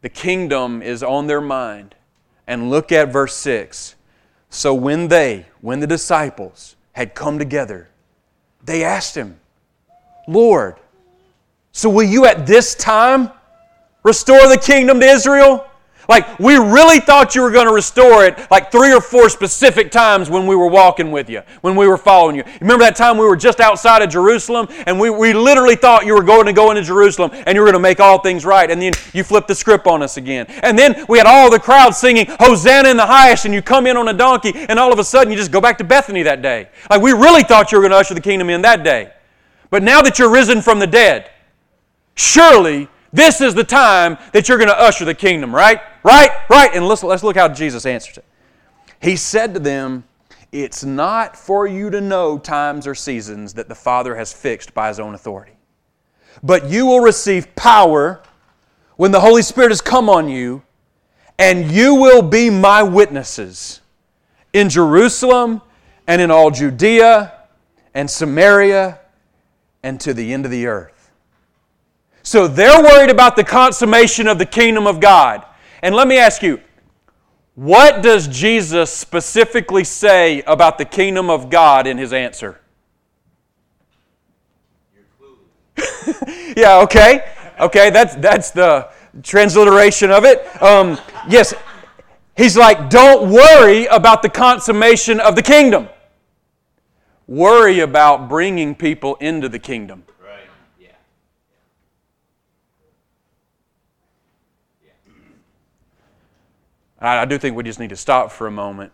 the 0.00 0.08
kingdom 0.08 0.80
is 0.80 1.02
on 1.02 1.26
their 1.26 1.42
mind. 1.42 1.94
And 2.46 2.70
look 2.70 2.90
at 2.92 3.12
verse 3.12 3.36
6. 3.36 3.94
So 4.48 4.72
when 4.72 5.08
they, 5.08 5.44
when 5.60 5.80
the 5.80 5.86
disciples 5.86 6.76
had 6.92 7.14
come 7.14 7.38
together, 7.38 7.90
they 8.64 8.82
asked 8.82 9.14
him, 9.18 9.38
Lord, 10.26 10.76
so 11.72 11.90
will 11.90 12.08
you 12.08 12.24
at 12.24 12.46
this 12.46 12.74
time 12.74 13.30
restore 14.02 14.48
the 14.48 14.56
kingdom 14.56 15.00
to 15.00 15.06
Israel? 15.06 15.69
Like, 16.10 16.40
we 16.40 16.56
really 16.56 16.98
thought 16.98 17.36
you 17.36 17.42
were 17.42 17.52
going 17.52 17.68
to 17.68 17.72
restore 17.72 18.24
it 18.24 18.36
like 18.50 18.72
three 18.72 18.92
or 18.92 19.00
four 19.00 19.28
specific 19.28 19.92
times 19.92 20.28
when 20.28 20.44
we 20.44 20.56
were 20.56 20.66
walking 20.66 21.12
with 21.12 21.30
you, 21.30 21.42
when 21.60 21.76
we 21.76 21.86
were 21.86 21.96
following 21.96 22.34
you. 22.34 22.42
Remember 22.60 22.82
that 22.82 22.96
time 22.96 23.16
we 23.16 23.24
were 23.24 23.36
just 23.36 23.60
outside 23.60 24.02
of 24.02 24.10
Jerusalem 24.10 24.66
and 24.86 24.98
we, 24.98 25.08
we 25.08 25.32
literally 25.32 25.76
thought 25.76 26.04
you 26.04 26.14
were 26.14 26.24
going 26.24 26.46
to 26.46 26.52
go 26.52 26.72
into 26.72 26.82
Jerusalem 26.82 27.30
and 27.32 27.54
you 27.54 27.60
were 27.60 27.66
going 27.66 27.74
to 27.74 27.78
make 27.78 28.00
all 28.00 28.18
things 28.18 28.44
right. 28.44 28.68
And 28.68 28.82
then 28.82 28.92
you 29.12 29.22
flipped 29.22 29.46
the 29.46 29.54
script 29.54 29.86
on 29.86 30.02
us 30.02 30.16
again. 30.16 30.46
And 30.64 30.76
then 30.76 31.04
we 31.08 31.16
had 31.16 31.28
all 31.28 31.48
the 31.48 31.60
crowd 31.60 31.92
singing, 31.92 32.26
Hosanna 32.40 32.88
in 32.88 32.96
the 32.96 33.06
highest, 33.06 33.44
and 33.44 33.54
you 33.54 33.62
come 33.62 33.86
in 33.86 33.96
on 33.96 34.08
a 34.08 34.12
donkey 34.12 34.52
and 34.52 34.80
all 34.80 34.92
of 34.92 34.98
a 34.98 35.04
sudden 35.04 35.30
you 35.30 35.38
just 35.38 35.52
go 35.52 35.60
back 35.60 35.78
to 35.78 35.84
Bethany 35.84 36.24
that 36.24 36.42
day. 36.42 36.70
Like, 36.90 37.02
we 37.02 37.12
really 37.12 37.44
thought 37.44 37.70
you 37.70 37.78
were 37.78 37.82
going 37.82 37.92
to 37.92 37.98
usher 37.98 38.14
the 38.14 38.20
kingdom 38.20 38.50
in 38.50 38.62
that 38.62 38.82
day. 38.82 39.12
But 39.70 39.84
now 39.84 40.02
that 40.02 40.18
you're 40.18 40.28
risen 40.28 40.60
from 40.60 40.80
the 40.80 40.88
dead, 40.88 41.30
surely 42.16 42.88
this 43.12 43.40
is 43.40 43.54
the 43.54 43.64
time 43.64 44.18
that 44.32 44.48
you're 44.48 44.58
going 44.58 44.68
to 44.68 44.80
usher 44.80 45.04
the 45.04 45.14
kingdom, 45.14 45.54
right? 45.54 45.80
Right? 46.04 46.30
Right? 46.48 46.70
And 46.74 46.86
let's, 46.86 47.02
let's 47.02 47.22
look 47.22 47.36
how 47.36 47.48
Jesus 47.48 47.86
answers 47.86 48.18
it. 48.18 48.24
He 49.02 49.16
said 49.16 49.54
to 49.54 49.60
them, 49.60 50.04
It's 50.52 50.84
not 50.84 51.36
for 51.36 51.66
you 51.66 51.90
to 51.90 52.00
know 52.00 52.38
times 52.38 52.86
or 52.86 52.94
seasons 52.94 53.54
that 53.54 53.68
the 53.68 53.74
Father 53.74 54.14
has 54.14 54.32
fixed 54.32 54.74
by 54.74 54.88
His 54.88 55.00
own 55.00 55.14
authority. 55.14 55.52
But 56.42 56.70
you 56.70 56.86
will 56.86 57.00
receive 57.00 57.54
power 57.56 58.22
when 58.96 59.10
the 59.10 59.20
Holy 59.20 59.42
Spirit 59.42 59.70
has 59.70 59.80
come 59.80 60.08
on 60.08 60.28
you, 60.28 60.62
and 61.38 61.70
you 61.70 61.94
will 61.94 62.22
be 62.22 62.50
my 62.50 62.82
witnesses 62.82 63.80
in 64.52 64.68
Jerusalem 64.68 65.62
and 66.06 66.20
in 66.20 66.30
all 66.30 66.50
Judea 66.50 67.32
and 67.94 68.10
Samaria 68.10 69.00
and 69.82 69.98
to 70.00 70.12
the 70.12 70.32
end 70.32 70.44
of 70.44 70.50
the 70.50 70.66
earth. 70.66 70.99
So 72.22 72.46
they're 72.46 72.82
worried 72.82 73.10
about 73.10 73.36
the 73.36 73.44
consummation 73.44 74.28
of 74.28 74.38
the 74.38 74.46
kingdom 74.46 74.86
of 74.86 75.00
God. 75.00 75.44
And 75.82 75.94
let 75.94 76.06
me 76.06 76.18
ask 76.18 76.42
you, 76.42 76.60
what 77.54 78.02
does 78.02 78.28
Jesus 78.28 78.92
specifically 78.92 79.84
say 79.84 80.42
about 80.42 80.78
the 80.78 80.84
kingdom 80.84 81.30
of 81.30 81.50
God 81.50 81.86
in 81.86 81.98
his 81.98 82.12
answer? 82.12 82.60
yeah, 86.56 86.80
okay. 86.80 87.32
Okay, 87.58 87.90
that's, 87.90 88.14
that's 88.16 88.50
the 88.50 88.90
transliteration 89.22 90.10
of 90.10 90.24
it. 90.24 90.46
Um, 90.62 90.98
yes, 91.28 91.52
he's 92.36 92.56
like, 92.56 92.88
don't 92.88 93.30
worry 93.30 93.86
about 93.86 94.22
the 94.22 94.30
consummation 94.30 95.20
of 95.20 95.36
the 95.36 95.42
kingdom. 95.42 95.88
Worry 97.26 97.80
about 97.80 98.28
bringing 98.28 98.74
people 98.74 99.16
into 99.16 99.48
the 99.48 99.58
kingdom. 99.58 100.04
I 107.00 107.24
do 107.24 107.38
think 107.38 107.56
we 107.56 107.62
just 107.62 107.80
need 107.80 107.90
to 107.90 107.96
stop 107.96 108.30
for 108.30 108.46
a 108.46 108.50
moment. 108.50 108.92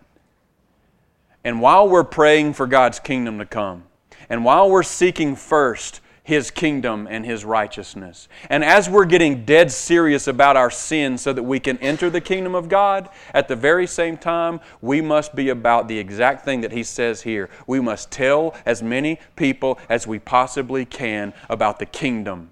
And 1.42 1.61
while 1.61 1.88
we're 1.88 2.05
praying 2.05 2.55
for 2.55 2.66
God's 2.66 3.01
kingdom 3.01 3.38
to 3.38 3.47
come, 3.47 3.85
and 4.29 4.45
while 4.45 4.71
we're 4.71 4.83
seeking 4.83 5.37
first 5.37 6.01
His 6.23 6.51
kingdom 6.51 7.07
and 7.11 7.25
His 7.25 7.45
righteousness, 7.45 8.29
and 8.49 8.64
as 8.64 8.88
we're 8.88 9.05
getting 9.05 9.45
dead 9.45 9.73
serious 9.73 10.27
about 10.27 10.57
our 10.57 10.71
sin 10.71 11.19
so 11.19 11.33
that 11.33 11.42
we 11.42 11.59
can 11.61 11.79
enter 11.79 12.11
the 12.11 12.21
kingdom 12.21 12.55
of 12.55 12.69
God, 12.69 13.09
at 13.35 13.49
the 13.49 13.57
very 13.57 13.87
same 13.87 14.16
time, 14.16 14.61
we 14.81 15.01
must 15.01 15.35
be 15.35 15.49
about 15.49 15.88
the 15.88 15.98
exact 15.98 16.44
thing 16.44 16.61
that 16.61 16.73
He 16.73 16.83
says 16.83 17.23
here. 17.23 17.48
We 17.67 17.81
must 17.81 18.11
tell 18.11 18.54
as 18.65 18.83
many 18.83 19.19
people 19.35 19.79
as 19.88 20.07
we 20.07 20.19
possibly 20.19 20.85
can 20.85 21.33
about 21.48 21.79
the 21.79 21.87
kingdom, 21.87 22.50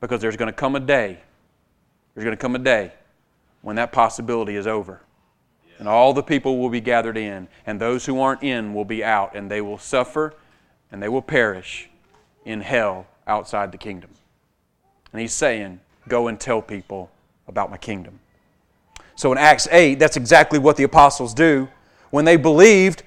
because 0.00 0.20
there's 0.20 0.36
going 0.36 0.52
to 0.52 0.56
come 0.56 0.76
a 0.76 0.80
day, 0.80 1.20
there's 2.14 2.24
going 2.24 2.36
to 2.36 2.40
come 2.40 2.54
a 2.54 2.60
day 2.60 2.92
when 3.66 3.74
that 3.74 3.90
possibility 3.90 4.54
is 4.54 4.64
over. 4.64 5.00
And 5.80 5.88
all 5.88 6.14
the 6.14 6.22
people 6.22 6.58
will 6.58 6.68
be 6.68 6.80
gathered 6.80 7.16
in, 7.16 7.48
and 7.66 7.80
those 7.80 8.06
who 8.06 8.20
aren't 8.20 8.44
in 8.44 8.72
will 8.74 8.84
be 8.84 9.02
out, 9.02 9.34
and 9.34 9.50
they 9.50 9.60
will 9.60 9.76
suffer 9.76 10.34
and 10.92 11.02
they 11.02 11.08
will 11.08 11.20
perish 11.20 11.90
in 12.44 12.60
hell 12.60 13.08
outside 13.26 13.72
the 13.72 13.78
kingdom. 13.78 14.10
And 15.12 15.20
he's 15.20 15.32
saying, 15.32 15.80
Go 16.06 16.28
and 16.28 16.38
tell 16.38 16.62
people 16.62 17.10
about 17.48 17.68
my 17.72 17.76
kingdom. 17.76 18.20
So 19.16 19.32
in 19.32 19.38
Acts 19.38 19.66
8, 19.72 19.96
that's 19.96 20.16
exactly 20.16 20.60
what 20.60 20.76
the 20.76 20.84
apostles 20.84 21.34
do. 21.34 21.68
When 22.10 22.24
they 22.24 22.36
believed, 22.36 23.02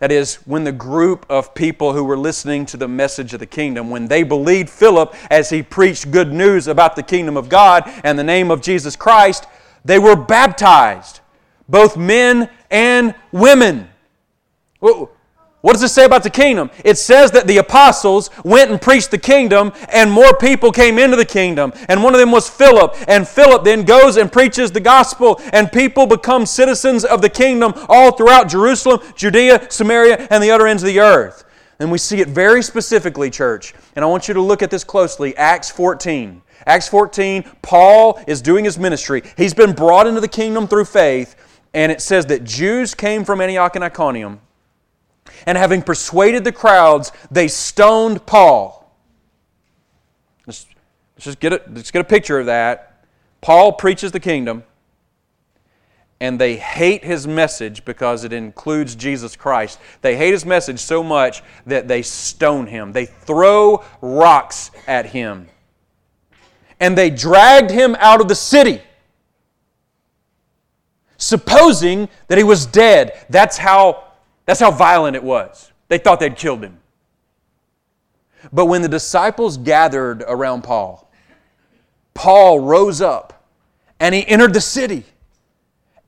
that 0.00 0.10
is, 0.10 0.36
when 0.44 0.64
the 0.64 0.72
group 0.72 1.24
of 1.30 1.54
people 1.54 1.92
who 1.92 2.02
were 2.02 2.18
listening 2.18 2.66
to 2.66 2.76
the 2.76 2.88
message 2.88 3.32
of 3.32 3.38
the 3.38 3.46
kingdom, 3.46 3.90
when 3.90 4.08
they 4.08 4.24
believed 4.24 4.70
Philip 4.70 5.14
as 5.30 5.50
he 5.50 5.62
preached 5.62 6.10
good 6.10 6.32
news 6.32 6.66
about 6.66 6.96
the 6.96 7.04
kingdom 7.04 7.36
of 7.36 7.48
God 7.48 7.84
and 8.02 8.18
the 8.18 8.24
name 8.24 8.50
of 8.50 8.60
Jesus 8.60 8.96
Christ, 8.96 9.46
they 9.84 9.98
were 9.98 10.16
baptized, 10.16 11.20
both 11.68 11.96
men 11.96 12.48
and 12.70 13.14
women. 13.32 13.88
What 15.62 15.74
does 15.74 15.82
it 15.82 15.90
say 15.90 16.06
about 16.06 16.22
the 16.22 16.30
kingdom? 16.30 16.70
It 16.84 16.96
says 16.96 17.32
that 17.32 17.46
the 17.46 17.58
apostles 17.58 18.30
went 18.44 18.70
and 18.70 18.80
preached 18.80 19.10
the 19.10 19.18
kingdom, 19.18 19.72
and 19.92 20.10
more 20.10 20.34
people 20.34 20.72
came 20.72 20.98
into 20.98 21.18
the 21.18 21.24
kingdom. 21.26 21.74
And 21.88 22.02
one 22.02 22.14
of 22.14 22.20
them 22.20 22.30
was 22.30 22.48
Philip. 22.48 22.96
And 23.06 23.28
Philip 23.28 23.62
then 23.62 23.84
goes 23.84 24.16
and 24.16 24.32
preaches 24.32 24.72
the 24.72 24.80
gospel, 24.80 25.38
and 25.52 25.70
people 25.70 26.06
become 26.06 26.46
citizens 26.46 27.04
of 27.04 27.20
the 27.20 27.28
kingdom 27.28 27.74
all 27.90 28.12
throughout 28.12 28.48
Jerusalem, 28.48 29.00
Judea, 29.16 29.70
Samaria, 29.70 30.26
and 30.30 30.42
the 30.42 30.50
other 30.50 30.66
ends 30.66 30.82
of 30.82 30.86
the 30.86 31.00
earth. 31.00 31.44
And 31.78 31.90
we 31.90 31.98
see 31.98 32.20
it 32.20 32.28
very 32.28 32.62
specifically, 32.62 33.28
church. 33.28 33.74
And 33.94 34.02
I 34.02 34.08
want 34.08 34.28
you 34.28 34.34
to 34.34 34.40
look 34.40 34.62
at 34.62 34.70
this 34.70 34.84
closely 34.84 35.36
Acts 35.36 35.70
14. 35.70 36.40
Acts 36.66 36.88
14, 36.88 37.44
Paul 37.62 38.22
is 38.26 38.42
doing 38.42 38.64
his 38.64 38.78
ministry. 38.78 39.22
He's 39.36 39.54
been 39.54 39.72
brought 39.72 40.06
into 40.06 40.20
the 40.20 40.28
kingdom 40.28 40.66
through 40.66 40.84
faith, 40.86 41.36
and 41.74 41.90
it 41.90 42.00
says 42.00 42.26
that 42.26 42.44
Jews 42.44 42.94
came 42.94 43.24
from 43.24 43.40
Antioch 43.40 43.74
and 43.76 43.84
Iconium 43.84 44.40
and 45.46 45.56
having 45.56 45.82
persuaded 45.82 46.44
the 46.44 46.52
crowds, 46.52 47.12
they 47.30 47.48
stoned 47.48 48.24
Paul. 48.26 48.92
Let's, 50.46 50.66
let's 51.16 51.24
just 51.24 51.40
get 51.40 51.52
a, 51.52 51.62
let's 51.70 51.90
get 51.90 52.00
a 52.00 52.04
picture 52.04 52.38
of 52.38 52.46
that. 52.46 53.04
Paul 53.40 53.72
preaches 53.72 54.12
the 54.12 54.20
kingdom, 54.20 54.64
and 56.20 56.38
they 56.38 56.56
hate 56.56 57.04
his 57.04 57.26
message 57.26 57.84
because 57.84 58.24
it 58.24 58.32
includes 58.32 58.94
Jesus 58.94 59.36
Christ. 59.36 59.78
They 60.02 60.16
hate 60.16 60.32
his 60.32 60.44
message 60.44 60.80
so 60.80 61.02
much 61.02 61.42
that 61.66 61.88
they 61.88 62.02
stone 62.02 62.66
him, 62.66 62.92
they 62.92 63.06
throw 63.06 63.84
rocks 64.00 64.70
at 64.86 65.06
him. 65.06 65.48
And 66.80 66.96
they 66.96 67.10
dragged 67.10 67.70
him 67.70 67.94
out 68.00 68.20
of 68.20 68.28
the 68.28 68.34
city 68.34 68.80
supposing 71.20 72.08
that 72.28 72.38
he 72.38 72.44
was 72.44 72.66
dead. 72.66 73.24
That's 73.28 73.58
how 73.58 74.04
that's 74.46 74.58
how 74.58 74.72
violent 74.72 75.14
it 75.14 75.22
was. 75.22 75.70
They 75.88 75.98
thought 75.98 76.18
they'd 76.18 76.36
killed 76.36 76.64
him. 76.64 76.78
But 78.52 78.66
when 78.66 78.82
the 78.82 78.88
disciples 78.88 79.56
gathered 79.56 80.24
around 80.26 80.62
Paul, 80.62 81.08
Paul 82.14 82.58
rose 82.60 83.00
up 83.00 83.46
and 84.00 84.14
he 84.14 84.26
entered 84.26 84.54
the 84.54 84.60
city. 84.60 85.04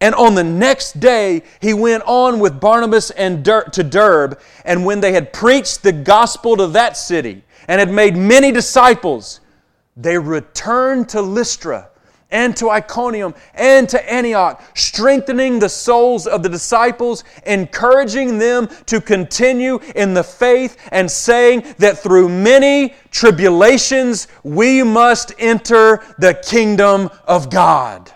And 0.00 0.14
on 0.16 0.34
the 0.34 0.42
next 0.42 0.98
day, 0.98 1.42
he 1.60 1.72
went 1.72 2.02
on 2.06 2.40
with 2.40 2.58
Barnabas 2.58 3.10
and 3.12 3.44
Dur- 3.44 3.68
to 3.72 3.84
Derbe. 3.84 4.40
And 4.64 4.84
when 4.84 5.00
they 5.00 5.12
had 5.12 5.32
preached 5.32 5.84
the 5.84 5.92
gospel 5.92 6.56
to 6.56 6.66
that 6.68 6.96
city 6.96 7.44
and 7.68 7.78
had 7.78 7.90
made 7.90 8.16
many 8.16 8.50
disciples, 8.50 9.40
they 9.96 10.18
returned 10.18 11.08
to 11.10 11.20
Lystra 11.20 11.88
and 12.30 12.56
to 12.56 12.70
Iconium 12.70 13.34
and 13.54 13.88
to 13.90 14.12
Antioch, 14.12 14.62
strengthening 14.74 15.58
the 15.58 15.68
souls 15.68 16.26
of 16.26 16.42
the 16.42 16.48
disciples, 16.48 17.24
encouraging 17.46 18.38
them 18.38 18.68
to 18.86 19.00
continue 19.00 19.78
in 19.94 20.14
the 20.14 20.24
faith, 20.24 20.78
and 20.90 21.10
saying 21.10 21.62
that 21.78 21.98
through 21.98 22.28
many 22.30 22.94
tribulations 23.10 24.28
we 24.42 24.82
must 24.82 25.34
enter 25.38 26.02
the 26.18 26.34
kingdom 26.34 27.10
of 27.26 27.50
God. 27.50 28.10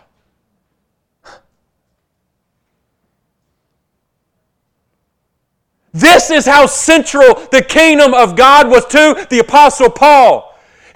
This 5.93 6.31
is 6.31 6.45
how 6.45 6.67
central 6.67 7.47
the 7.53 7.65
kingdom 7.67 8.13
of 8.13 8.37
God 8.37 8.69
was 8.69 8.85
to 8.87 9.27
the 9.31 9.39
Apostle 9.39 9.89
Paul. 9.89 10.46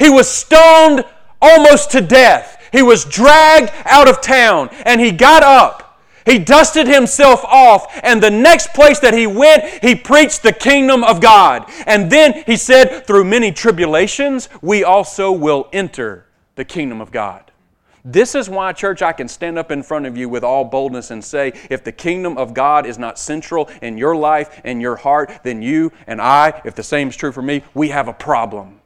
He 0.00 0.10
was 0.10 0.28
stoned 0.28 1.04
almost 1.40 1.92
to 1.92 2.00
death. 2.00 2.56
He 2.72 2.82
was 2.82 3.04
dragged 3.04 3.70
out 3.84 4.08
of 4.08 4.20
town 4.20 4.70
and 4.84 5.00
he 5.00 5.12
got 5.12 5.44
up. 5.44 5.86
He 6.26 6.38
dusted 6.38 6.86
himself 6.86 7.42
off, 7.44 7.98
and 8.02 8.22
the 8.22 8.30
next 8.30 8.74
place 8.74 9.00
that 9.00 9.14
he 9.14 9.26
went, 9.26 9.64
he 9.82 9.94
preached 9.94 10.42
the 10.42 10.52
kingdom 10.52 11.02
of 11.02 11.20
God. 11.20 11.64
And 11.86 12.12
then 12.12 12.44
he 12.44 12.56
said, 12.56 13.06
Through 13.06 13.24
many 13.24 13.52
tribulations, 13.52 14.50
we 14.60 14.84
also 14.84 15.32
will 15.32 15.68
enter 15.72 16.26
the 16.56 16.64
kingdom 16.64 17.00
of 17.00 17.10
God. 17.10 17.50
This 18.04 18.34
is 18.34 18.48
why, 18.48 18.72
church, 18.72 19.02
I 19.02 19.12
can 19.12 19.28
stand 19.28 19.58
up 19.58 19.70
in 19.70 19.82
front 19.82 20.06
of 20.06 20.16
you 20.16 20.28
with 20.28 20.42
all 20.44 20.64
boldness 20.64 21.10
and 21.10 21.22
say, 21.22 21.52
if 21.68 21.84
the 21.84 21.92
kingdom 21.92 22.38
of 22.38 22.54
God 22.54 22.86
is 22.86 22.98
not 22.98 23.18
central 23.18 23.68
in 23.82 23.98
your 23.98 24.16
life 24.16 24.60
and 24.64 24.80
your 24.80 24.96
heart, 24.96 25.40
then 25.42 25.60
you 25.60 25.92
and 26.06 26.20
I, 26.20 26.62
if 26.64 26.74
the 26.74 26.82
same 26.82 27.08
is 27.08 27.16
true 27.16 27.32
for 27.32 27.42
me, 27.42 27.62
we 27.74 27.90
have 27.90 28.08
a 28.08 28.12
problem. 28.12 28.79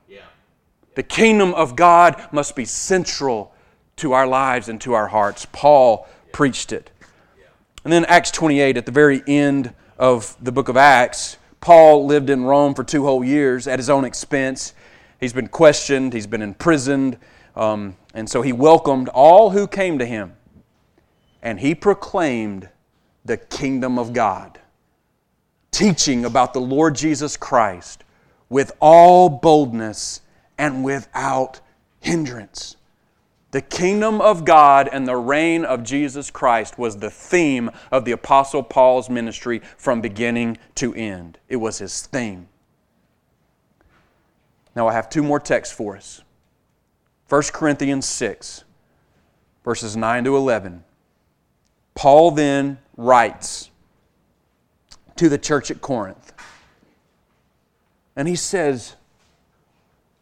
The 0.95 1.03
kingdom 1.03 1.55
of 1.55 1.76
God 1.76 2.22
must 2.32 2.55
be 2.55 2.64
central 2.64 3.53
to 3.97 4.12
our 4.12 4.26
lives 4.26 4.68
and 4.68 4.80
to 4.82 4.95
our 4.95 5.09
hearts. 5.09 5.47
Paul 5.53 6.09
preached 6.32 6.72
it. 6.72 6.90
And 7.84 7.92
then 7.92 8.05
Acts 8.07 8.30
28, 8.30 8.76
at 8.76 8.86
the 8.86 8.92
very 8.92 9.22
end 9.26 9.74
of 9.99 10.36
the 10.40 10.53
book 10.53 10.68
of 10.68 10.76
Acts, 10.76 11.36
Paul 11.61 12.07
lived 12.07 12.30
in 12.30 12.45
Rome 12.45 12.74
for 12.74 12.84
two 12.84 13.05
whole 13.05 13.24
years 13.24 13.66
at 13.66 13.78
his 13.78 13.90
own 13.90 14.05
expense. 14.05 14.74
He's 15.20 15.32
been 15.32 15.49
questioned, 15.49 16.12
he's 16.12 16.26
been 16.26 16.42
imprisoned, 16.42 17.18
um, 17.57 17.97
and 18.14 18.28
so 18.28 18.42
he 18.42 18.53
welcomed 18.53 19.09
all 19.09 19.51
who 19.51 19.66
came 19.66 19.99
to 19.99 20.07
him. 20.07 20.34
And 21.42 21.61
he 21.61 21.74
proclaimed 21.74 22.68
the 23.24 23.36
kingdom 23.36 23.99
of 23.99 24.12
God, 24.12 24.59
teaching 25.70 26.24
about 26.24 26.53
the 26.53 26.61
Lord 26.61 26.95
Jesus 26.95 27.36
Christ 27.36 28.05
with 28.49 28.72
all 28.80 29.28
boldness 29.28 30.20
and 30.59 30.84
without 30.84 31.61
hindrance. 32.00 32.76
The 33.50 33.62
kingdom 33.62 34.20
of 34.20 34.44
God 34.44 34.88
and 34.90 35.07
the 35.07 35.16
reign 35.16 35.64
of 35.64 35.84
Jesus 35.84 36.30
Christ 36.30 36.76
was 36.76 36.96
the 36.96 37.11
theme 37.11 37.70
of 37.92 38.05
the 38.05 38.11
Apostle 38.11 38.64
Paul's 38.64 39.09
ministry 39.09 39.61
from 39.76 40.00
beginning 40.00 40.59
to 40.74 40.92
end. 40.94 41.38
It 41.48 41.57
was 41.57 41.78
his 41.78 42.05
theme. 42.07 42.48
Now 44.74 44.88
I 44.88 44.92
have 44.92 45.09
two 45.09 45.22
more 45.22 45.38
texts 45.38 45.72
for 45.72 45.96
us 45.96 46.22
1 47.28 47.42
Corinthians 47.52 48.07
6, 48.07 48.64
verses 49.64 49.96
9 49.96 50.24
to 50.24 50.36
11. 50.36 50.84
Paul 51.94 52.32
then 52.32 52.78
writes 52.96 53.70
to 55.16 55.28
the 55.28 55.38
church 55.38 55.70
at 55.70 55.80
Corinth, 55.80 56.32
and 58.16 58.26
he 58.26 58.36
says, 58.36 58.96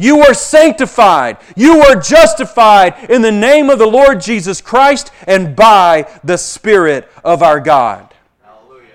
you 0.00 0.20
are 0.22 0.34
sanctified. 0.34 1.36
You 1.56 1.82
are 1.82 1.94
justified 1.94 3.10
in 3.10 3.20
the 3.20 3.30
name 3.30 3.68
of 3.68 3.78
the 3.78 3.86
Lord 3.86 4.20
Jesus 4.20 4.60
Christ 4.60 5.12
and 5.26 5.54
by 5.54 6.10
the 6.24 6.38
Spirit 6.38 7.08
of 7.22 7.42
our 7.42 7.60
God. 7.60 8.14
Hallelujah. 8.42 8.86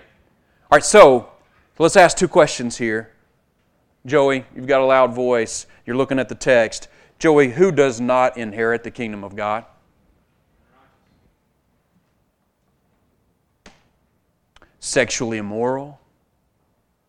All 0.71 0.77
right, 0.77 0.83
so 0.83 1.29
let's 1.77 1.95
ask 1.95 2.17
two 2.17 2.27
questions 2.27 2.77
here. 2.77 3.11
Joey, 4.05 4.45
you've 4.55 4.67
got 4.67 4.81
a 4.81 4.85
loud 4.85 5.13
voice. 5.13 5.67
You're 5.85 5.95
looking 5.95 6.17
at 6.17 6.27
the 6.27 6.35
text. 6.35 6.87
Joey, 7.19 7.49
who 7.49 7.71
does 7.71 8.01
not 8.01 8.37
inherit 8.37 8.83
the 8.83 8.91
kingdom 8.91 9.23
of 9.23 9.35
God? 9.35 9.65
Sexually 14.79 15.37
immoral, 15.37 15.99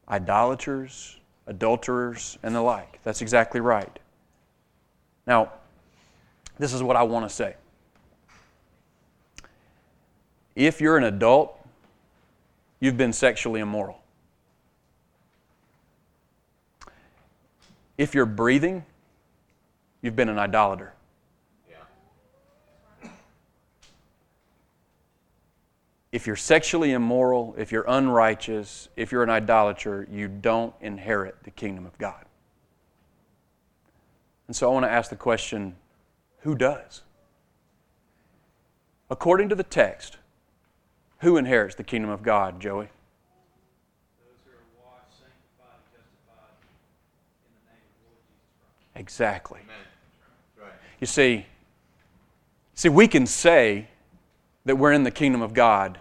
idolaters, 0.08 1.18
adulterers, 1.46 2.38
and 2.42 2.54
the 2.54 2.60
like. 2.60 3.00
That's 3.02 3.22
exactly 3.22 3.60
right. 3.60 3.98
Now, 5.26 5.52
this 6.58 6.72
is 6.72 6.82
what 6.82 6.96
I 6.96 7.02
want 7.02 7.28
to 7.28 7.34
say. 7.34 7.54
If 10.54 10.80
you're 10.80 10.96
an 10.96 11.04
adult, 11.04 11.58
you've 12.80 12.96
been 12.96 13.12
sexually 13.12 13.60
immoral. 13.60 14.00
If 17.98 18.14
you're 18.14 18.26
breathing, 18.26 18.84
you've 20.02 20.16
been 20.16 20.28
an 20.28 20.38
idolater. 20.38 20.92
If 26.16 26.26
you're 26.26 26.34
sexually 26.34 26.92
immoral, 26.92 27.54
if 27.58 27.70
you're 27.70 27.84
unrighteous, 27.86 28.88
if 28.96 29.12
you're 29.12 29.22
an 29.22 29.28
idolater, 29.28 30.08
you 30.10 30.28
don't 30.28 30.72
inherit 30.80 31.36
the 31.42 31.50
kingdom 31.50 31.84
of 31.84 31.98
God. 31.98 32.24
And 34.46 34.56
so 34.56 34.70
I 34.70 34.72
want 34.72 34.86
to 34.86 34.90
ask 34.90 35.10
the 35.10 35.16
question 35.16 35.76
who 36.38 36.54
does? 36.54 37.02
According 39.10 39.50
to 39.50 39.54
the 39.54 39.62
text, 39.62 40.16
who 41.18 41.36
inherits 41.36 41.74
the 41.74 41.84
kingdom 41.84 42.10
of 42.10 42.22
God, 42.22 42.60
Joey? 42.60 42.86
Those 42.86 44.38
who 44.46 44.52
are 44.52 44.64
washed, 44.82 45.18
sanctified, 45.18 45.82
justified 45.92 46.56
in 47.44 47.52
the 47.60 47.72
name 47.72 47.82
of 47.84 47.92
the 47.92 48.08
Lord 48.08 48.16
Jesus 48.24 48.48
Christ. 48.58 49.02
Exactly. 49.02 49.60
Right. 50.58 50.72
You 50.98 51.06
see, 51.06 51.44
see, 52.72 52.88
we 52.88 53.06
can 53.06 53.26
say 53.26 53.88
that 54.64 54.76
we're 54.76 54.92
in 54.92 55.02
the 55.02 55.10
kingdom 55.10 55.42
of 55.42 55.52
God 55.52 56.00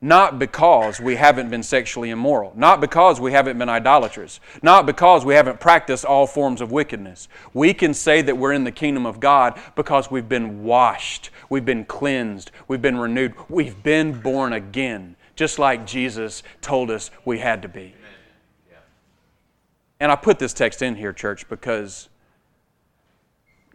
not 0.00 0.38
because 0.38 0.98
we 0.98 1.16
haven't 1.16 1.50
been 1.50 1.62
sexually 1.62 2.08
immoral, 2.08 2.52
not 2.56 2.80
because 2.80 3.20
we 3.20 3.32
haven't 3.32 3.58
been 3.58 3.68
idolatrous, 3.68 4.40
not 4.62 4.86
because 4.86 5.26
we 5.26 5.34
haven't 5.34 5.60
practiced 5.60 6.06
all 6.06 6.26
forms 6.26 6.62
of 6.62 6.72
wickedness. 6.72 7.28
We 7.52 7.74
can 7.74 7.92
say 7.92 8.22
that 8.22 8.38
we're 8.38 8.54
in 8.54 8.64
the 8.64 8.72
kingdom 8.72 9.04
of 9.04 9.20
God 9.20 9.60
because 9.76 10.10
we've 10.10 10.28
been 10.28 10.62
washed, 10.62 11.30
we've 11.50 11.66
been 11.66 11.84
cleansed, 11.84 12.50
we've 12.66 12.80
been 12.80 12.96
renewed, 12.96 13.34
we've 13.50 13.82
been 13.82 14.18
born 14.18 14.54
again, 14.54 15.16
just 15.36 15.58
like 15.58 15.86
Jesus 15.86 16.42
told 16.62 16.90
us 16.90 17.10
we 17.26 17.38
had 17.38 17.60
to 17.62 17.68
be. 17.68 17.94
And 20.00 20.10
I 20.10 20.16
put 20.16 20.38
this 20.38 20.54
text 20.54 20.80
in 20.80 20.96
here, 20.96 21.12
church, 21.12 21.46
because 21.50 22.08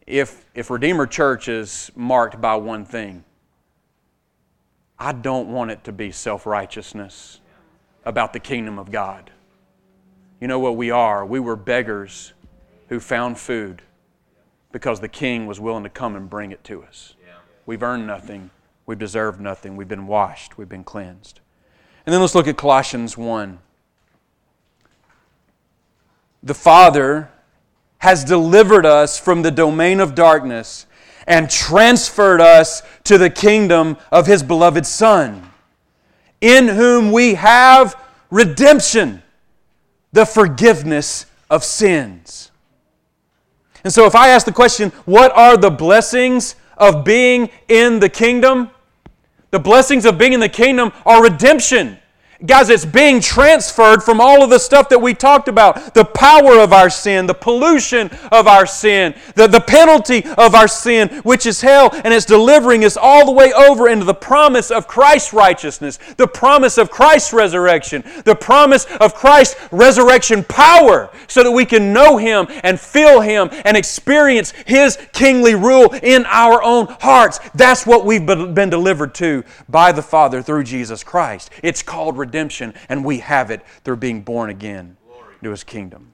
if, 0.08 0.44
if 0.56 0.72
Redeemer 0.72 1.06
Church 1.06 1.48
is 1.48 1.92
marked 1.96 2.42
by 2.42 2.56
one 2.56 2.84
thing, 2.84 3.24
I 4.98 5.12
don't 5.12 5.50
want 5.50 5.72
it 5.72 5.84
to 5.86 5.92
be 5.92 6.12
self 6.12 6.46
righteousness 6.46 7.42
about 8.06 8.34
the 8.34 8.40
kingdom 8.40 8.80
of 8.80 8.92
God. 8.92 9.32
You 10.40 10.48
know 10.48 10.60
what 10.60 10.76
we 10.76 10.92
are? 10.92 11.26
We 11.26 11.40
were 11.40 11.56
beggars 11.56 12.34
who 12.90 13.00
found 13.00 13.38
food 13.40 13.82
because 14.72 15.00
the 15.00 15.08
king 15.08 15.48
was 15.48 15.60
willing 15.60 15.84
to 15.84 15.90
come 15.90 16.16
and 16.16 16.30
bring 16.30 16.52
it 16.52 16.64
to 16.66 16.84
us. 16.84 17.16
We've 17.66 17.82
earned 17.82 18.06
nothing, 18.06 18.52
we've 18.86 19.00
deserved 19.00 19.42
nothing, 19.42 19.76
we've 19.76 19.88
been 19.88 20.06
washed, 20.06 20.58
we've 20.58 20.70
been 20.70 20.84
cleansed. 20.84 21.40
And 22.06 22.14
then 22.14 22.22
let's 22.22 22.36
look 22.36 22.48
at 22.48 22.58
Colossians 22.58 23.18
1. 23.18 23.58
The 26.44 26.54
Father 26.54 27.32
has 28.00 28.24
delivered 28.24 28.86
us 28.86 29.18
from 29.18 29.42
the 29.42 29.50
domain 29.50 30.00
of 30.00 30.14
darkness 30.14 30.86
and 31.28 31.50
transferred 31.50 32.42
us 32.42 32.82
to 33.04 33.18
the 33.18 33.30
kingdom 33.30 33.98
of 34.12 34.28
His 34.28 34.44
beloved 34.44 34.86
Son, 34.86 35.50
in 36.42 36.68
whom 36.68 37.12
we 37.12 37.36
have 37.36 38.00
redemption, 38.30 39.24
the 40.12 40.26
forgiveness 40.26 41.26
of 41.50 41.64
sins. 41.64 42.52
And 43.84 43.94
so, 43.94 44.06
if 44.06 44.16
I 44.16 44.30
ask 44.30 44.46
the 44.46 44.52
question, 44.52 44.90
what 45.06 45.32
are 45.36 45.58
the 45.58 45.70
blessings 45.70 46.56
of 46.78 47.04
being 47.04 47.50
in 47.68 48.00
the 48.00 48.10
kingdom? 48.10 48.72
The 49.52 49.60
blessings 49.60 50.06
of 50.06 50.18
being 50.18 50.34
in 50.34 50.40
the 50.40 50.50
kingdom 50.50 50.92
are 51.06 51.24
redemption. 51.24 52.00
Guys, 52.44 52.70
it's 52.70 52.84
being 52.84 53.22
transferred 53.22 54.04
from 54.04 54.20
all 54.20 54.44
of 54.44 54.50
the 54.50 54.60
stuff 54.60 54.90
that 54.90 55.00
we 55.00 55.14
talked 55.14 55.48
about 55.48 55.94
the 55.94 56.04
power 56.04 56.60
of 56.60 56.74
our 56.74 56.90
sin, 56.90 57.28
the 57.28 57.34
pollution 57.34 58.10
of 58.30 58.46
our 58.46 58.66
sin, 58.66 59.16
the, 59.36 59.48
the 59.48 59.62
penalty 59.62 60.26
of 60.38 60.54
our 60.54 60.68
sin, 60.68 61.08
which 61.24 61.46
is 61.46 61.62
hell, 61.62 61.90
and 62.04 62.14
it's 62.14 62.26
delivering 62.26 62.84
us 62.84 62.98
all 62.98 63.26
the 63.26 63.32
way 63.32 63.54
over 63.54 63.88
into 63.88 64.04
the 64.04 64.14
promise 64.14 64.70
of 64.70 64.86
Christ's 64.86 65.32
righteousness, 65.32 65.98
the 66.18 66.28
promise 66.28 66.78
of 66.78 66.92
Christ's 66.92 67.32
resurrection, 67.32 68.04
the 68.26 68.36
promise 68.36 68.86
of 69.00 69.16
Christ's 69.16 69.56
resurrection 69.72 70.44
power, 70.44 71.10
so 71.28 71.42
that 71.42 71.52
we 71.52 71.66
can 71.66 71.94
know 71.94 72.18
Him 72.18 72.48
and 72.64 72.78
feel 72.78 73.22
Him 73.22 73.50
and 73.64 73.78
experience 73.78 74.52
His 74.66 74.98
kingly 75.14 75.56
rule 75.56 75.94
in 76.04 76.26
our 76.26 76.62
own 76.62 76.88
hearts. 77.00 77.40
That's 77.56 77.86
what 77.86 78.06
we've 78.06 78.26
been 78.26 78.70
delivered 78.70 79.16
to 79.16 79.46
by 79.70 79.94
the 79.94 80.02
Father 80.02 80.42
through 80.42 80.66
Jesus 80.66 81.02
Christ. 81.02 81.50
It's 81.64 81.82
called 81.82 82.25
redemption, 82.26 82.74
and 82.90 83.06
we 83.06 83.20
have 83.20 83.52
it 83.52 83.66
through 83.84 83.98
being 83.98 84.22
born 84.22 84.50
again 84.50 84.98
into 85.40 85.52
His 85.52 85.64
kingdom. 85.64 86.12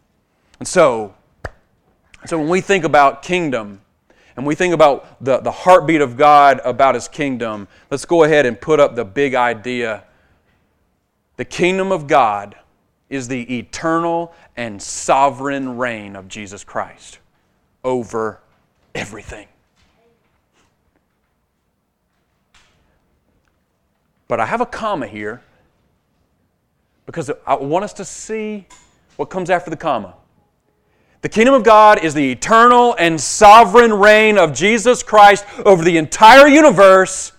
And 0.60 0.68
so, 0.68 1.16
so 2.26 2.38
when 2.38 2.50
we 2.50 2.62
think 2.62 2.84
about 2.84 3.24
kingdom, 3.24 3.82
and 4.36 4.46
we 4.46 4.56
think 4.56 4.74
about 4.74 5.24
the, 5.24 5.40
the 5.40 5.52
heartbeat 5.52 6.02
of 6.02 6.18
God 6.18 6.62
about 6.64 6.96
His 6.96 7.08
kingdom, 7.08 7.68
let's 7.90 8.06
go 8.06 8.24
ahead 8.24 8.46
and 8.46 8.60
put 8.60 8.80
up 8.80 8.96
the 8.96 9.06
big 9.06 9.36
idea. 9.36 10.04
The 11.38 11.46
kingdom 11.46 11.92
of 11.92 12.08
God 12.08 12.56
is 13.10 13.28
the 13.28 13.58
eternal 13.58 14.34
and 14.56 14.82
sovereign 14.82 15.78
reign 15.78 16.16
of 16.16 16.28
Jesus 16.28 16.64
Christ 16.64 17.20
over 17.84 18.40
everything. 18.96 19.48
But 24.28 24.40
I 24.40 24.46
have 24.46 24.62
a 24.62 24.66
comma 24.66 25.08
here 25.08 25.42
because 27.06 27.32
I 27.46 27.56
want 27.56 27.84
us 27.84 27.94
to 27.94 28.06
see 28.06 28.66
what 29.16 29.30
comes 29.30 29.50
after 29.50 29.70
the 29.70 29.78
comma. 29.78 30.16
The 31.22 31.30
kingdom 31.30 31.54
of 31.54 31.64
God 31.64 32.04
is 32.04 32.16
the 32.16 32.32
eternal 32.32 32.96
and 32.98 33.20
sovereign 33.20 33.94
reign 33.94 34.40
of 34.40 34.54
Jesus 34.54 35.04
Christ 35.04 35.46
over 35.66 35.84
the 35.84 35.98
entire 35.98 36.48
universe, 36.48 37.32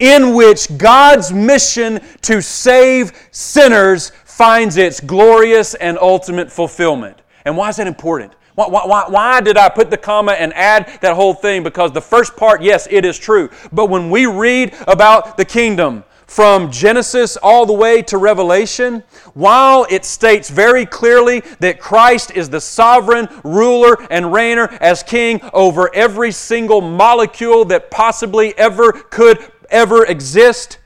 in 0.00 0.34
which 0.34 0.76
God's 0.78 1.32
mission 1.32 2.00
to 2.22 2.42
save 2.42 3.12
sinners 3.30 4.10
finds 4.24 4.76
its 4.76 4.98
glorious 4.98 5.74
and 5.74 5.96
ultimate 5.98 6.50
fulfillment. 6.50 7.22
And 7.44 7.56
why 7.56 7.68
is 7.68 7.76
that 7.76 7.86
important? 7.86 8.32
Why, 8.56 8.66
why, 8.66 9.04
why, 9.08 9.40
did 9.40 9.56
I 9.56 9.68
put 9.68 9.90
the 9.90 9.96
comma 9.96 10.32
and 10.32 10.52
add 10.54 10.98
that 11.00 11.14
whole 11.14 11.34
thing? 11.34 11.62
Because 11.62 11.92
the 11.92 12.00
first 12.00 12.36
part, 12.36 12.62
yes, 12.62 12.88
it 12.90 13.04
is 13.04 13.18
true. 13.18 13.48
But 13.72 13.86
when 13.86 14.10
we 14.10 14.26
read 14.26 14.74
about 14.88 15.36
the 15.36 15.44
kingdom, 15.44 16.04
from 16.32 16.70
Genesis 16.70 17.36
all 17.36 17.66
the 17.66 17.74
way 17.74 18.00
to 18.00 18.16
Revelation, 18.16 19.02
while 19.34 19.86
it 19.90 20.02
states 20.02 20.48
very 20.48 20.86
clearly 20.86 21.40
that 21.60 21.78
Christ 21.78 22.30
is 22.30 22.48
the 22.48 22.60
sovereign 22.60 23.28
ruler 23.44 23.98
and 24.10 24.24
reigner 24.24 24.74
as 24.80 25.02
king 25.02 25.42
over 25.52 25.94
every 25.94 26.32
single 26.32 26.80
molecule 26.80 27.66
that 27.66 27.90
possibly 27.90 28.56
ever 28.56 28.92
could 28.92 29.46
ever 29.68 30.06
exist, 30.06 30.78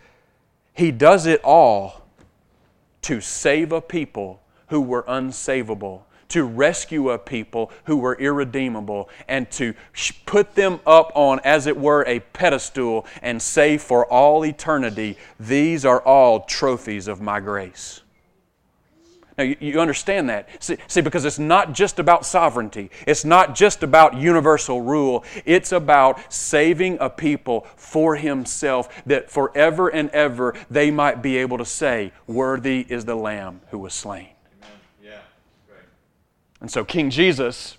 he 0.75 0.91
does 0.91 1.27
it 1.27 1.41
all 1.45 2.09
to 3.03 3.21
save 3.21 3.71
a 3.71 3.81
people 3.81 4.43
who 4.67 4.81
were 4.81 5.05
unsavable 5.05 6.03
to 6.29 6.45
rescue 6.45 7.11
a 7.11 7.19
people 7.19 7.71
who 7.85 7.97
were 7.97 8.15
irredeemable 8.17 9.09
and 9.29 9.51
to 9.53 9.75
put 10.25 10.55
them 10.55 10.81
up 10.87 11.13
on, 11.15 11.41
as 11.45 11.67
it 11.67 11.77
were, 11.77 12.05
a 12.07 12.21
pedestal 12.21 13.07
and 13.23 13.41
say 13.41 13.79
for 13.79 14.07
all 14.07 14.45
eternity, 14.45 15.17
These 15.39 15.85
are 15.85 16.01
all 16.01 16.41
trophies 16.41 17.09
of 17.09 17.21
my 17.21 17.41
grace. 17.41 18.03
Now, 19.39 19.45
you, 19.45 19.81
understand 19.81 20.31
that. 20.31 20.49
See, 20.63 20.79
see, 20.87 21.03
because 21.03 21.27
it's 21.27 21.39
not 21.39 21.75
just 21.75 21.99
about 21.99 22.25
sovereignty, 22.25 22.91
it's 23.07 23.25
not 23.25 23.55
just 23.55 23.83
about 23.83 24.17
universal 24.17 24.81
rule, 24.81 25.25
it's 25.45 25.73
about 25.73 26.33
saving 26.33 26.97
a 27.01 27.11
people 27.11 27.67
for 27.77 28.17
Himself 28.17 28.89
that 29.05 29.31
forever 29.31 29.89
and 29.89 30.09
ever 30.11 30.55
they 30.71 30.91
might 30.91 31.21
be 31.21 31.37
able 31.37 31.59
to 31.59 31.67
say, 31.67 32.13
Worthy 32.27 32.87
is 32.89 33.05
the 33.05 33.15
Lamb 33.15 33.61
who 33.69 33.79
was 33.79 33.93
slain. 33.93 34.36
And 36.67 36.71
so 36.73 36.85
King 36.85 37.11
Jesus, 37.11 37.79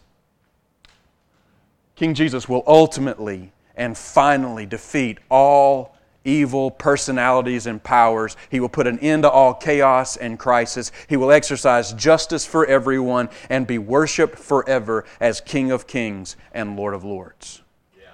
King 1.97 2.13
Jesus 2.13 2.47
will 2.47 2.63
ultimately 2.65 3.51
and 3.75 3.97
finally 3.97 4.65
defeat 4.65 5.17
all 5.29 5.97
evil 6.23 6.71
personalities 6.71 7.67
and 7.67 7.83
powers. 7.83 8.37
He 8.49 8.61
will 8.61 8.69
put 8.69 8.87
an 8.87 8.97
end 8.99 9.23
to 9.23 9.29
all 9.29 9.53
chaos 9.53 10.15
and 10.15 10.39
crisis. 10.39 10.93
He 11.09 11.17
will 11.17 11.33
exercise 11.33 11.91
justice 11.91 12.45
for 12.45 12.65
everyone 12.65 13.27
and 13.49 13.67
be 13.67 13.77
worshiped 13.77 14.39
forever 14.39 15.03
as 15.19 15.41
King 15.41 15.69
of 15.69 15.85
Kings 15.85 16.37
and 16.53 16.77
Lord 16.77 16.93
of 16.93 17.03
Lords. 17.03 17.63
Yeah. 17.93 18.05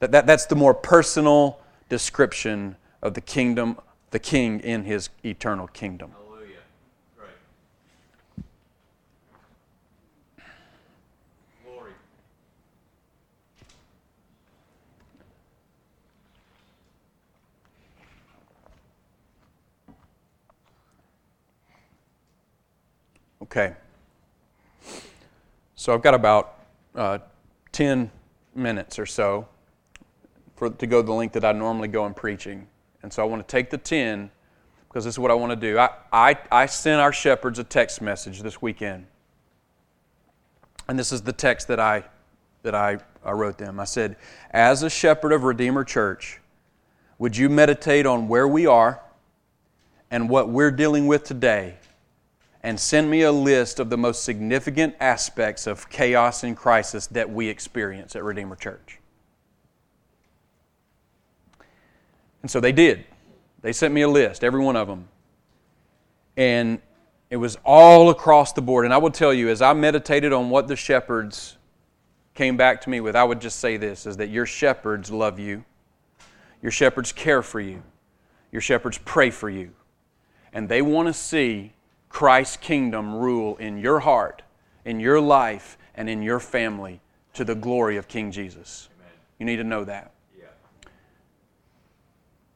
That, 0.00 0.12
that, 0.12 0.26
that's 0.26 0.44
the 0.44 0.56
more 0.56 0.74
personal 0.74 1.58
description 1.88 2.76
of 3.00 3.14
the 3.14 3.22
kingdom, 3.22 3.78
the 4.10 4.18
king 4.18 4.60
in 4.60 4.84
his 4.84 5.08
eternal 5.24 5.68
kingdom. 5.68 6.10
Okay. 23.46 23.74
So 25.76 25.94
I've 25.94 26.02
got 26.02 26.14
about 26.14 26.58
uh, 26.96 27.18
10 27.70 28.10
minutes 28.56 28.98
or 28.98 29.06
so 29.06 29.46
for, 30.56 30.70
to 30.70 30.86
go 30.86 31.00
the 31.00 31.12
length 31.12 31.34
that 31.34 31.44
I 31.44 31.52
normally 31.52 31.86
go 31.86 32.06
in 32.06 32.14
preaching. 32.14 32.66
And 33.02 33.12
so 33.12 33.22
I 33.22 33.26
want 33.26 33.46
to 33.46 33.50
take 33.50 33.70
the 33.70 33.78
10 33.78 34.30
because 34.88 35.04
this 35.04 35.14
is 35.14 35.18
what 35.20 35.30
I 35.30 35.34
want 35.34 35.50
to 35.50 35.56
do. 35.56 35.78
I, 35.78 35.90
I, 36.12 36.36
I 36.50 36.66
sent 36.66 37.00
our 37.00 37.12
shepherds 37.12 37.60
a 37.60 37.64
text 37.64 38.02
message 38.02 38.42
this 38.42 38.60
weekend. 38.60 39.06
And 40.88 40.98
this 40.98 41.12
is 41.12 41.22
the 41.22 41.32
text 41.32 41.68
that 41.68 41.78
I, 41.78 42.02
that 42.62 42.74
I, 42.74 42.98
I 43.24 43.30
wrote 43.30 43.58
them. 43.58 43.78
I 43.78 43.84
said, 43.84 44.16
As 44.50 44.82
a 44.82 44.90
shepherd 44.90 45.32
of 45.32 45.44
Redeemer 45.44 45.84
Church, 45.84 46.40
would 47.18 47.36
you 47.36 47.48
meditate 47.48 48.06
on 48.06 48.26
where 48.26 48.48
we 48.48 48.66
are 48.66 49.00
and 50.10 50.28
what 50.28 50.48
we're 50.48 50.72
dealing 50.72 51.06
with 51.06 51.22
today 51.22 51.76
and 52.66 52.80
send 52.80 53.08
me 53.08 53.22
a 53.22 53.30
list 53.30 53.78
of 53.78 53.90
the 53.90 53.96
most 53.96 54.24
significant 54.24 54.92
aspects 54.98 55.68
of 55.68 55.88
chaos 55.88 56.42
and 56.42 56.56
crisis 56.56 57.06
that 57.06 57.30
we 57.30 57.46
experience 57.46 58.16
at 58.16 58.24
Redeemer 58.24 58.56
Church? 58.56 58.98
And 62.42 62.50
so 62.50 62.58
they 62.58 62.72
did. 62.72 63.04
They 63.62 63.72
sent 63.72 63.94
me 63.94 64.00
a 64.00 64.08
list, 64.08 64.42
every 64.42 64.58
one 64.58 64.74
of 64.74 64.88
them. 64.88 65.06
And 66.36 66.80
it 67.30 67.36
was 67.36 67.56
all 67.64 68.10
across 68.10 68.52
the 68.52 68.62
board. 68.62 68.84
And 68.84 68.92
I 68.92 68.98
will 68.98 69.12
tell 69.12 69.32
you, 69.32 69.48
as 69.48 69.62
I 69.62 69.72
meditated 69.72 70.32
on 70.32 70.50
what 70.50 70.66
the 70.66 70.74
shepherds 70.74 71.58
came 72.34 72.56
back 72.56 72.80
to 72.80 72.90
me 72.90 72.98
with, 72.98 73.14
I 73.14 73.22
would 73.22 73.40
just 73.40 73.60
say 73.60 73.76
this 73.76 74.06
is 74.06 74.16
that 74.16 74.30
your 74.30 74.44
shepherds 74.44 75.12
love 75.12 75.38
you, 75.38 75.64
your 76.60 76.72
shepherds 76.72 77.12
care 77.12 77.42
for 77.42 77.60
you, 77.60 77.84
your 78.50 78.60
shepherds 78.60 78.98
pray 79.04 79.30
for 79.30 79.48
you. 79.48 79.70
And 80.52 80.68
they 80.68 80.82
want 80.82 81.06
to 81.06 81.12
see 81.12 81.72
Christ's 82.16 82.56
kingdom 82.56 83.14
rule 83.14 83.56
in 83.58 83.76
your 83.76 84.00
heart, 84.00 84.40
in 84.86 85.00
your 85.00 85.20
life, 85.20 85.76
and 85.94 86.08
in 86.08 86.22
your 86.22 86.40
family 86.40 86.98
to 87.34 87.44
the 87.44 87.54
glory 87.54 87.98
of 87.98 88.08
King 88.08 88.32
Jesus. 88.32 88.88
Amen. 88.98 89.12
You 89.38 89.44
need 89.44 89.56
to 89.56 89.64
know 89.64 89.84
that. 89.84 90.12
Yeah. 90.34 90.46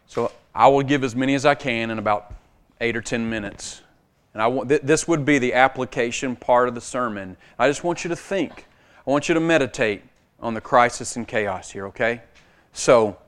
So 0.07 0.33
I 0.55 0.67
will 0.69 0.81
give 0.83 1.05
as 1.05 1.15
many 1.15 1.35
as 1.35 1.45
I 1.45 1.55
can 1.55 1.91
in 1.91 1.99
about 1.99 2.33
eight 2.81 2.97
or 2.97 3.03
ten 3.03 3.29
minutes. 3.29 3.83
And 4.33 4.43
I 4.43 4.47
want, 4.47 4.71
th- 4.71 4.81
this 4.81 5.07
would 5.07 5.27
be 5.27 5.39
the 5.39 5.53
application 5.53 6.37
part 6.37 6.67
of 6.67 6.75
the 6.75 6.81
sermon. 6.81 7.37
I 7.59 7.69
just 7.69 7.85
want 7.85 8.03
you 8.03 8.09
to 8.09 8.17
think. 8.17 8.67
I 9.07 9.11
want 9.11 9.29
you 9.29 9.35
to 9.35 9.41
meditate 9.41 10.01
on 10.41 10.55
the 10.55 10.63
crisis 10.63 11.17
and 11.17 11.29
chaos 11.29 11.71
here, 11.71 11.87
okay? 11.89 12.23
So, 12.73 13.19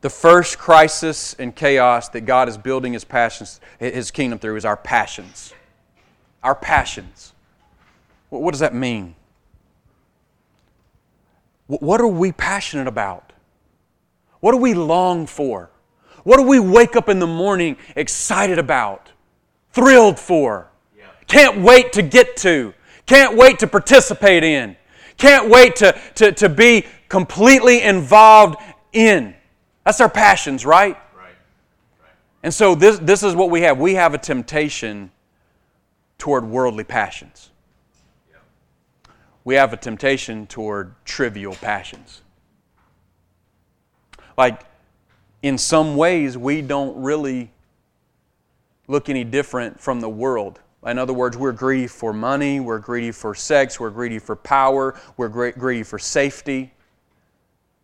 the 0.00 0.10
first 0.10 0.58
crisis 0.58 1.34
and 1.34 1.54
chaos 1.54 2.08
that 2.10 2.22
God 2.22 2.48
is 2.48 2.56
building 2.56 2.92
His 2.92 3.04
passions, 3.04 3.60
His 3.78 4.10
kingdom 4.10 4.38
through, 4.38 4.56
is 4.56 4.64
our 4.64 4.76
passions. 4.76 5.52
Our 6.42 6.54
passions. 6.54 7.34
What 8.30 8.52
does 8.52 8.60
that 8.60 8.74
mean? 8.74 9.14
What 11.66 12.00
are 12.00 12.06
we 12.06 12.32
passionate 12.32 12.86
about? 12.86 13.32
What 14.40 14.52
do 14.52 14.58
we 14.58 14.74
long 14.74 15.26
for? 15.26 15.70
What 16.24 16.38
do 16.38 16.42
we 16.42 16.58
wake 16.58 16.96
up 16.96 17.08
in 17.08 17.18
the 17.18 17.26
morning 17.26 17.76
excited 17.94 18.58
about? 18.58 19.10
Thrilled 19.72 20.18
for? 20.18 20.68
Yeah. 20.96 21.04
Can't 21.26 21.60
wait 21.60 21.92
to 21.92 22.02
get 22.02 22.36
to? 22.38 22.74
Can't 23.06 23.36
wait 23.36 23.58
to 23.60 23.66
participate 23.66 24.44
in? 24.44 24.76
Can't 25.16 25.50
wait 25.50 25.76
to, 25.76 25.98
to, 26.16 26.32
to 26.32 26.48
be 26.48 26.86
completely 27.08 27.82
involved 27.82 28.56
in? 28.92 29.34
That's 29.90 30.00
our 30.00 30.08
passions, 30.08 30.64
right? 30.64 30.96
Right. 31.16 31.34
right. 32.00 32.12
And 32.44 32.54
so 32.54 32.76
this, 32.76 33.00
this 33.00 33.24
is 33.24 33.34
what 33.34 33.50
we 33.50 33.62
have. 33.62 33.80
We 33.80 33.94
have 33.94 34.14
a 34.14 34.18
temptation 34.18 35.10
toward 36.16 36.44
worldly 36.44 36.84
passions. 36.84 37.50
Yeah. 38.30 38.36
We 39.42 39.56
have 39.56 39.72
a 39.72 39.76
temptation 39.76 40.46
toward 40.46 40.94
trivial 41.04 41.56
passions. 41.56 42.22
Like, 44.38 44.60
in 45.42 45.58
some 45.58 45.96
ways, 45.96 46.38
we 46.38 46.62
don't 46.62 46.96
really 47.02 47.50
look 48.86 49.08
any 49.08 49.24
different 49.24 49.80
from 49.80 50.00
the 50.00 50.08
world. 50.08 50.60
In 50.86 51.00
other 51.00 51.12
words, 51.12 51.36
we're 51.36 51.50
greedy 51.50 51.88
for 51.88 52.12
money, 52.12 52.60
we're 52.60 52.78
greedy 52.78 53.10
for 53.10 53.34
sex, 53.34 53.80
we're 53.80 53.90
greedy 53.90 54.20
for 54.20 54.36
power, 54.36 54.94
we're 55.16 55.50
greedy 55.50 55.82
for 55.82 55.98
safety. 55.98 56.72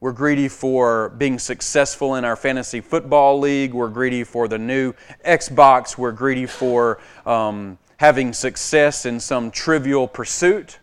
We're 0.07 0.12
greedy 0.12 0.46
for 0.46 1.09
being 1.18 1.36
successful 1.36 2.14
in 2.14 2.24
our 2.24 2.36
fantasy 2.36 2.80
football 2.80 3.40
league. 3.40 3.74
We're 3.74 3.88
greedy 3.88 4.22
for 4.22 4.46
the 4.46 4.57
new 4.57 4.92
Xbox. 5.26 5.98
We're 5.98 6.12
greedy 6.12 6.46
for 6.46 7.00
um, 7.26 7.76
having 7.96 8.32
success 8.32 9.04
in 9.04 9.18
some 9.18 9.50
trivial 9.50 10.07
pursuit. 10.07 10.78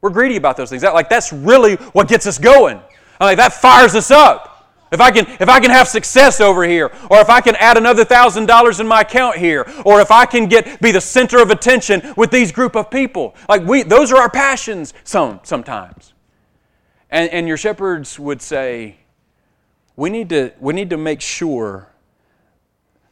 We're 0.00 0.08
greedy 0.08 0.36
about 0.36 0.56
those 0.56 0.70
things. 0.70 0.80
That, 0.80 0.94
like 0.94 1.10
that's 1.10 1.34
really 1.34 1.74
what 1.92 2.08
gets 2.08 2.26
us 2.26 2.38
going. 2.38 2.80
Like 3.20 3.36
that 3.36 3.52
fires 3.52 3.94
us 3.94 4.10
up. 4.10 4.72
If 4.90 5.02
I 5.02 5.10
can, 5.10 5.26
if 5.38 5.50
I 5.50 5.60
can 5.60 5.70
have 5.70 5.86
success 5.86 6.40
over 6.40 6.64
here, 6.64 6.90
or 7.10 7.18
if 7.18 7.28
I 7.28 7.42
can 7.42 7.56
add 7.56 7.76
another 7.76 8.06
thousand 8.06 8.46
dollars 8.46 8.80
in 8.80 8.88
my 8.88 9.02
account 9.02 9.36
here, 9.36 9.70
or 9.84 10.00
if 10.00 10.10
I 10.10 10.24
can 10.24 10.46
get 10.46 10.80
be 10.80 10.92
the 10.92 11.00
center 11.02 11.42
of 11.42 11.50
attention 11.50 12.14
with 12.16 12.30
these 12.30 12.50
group 12.50 12.74
of 12.74 12.90
people, 12.90 13.34
like 13.50 13.66
we, 13.66 13.82
those 13.82 14.10
are 14.12 14.16
our 14.16 14.30
passions. 14.30 14.94
Some 15.04 15.40
sometimes, 15.42 16.11
and 17.12 17.30
and 17.30 17.46
your 17.46 17.56
shepherds 17.56 18.18
would 18.18 18.42
say, 18.42 18.96
we 19.94 20.10
need 20.10 20.30
to 20.30 20.52
we 20.58 20.74
need 20.74 20.90
to 20.90 20.96
make 20.96 21.20
sure 21.20 21.88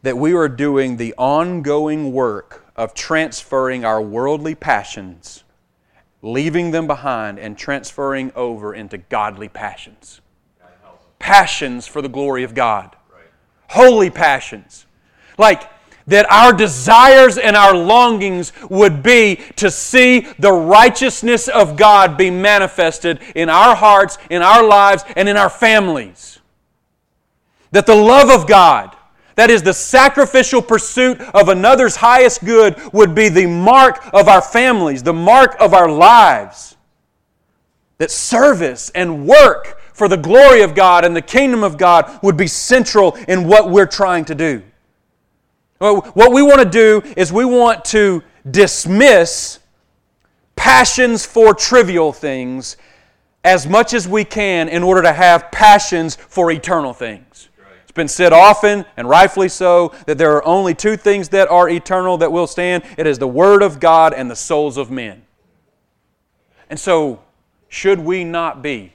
that 0.02 0.18
we 0.18 0.34
are 0.34 0.48
doing 0.48 0.96
the 0.96 1.14
ongoing 1.16 2.12
work 2.12 2.66
of 2.74 2.94
transferring 2.94 3.84
our 3.84 4.02
worldly 4.02 4.56
passions, 4.56 5.44
leaving 6.22 6.72
them 6.72 6.88
behind, 6.88 7.38
and 7.38 7.56
transferring 7.56 8.32
over 8.34 8.74
into 8.74 8.98
godly 8.98 9.48
passions 9.48 10.20
passions 11.20 11.86
for 11.86 12.02
the 12.02 12.08
glory 12.08 12.42
of 12.42 12.54
God. 12.54 12.96
Holy 13.68 14.10
passions. 14.10 14.86
Like, 15.38 15.70
that 16.10 16.30
our 16.30 16.52
desires 16.52 17.38
and 17.38 17.56
our 17.56 17.74
longings 17.74 18.52
would 18.68 19.00
be 19.00 19.36
to 19.54 19.70
see 19.70 20.26
the 20.40 20.52
righteousness 20.52 21.46
of 21.46 21.76
God 21.76 22.18
be 22.18 22.30
manifested 22.30 23.20
in 23.36 23.48
our 23.48 23.76
hearts, 23.76 24.18
in 24.28 24.42
our 24.42 24.66
lives, 24.66 25.04
and 25.14 25.28
in 25.28 25.36
our 25.36 25.48
families. 25.48 26.40
That 27.70 27.86
the 27.86 27.94
love 27.94 28.28
of 28.28 28.48
God, 28.48 28.96
that 29.36 29.50
is 29.50 29.62
the 29.62 29.72
sacrificial 29.72 30.60
pursuit 30.60 31.20
of 31.32 31.48
another's 31.48 31.94
highest 31.94 32.44
good, 32.44 32.76
would 32.92 33.14
be 33.14 33.28
the 33.28 33.46
mark 33.46 34.04
of 34.12 34.26
our 34.26 34.42
families, 34.42 35.04
the 35.04 35.12
mark 35.12 35.54
of 35.60 35.74
our 35.74 35.88
lives. 35.88 36.76
That 37.98 38.10
service 38.10 38.90
and 38.96 39.28
work 39.28 39.80
for 39.92 40.08
the 40.08 40.16
glory 40.16 40.62
of 40.62 40.74
God 40.74 41.04
and 41.04 41.14
the 41.14 41.22
kingdom 41.22 41.62
of 41.62 41.78
God 41.78 42.18
would 42.20 42.36
be 42.36 42.48
central 42.48 43.14
in 43.28 43.46
what 43.46 43.70
we're 43.70 43.86
trying 43.86 44.24
to 44.24 44.34
do. 44.34 44.64
What 45.80 46.32
we 46.32 46.42
want 46.42 46.60
to 46.60 46.68
do 46.68 47.02
is 47.16 47.32
we 47.32 47.44
want 47.44 47.84
to 47.86 48.22
dismiss 48.48 49.58
passions 50.54 51.24
for 51.24 51.54
trivial 51.54 52.12
things 52.12 52.76
as 53.42 53.66
much 53.66 53.94
as 53.94 54.06
we 54.06 54.24
can 54.24 54.68
in 54.68 54.82
order 54.82 55.00
to 55.00 55.12
have 55.12 55.50
passions 55.50 56.16
for 56.16 56.50
eternal 56.50 56.92
things. 56.92 57.48
It's 57.82 57.92
been 57.92 58.08
said 58.08 58.32
often, 58.32 58.84
and 58.96 59.08
rightfully 59.08 59.48
so, 59.48 59.92
that 60.06 60.18
there 60.18 60.32
are 60.36 60.44
only 60.46 60.74
two 60.74 60.96
things 60.96 61.30
that 61.30 61.48
are 61.48 61.68
eternal 61.68 62.18
that 62.18 62.30
will 62.30 62.46
stand 62.46 62.84
it 62.98 63.06
is 63.06 63.18
the 63.18 63.26
Word 63.26 63.62
of 63.62 63.80
God 63.80 64.12
and 64.12 64.30
the 64.30 64.36
souls 64.36 64.76
of 64.76 64.90
men. 64.90 65.22
And 66.68 66.78
so, 66.78 67.20
should 67.68 67.98
we 68.00 68.22
not 68.22 68.62
be 68.62 68.92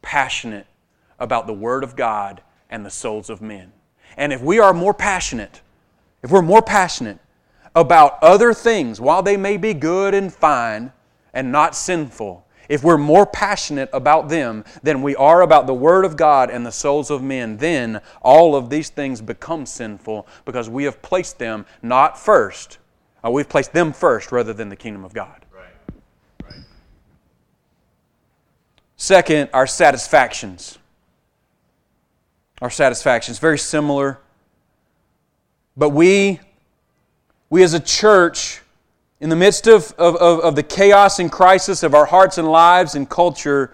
passionate 0.00 0.66
about 1.18 1.46
the 1.46 1.52
Word 1.52 1.84
of 1.84 1.96
God 1.96 2.42
and 2.70 2.84
the 2.84 2.90
souls 2.90 3.30
of 3.30 3.40
men. 3.40 3.72
And 4.16 4.32
if 4.32 4.40
we 4.40 4.58
are 4.58 4.72
more 4.72 4.94
passionate, 4.94 5.60
if 6.24 6.30
we're 6.30 6.40
more 6.40 6.62
passionate 6.62 7.18
about 7.76 8.18
other 8.22 8.54
things, 8.54 8.98
while 8.98 9.22
they 9.22 9.36
may 9.36 9.58
be 9.58 9.74
good 9.74 10.14
and 10.14 10.32
fine 10.32 10.90
and 11.34 11.52
not 11.52 11.76
sinful, 11.76 12.46
if 12.66 12.82
we're 12.82 12.96
more 12.96 13.26
passionate 13.26 13.90
about 13.92 14.30
them 14.30 14.64
than 14.82 15.02
we 15.02 15.14
are 15.16 15.42
about 15.42 15.66
the 15.66 15.74
Word 15.74 16.06
of 16.06 16.16
God 16.16 16.48
and 16.48 16.64
the 16.64 16.72
souls 16.72 17.10
of 17.10 17.22
men, 17.22 17.58
then 17.58 18.00
all 18.22 18.56
of 18.56 18.70
these 18.70 18.88
things 18.88 19.20
become 19.20 19.66
sinful 19.66 20.26
because 20.46 20.70
we 20.70 20.84
have 20.84 21.02
placed 21.02 21.38
them 21.38 21.66
not 21.82 22.18
first, 22.18 22.78
uh, 23.22 23.30
we've 23.30 23.48
placed 23.48 23.74
them 23.74 23.92
first 23.92 24.32
rather 24.32 24.54
than 24.54 24.70
the 24.70 24.76
kingdom 24.76 25.04
of 25.04 25.12
God. 25.12 25.44
Second, 28.96 29.50
our 29.52 29.66
satisfactions. 29.66 30.78
Our 32.62 32.70
satisfactions, 32.70 33.38
very 33.38 33.58
similar. 33.58 34.20
But 35.76 35.90
we, 35.90 36.40
we 37.50 37.62
as 37.62 37.74
a 37.74 37.80
church, 37.80 38.60
in 39.20 39.28
the 39.28 39.36
midst 39.36 39.66
of, 39.66 39.92
of, 39.98 40.16
of, 40.16 40.54
the 40.54 40.62
chaos 40.62 41.18
and 41.18 41.32
crisis 41.32 41.82
of 41.82 41.94
our 41.94 42.04
hearts 42.04 42.38
and 42.38 42.46
lives 42.46 42.94
and 42.94 43.08
culture, 43.08 43.72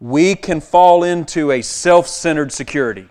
we 0.00 0.34
can 0.34 0.60
fall 0.60 1.04
into 1.04 1.50
a 1.52 1.62
self 1.62 2.06
centered 2.06 2.52
security. 2.52 3.08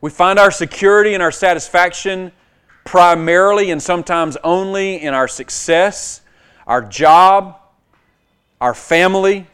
We 0.00 0.10
find 0.10 0.38
our 0.38 0.50
security 0.50 1.14
and 1.14 1.22
our 1.22 1.32
satisfaction 1.32 2.32
primarily 2.84 3.70
and 3.70 3.82
sometimes 3.82 4.36
only 4.42 5.02
in 5.02 5.14
our 5.14 5.28
success, 5.28 6.22
our 6.66 6.82
job, 6.82 7.58
our 8.60 8.74
family, 8.74 9.46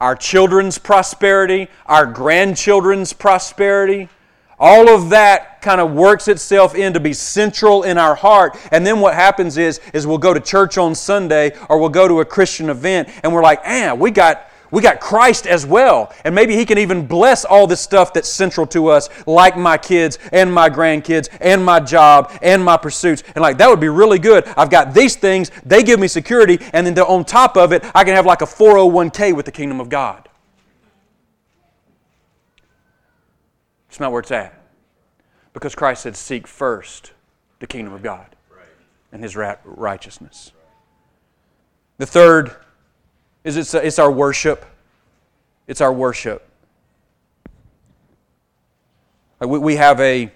our 0.00 0.14
children's 0.14 0.78
prosperity, 0.78 1.68
our 1.86 2.06
grandchildren's 2.06 3.12
prosperity, 3.12 4.08
All 4.60 4.90
of 4.90 5.08
that 5.10 5.62
kind 5.62 5.80
of 5.80 5.92
works 5.92 6.28
itself 6.28 6.74
in 6.74 6.92
to 6.92 7.00
be 7.00 7.14
central 7.14 7.82
in 7.82 7.96
our 7.96 8.14
heart. 8.14 8.58
And 8.70 8.86
then 8.86 9.00
what 9.00 9.14
happens 9.14 9.56
is, 9.56 9.80
is 9.94 10.06
we'll 10.06 10.18
go 10.18 10.34
to 10.34 10.40
church 10.40 10.76
on 10.76 10.94
Sunday 10.94 11.52
or 11.70 11.78
we'll 11.78 11.88
go 11.88 12.06
to 12.06 12.20
a 12.20 12.24
Christian 12.24 12.68
event 12.68 13.08
and 13.22 13.32
we're 13.32 13.42
like, 13.42 13.60
ah, 13.64 13.94
we 13.94 14.10
got 14.10 14.46
we 14.70 14.82
got 14.82 15.00
Christ 15.00 15.48
as 15.48 15.66
well. 15.66 16.12
And 16.24 16.32
maybe 16.32 16.54
He 16.54 16.64
can 16.64 16.78
even 16.78 17.06
bless 17.06 17.44
all 17.44 17.66
this 17.66 17.80
stuff 17.80 18.12
that's 18.12 18.28
central 18.28 18.66
to 18.68 18.88
us, 18.88 19.08
like 19.26 19.56
my 19.56 19.76
kids 19.76 20.18
and 20.32 20.52
my 20.52 20.70
grandkids 20.70 21.28
and 21.40 21.64
my 21.64 21.80
job 21.80 22.32
and 22.40 22.64
my 22.64 22.76
pursuits. 22.76 23.24
And 23.34 23.42
like, 23.42 23.58
that 23.58 23.68
would 23.68 23.80
be 23.80 23.88
really 23.88 24.20
good. 24.20 24.46
I've 24.56 24.70
got 24.70 24.94
these 24.94 25.16
things, 25.16 25.50
they 25.64 25.82
give 25.82 25.98
me 25.98 26.06
security, 26.06 26.58
and 26.72 26.86
then 26.86 26.96
on 27.00 27.24
top 27.24 27.56
of 27.56 27.72
it, 27.72 27.84
I 27.94 28.04
can 28.04 28.14
have 28.14 28.26
like 28.26 28.42
a 28.42 28.46
401k 28.46 29.34
with 29.34 29.46
the 29.46 29.52
kingdom 29.52 29.80
of 29.80 29.88
God. 29.88 30.29
It's 33.90 33.98
not 33.98 34.12
where 34.12 34.20
it's 34.20 34.30
at. 34.30 34.54
Because 35.52 35.74
Christ 35.74 36.04
said, 36.04 36.14
Seek 36.14 36.46
first 36.46 37.12
the 37.58 37.66
kingdom 37.66 37.92
of 37.92 38.04
God 38.04 38.36
and 39.10 39.20
His 39.20 39.34
righteousness. 39.36 40.52
The 41.98 42.06
third 42.06 42.54
is 43.42 43.56
it's, 43.56 43.74
it's 43.74 43.98
our 43.98 44.10
worship. 44.10 44.64
It's 45.66 45.80
our 45.80 45.92
worship. 45.92 46.48
Uh, 49.42 49.48
we, 49.48 49.58
we 49.58 49.76
have 49.76 50.00
a 50.00 50.30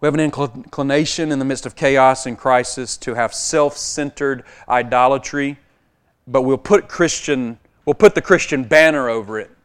we 0.00 0.06
have 0.06 0.14
an 0.14 0.20
inclination 0.20 1.32
in 1.32 1.38
the 1.38 1.44
midst 1.44 1.64
of 1.64 1.74
chaos 1.74 2.26
and 2.26 2.36
crisis 2.36 2.96
to 2.98 3.14
have 3.14 3.32
self-centered 3.32 4.44
idolatry, 4.68 5.58
but 6.26 6.42
we'll 6.42 6.58
put 6.58 6.88
Christian 6.88 7.58
we'll 7.84 7.94
put 7.94 8.16
the 8.16 8.20
Christian 8.20 8.64
banner 8.64 9.08
over 9.08 9.38
it. 9.38 9.55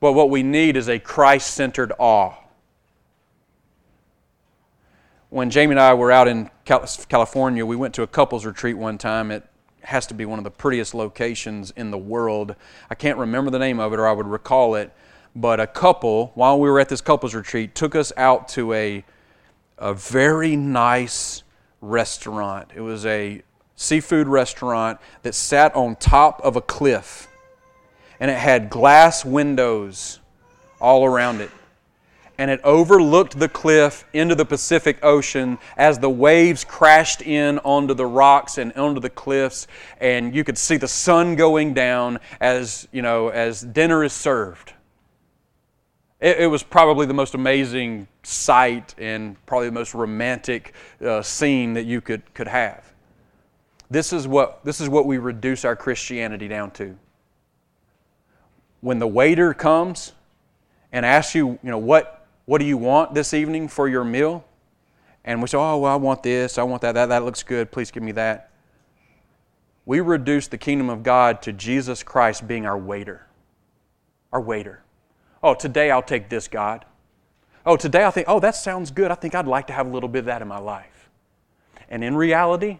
But 0.00 0.12
what 0.12 0.30
we 0.30 0.42
need 0.42 0.76
is 0.76 0.88
a 0.88 0.98
Christ-centered 0.98 1.92
awe 1.98 2.34
when 5.30 5.50
Jamie 5.50 5.72
and 5.72 5.80
I 5.80 5.94
were 5.94 6.10
out 6.10 6.26
in 6.26 6.50
California, 6.64 7.64
we 7.64 7.76
went 7.76 7.94
to 7.96 8.02
a 8.02 8.06
couples 8.06 8.46
retreat 8.46 8.78
one 8.78 8.96
time. 8.96 9.30
It 9.30 9.44
has 9.82 10.06
to 10.06 10.14
be 10.14 10.24
one 10.24 10.38
of 10.38 10.44
the 10.44 10.50
prettiest 10.50 10.94
locations 10.94 11.70
in 11.72 11.90
the 11.90 11.98
world. 11.98 12.54
I 12.90 12.94
can't 12.94 13.18
remember 13.18 13.50
the 13.50 13.58
name 13.58 13.78
of 13.78 13.92
it 13.92 13.98
or 13.98 14.06
I 14.06 14.12
would 14.12 14.26
recall 14.26 14.74
it, 14.74 14.92
but 15.36 15.60
a 15.60 15.66
couple, 15.66 16.32
while 16.34 16.58
we 16.58 16.70
were 16.70 16.80
at 16.80 16.88
this 16.88 17.00
couples 17.00 17.34
retreat, 17.34 17.74
took 17.74 17.94
us 17.94 18.10
out 18.16 18.48
to 18.50 18.72
a, 18.72 19.04
a 19.76 19.92
very 19.92 20.56
nice 20.56 21.42
restaurant. 21.82 22.70
It 22.74 22.80
was 22.80 23.04
a 23.04 23.42
seafood 23.76 24.28
restaurant 24.28 24.98
that 25.22 25.34
sat 25.34 25.74
on 25.76 25.96
top 25.96 26.40
of 26.42 26.56
a 26.56 26.62
cliff, 26.62 27.28
and 28.20 28.30
it 28.30 28.38
had 28.38 28.70
glass 28.70 29.24
windows 29.24 30.20
all 30.80 31.04
around 31.04 31.40
it 31.40 31.50
and 32.38 32.52
it 32.52 32.60
overlooked 32.62 33.38
the 33.38 33.48
cliff 33.48 34.04
into 34.12 34.34
the 34.36 34.44
Pacific 34.44 34.98
Ocean 35.02 35.58
as 35.76 35.98
the 35.98 36.08
waves 36.08 36.64
crashed 36.64 37.20
in 37.20 37.58
onto 37.58 37.94
the 37.94 38.06
rocks 38.06 38.58
and 38.58 38.72
onto 38.74 39.00
the 39.00 39.10
cliffs, 39.10 39.66
and 40.00 40.34
you 40.34 40.44
could 40.44 40.56
see 40.56 40.76
the 40.76 40.88
sun 40.88 41.34
going 41.34 41.74
down 41.74 42.20
as 42.40 42.86
you 42.92 43.02
know 43.02 43.28
as 43.28 43.60
dinner 43.60 44.04
is 44.04 44.12
served. 44.12 44.72
It, 46.20 46.38
it 46.38 46.46
was 46.46 46.62
probably 46.62 47.06
the 47.06 47.14
most 47.14 47.34
amazing 47.34 48.06
sight 48.22 48.94
and 48.98 49.34
probably 49.46 49.66
the 49.66 49.74
most 49.74 49.94
romantic 49.94 50.74
uh, 51.04 51.22
scene 51.22 51.74
that 51.74 51.86
you 51.86 52.00
could 52.00 52.22
could 52.34 52.48
have. 52.48 52.84
This 53.90 54.12
is 54.12 54.28
what 54.28 54.64
this 54.64 54.80
is 54.80 54.88
what 54.88 55.06
we 55.06 55.18
reduce 55.18 55.64
our 55.64 55.74
Christianity 55.74 56.46
down 56.46 56.70
to. 56.72 56.96
When 58.80 58.98
the 58.98 59.06
waiter 59.06 59.54
comes 59.54 60.12
and 60.92 61.04
asks 61.04 61.34
you, 61.34 61.58
you 61.62 61.70
know, 61.70 61.78
what 61.78 62.26
what 62.46 62.60
do 62.60 62.64
you 62.64 62.78
want 62.78 63.12
this 63.12 63.34
evening 63.34 63.68
for 63.68 63.88
your 63.88 64.04
meal? 64.04 64.42
And 65.24 65.42
we 65.42 65.48
say, 65.48 65.58
Oh, 65.58 65.78
well, 65.78 65.92
I 65.92 65.96
want 65.96 66.22
this, 66.22 66.56
I 66.56 66.62
want 66.62 66.80
that, 66.82 66.92
that, 66.92 67.06
that 67.10 67.24
looks 67.24 67.42
good, 67.42 67.70
please 67.70 67.90
give 67.90 68.02
me 68.02 68.12
that. 68.12 68.50
We 69.84 70.00
reduce 70.00 70.48
the 70.48 70.58
kingdom 70.58 70.90
of 70.90 71.02
God 71.02 71.42
to 71.42 71.52
Jesus 71.52 72.02
Christ 72.02 72.46
being 72.46 72.66
our 72.66 72.78
waiter. 72.78 73.26
Our 74.32 74.40
waiter. 74.40 74.82
Oh, 75.42 75.54
today 75.54 75.90
I'll 75.90 76.02
take 76.02 76.28
this, 76.28 76.48
God. 76.48 76.84
Oh, 77.64 77.76
today 77.76 78.04
I 78.04 78.10
think, 78.10 78.28
oh, 78.28 78.40
that 78.40 78.54
sounds 78.54 78.90
good. 78.90 79.10
I 79.10 79.14
think 79.14 79.34
I'd 79.34 79.46
like 79.46 79.66
to 79.66 79.72
have 79.72 79.86
a 79.86 79.90
little 79.90 80.08
bit 80.08 80.20
of 80.20 80.24
that 80.26 80.42
in 80.42 80.48
my 80.48 80.58
life. 80.58 81.10
And 81.90 82.02
in 82.02 82.16
reality, 82.16 82.78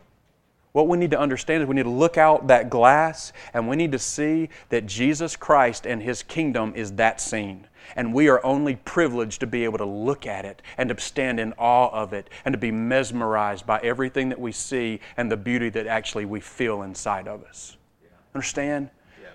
what 0.73 0.87
we 0.87 0.99
need 0.99 1.11
to 1.13 1.19
understand 1.19 1.63
is 1.63 1.69
we 1.69 1.75
need 1.75 1.85
to 1.85 1.91
look 1.91 2.19
out 2.19 2.47
that 2.49 2.71
glass 2.71 3.33
and 3.55 3.69
we 3.69 3.77
need 3.77 3.93
to 3.93 3.99
see 3.99 4.49
that 4.69 4.87
Jesus 4.87 5.37
Christ 5.37 5.87
and 5.87 6.03
His 6.03 6.23
kingdom 6.23 6.73
is 6.77 6.93
that 6.93 7.21
scene. 7.21 7.67
And 7.97 8.13
we 8.13 8.29
are 8.29 8.45
only 8.45 8.77
privileged 8.77 9.41
to 9.41 9.47
be 9.47 9.65
able 9.65 9.79
to 9.79 9.87
look 9.87 10.27
at 10.27 10.45
it 10.45 10.61
and 10.77 10.91
to 10.91 11.01
stand 11.01 11.41
in 11.41 11.55
awe 11.55 11.89
of 11.89 12.13
it 12.13 12.29
and 12.45 12.53
to 12.53 12.59
be 12.59 12.71
mesmerized 12.71 13.67
by 13.67 13.81
everything 13.81 14.29
that 14.29 14.39
we 14.39 14.53
see 14.53 15.01
and 15.17 15.33
the 15.33 15.39
beauty 15.39 15.71
that 15.71 15.87
actually 15.87 16.27
we 16.27 16.41
feel 16.41 16.83
inside 16.83 17.27
of 17.27 17.43
us. 17.45 17.79
Yeah. 18.03 18.11
Understand? 18.35 18.91
Yeah. 19.23 19.29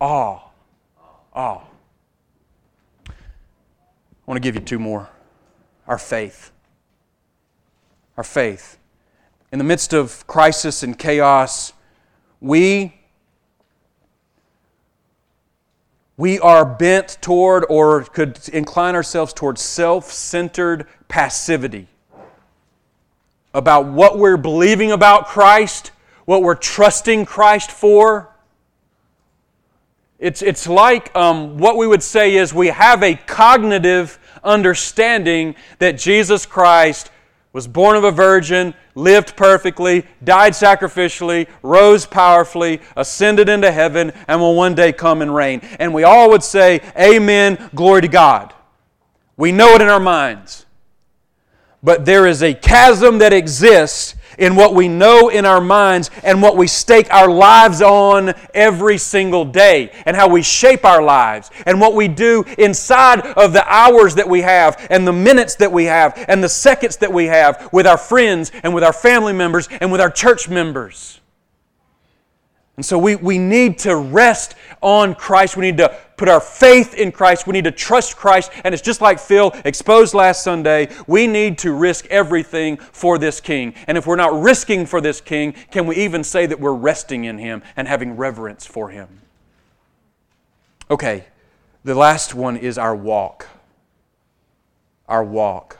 Awe. 0.00 0.40
Awe. 1.34 1.62
I 3.08 3.12
want 4.26 4.36
to 4.36 4.40
give 4.40 4.54
you 4.54 4.62
two 4.62 4.78
more. 4.78 5.10
Our 5.86 5.98
faith. 5.98 6.50
Our 8.16 8.24
faith. 8.24 8.78
In 9.52 9.58
the 9.58 9.64
midst 9.64 9.92
of 9.92 10.26
crisis 10.26 10.82
and 10.82 10.98
chaos, 10.98 11.74
we 12.40 12.94
we 16.16 16.40
are 16.40 16.64
bent 16.64 17.18
toward 17.20 17.66
or 17.68 18.04
could 18.04 18.48
incline 18.48 18.94
ourselves 18.94 19.34
toward 19.34 19.58
self 19.58 20.10
centered 20.10 20.86
passivity 21.08 21.86
about 23.52 23.86
what 23.86 24.18
we're 24.18 24.38
believing 24.38 24.90
about 24.90 25.26
Christ, 25.26 25.92
what 26.24 26.42
we're 26.42 26.54
trusting 26.54 27.26
Christ 27.26 27.70
for. 27.70 28.34
It's, 30.18 30.40
it's 30.40 30.66
like 30.66 31.14
um, 31.14 31.58
what 31.58 31.76
we 31.76 31.86
would 31.86 32.02
say 32.02 32.36
is 32.36 32.54
we 32.54 32.68
have 32.68 33.02
a 33.02 33.16
cognitive 33.16 34.18
understanding 34.42 35.56
that 35.78 35.98
Jesus 35.98 36.46
Christ 36.46 37.10
was 37.52 37.68
born 37.68 37.96
of 37.96 38.04
a 38.04 38.10
virgin, 38.10 38.74
lived 38.94 39.36
perfectly, 39.36 40.06
died 40.24 40.52
sacrificially, 40.52 41.46
rose 41.62 42.06
powerfully, 42.06 42.80
ascended 42.96 43.48
into 43.48 43.70
heaven, 43.70 44.12
and 44.26 44.40
will 44.40 44.54
one 44.54 44.74
day 44.74 44.92
come 44.92 45.20
and 45.20 45.34
reign. 45.34 45.60
And 45.78 45.92
we 45.92 46.04
all 46.04 46.30
would 46.30 46.42
say, 46.42 46.80
Amen, 46.98 47.70
glory 47.74 48.02
to 48.02 48.08
God. 48.08 48.54
We 49.36 49.52
know 49.52 49.74
it 49.74 49.82
in 49.82 49.88
our 49.88 50.00
minds. 50.00 50.66
But 51.82 52.04
there 52.04 52.26
is 52.26 52.42
a 52.42 52.54
chasm 52.54 53.18
that 53.18 53.32
exists 53.32 54.14
in 54.38 54.56
what 54.56 54.74
we 54.74 54.88
know 54.88 55.28
in 55.28 55.44
our 55.44 55.60
minds 55.60 56.10
and 56.22 56.42
what 56.42 56.56
we 56.56 56.66
stake 56.66 57.12
our 57.12 57.30
lives 57.30 57.80
on 57.82 58.34
every 58.54 58.98
single 58.98 59.44
day, 59.44 59.90
and 60.06 60.16
how 60.16 60.28
we 60.28 60.42
shape 60.42 60.84
our 60.84 61.02
lives, 61.02 61.50
and 61.66 61.80
what 61.80 61.94
we 61.94 62.08
do 62.08 62.44
inside 62.58 63.20
of 63.20 63.52
the 63.52 63.64
hours 63.66 64.14
that 64.14 64.28
we 64.28 64.42
have, 64.42 64.86
and 64.90 65.06
the 65.06 65.12
minutes 65.12 65.54
that 65.56 65.72
we 65.72 65.84
have, 65.84 66.24
and 66.28 66.42
the 66.42 66.48
seconds 66.48 66.98
that 66.98 67.12
we 67.12 67.26
have 67.26 67.68
with 67.72 67.86
our 67.86 67.98
friends, 67.98 68.52
and 68.62 68.74
with 68.74 68.84
our 68.84 68.92
family 68.92 69.32
members, 69.32 69.68
and 69.80 69.90
with 69.90 70.00
our 70.00 70.10
church 70.10 70.48
members. 70.48 71.21
And 72.76 72.84
so 72.84 72.98
we, 72.98 73.16
we 73.16 73.36
need 73.36 73.78
to 73.80 73.96
rest 73.96 74.54
on 74.80 75.14
Christ. 75.14 75.56
We 75.56 75.62
need 75.62 75.76
to 75.76 75.94
put 76.16 76.28
our 76.28 76.40
faith 76.40 76.94
in 76.94 77.12
Christ. 77.12 77.46
We 77.46 77.52
need 77.52 77.64
to 77.64 77.70
trust 77.70 78.16
Christ. 78.16 78.50
And 78.64 78.72
it's 78.72 78.82
just 78.82 79.02
like 79.02 79.18
Phil 79.18 79.52
exposed 79.66 80.14
last 80.14 80.42
Sunday. 80.42 80.88
We 81.06 81.26
need 81.26 81.58
to 81.58 81.72
risk 81.72 82.06
everything 82.06 82.78
for 82.78 83.18
this 83.18 83.40
King. 83.40 83.74
And 83.86 83.98
if 83.98 84.06
we're 84.06 84.16
not 84.16 84.40
risking 84.40 84.86
for 84.86 85.02
this 85.02 85.20
King, 85.20 85.52
can 85.70 85.86
we 85.86 85.96
even 85.96 86.24
say 86.24 86.46
that 86.46 86.60
we're 86.60 86.72
resting 86.72 87.24
in 87.24 87.36
Him 87.36 87.62
and 87.76 87.86
having 87.86 88.16
reverence 88.16 88.64
for 88.64 88.88
Him? 88.88 89.20
Okay, 90.90 91.26
the 91.84 91.94
last 91.94 92.34
one 92.34 92.56
is 92.56 92.78
our 92.78 92.96
walk. 92.96 93.48
Our 95.08 95.24
walk. 95.24 95.78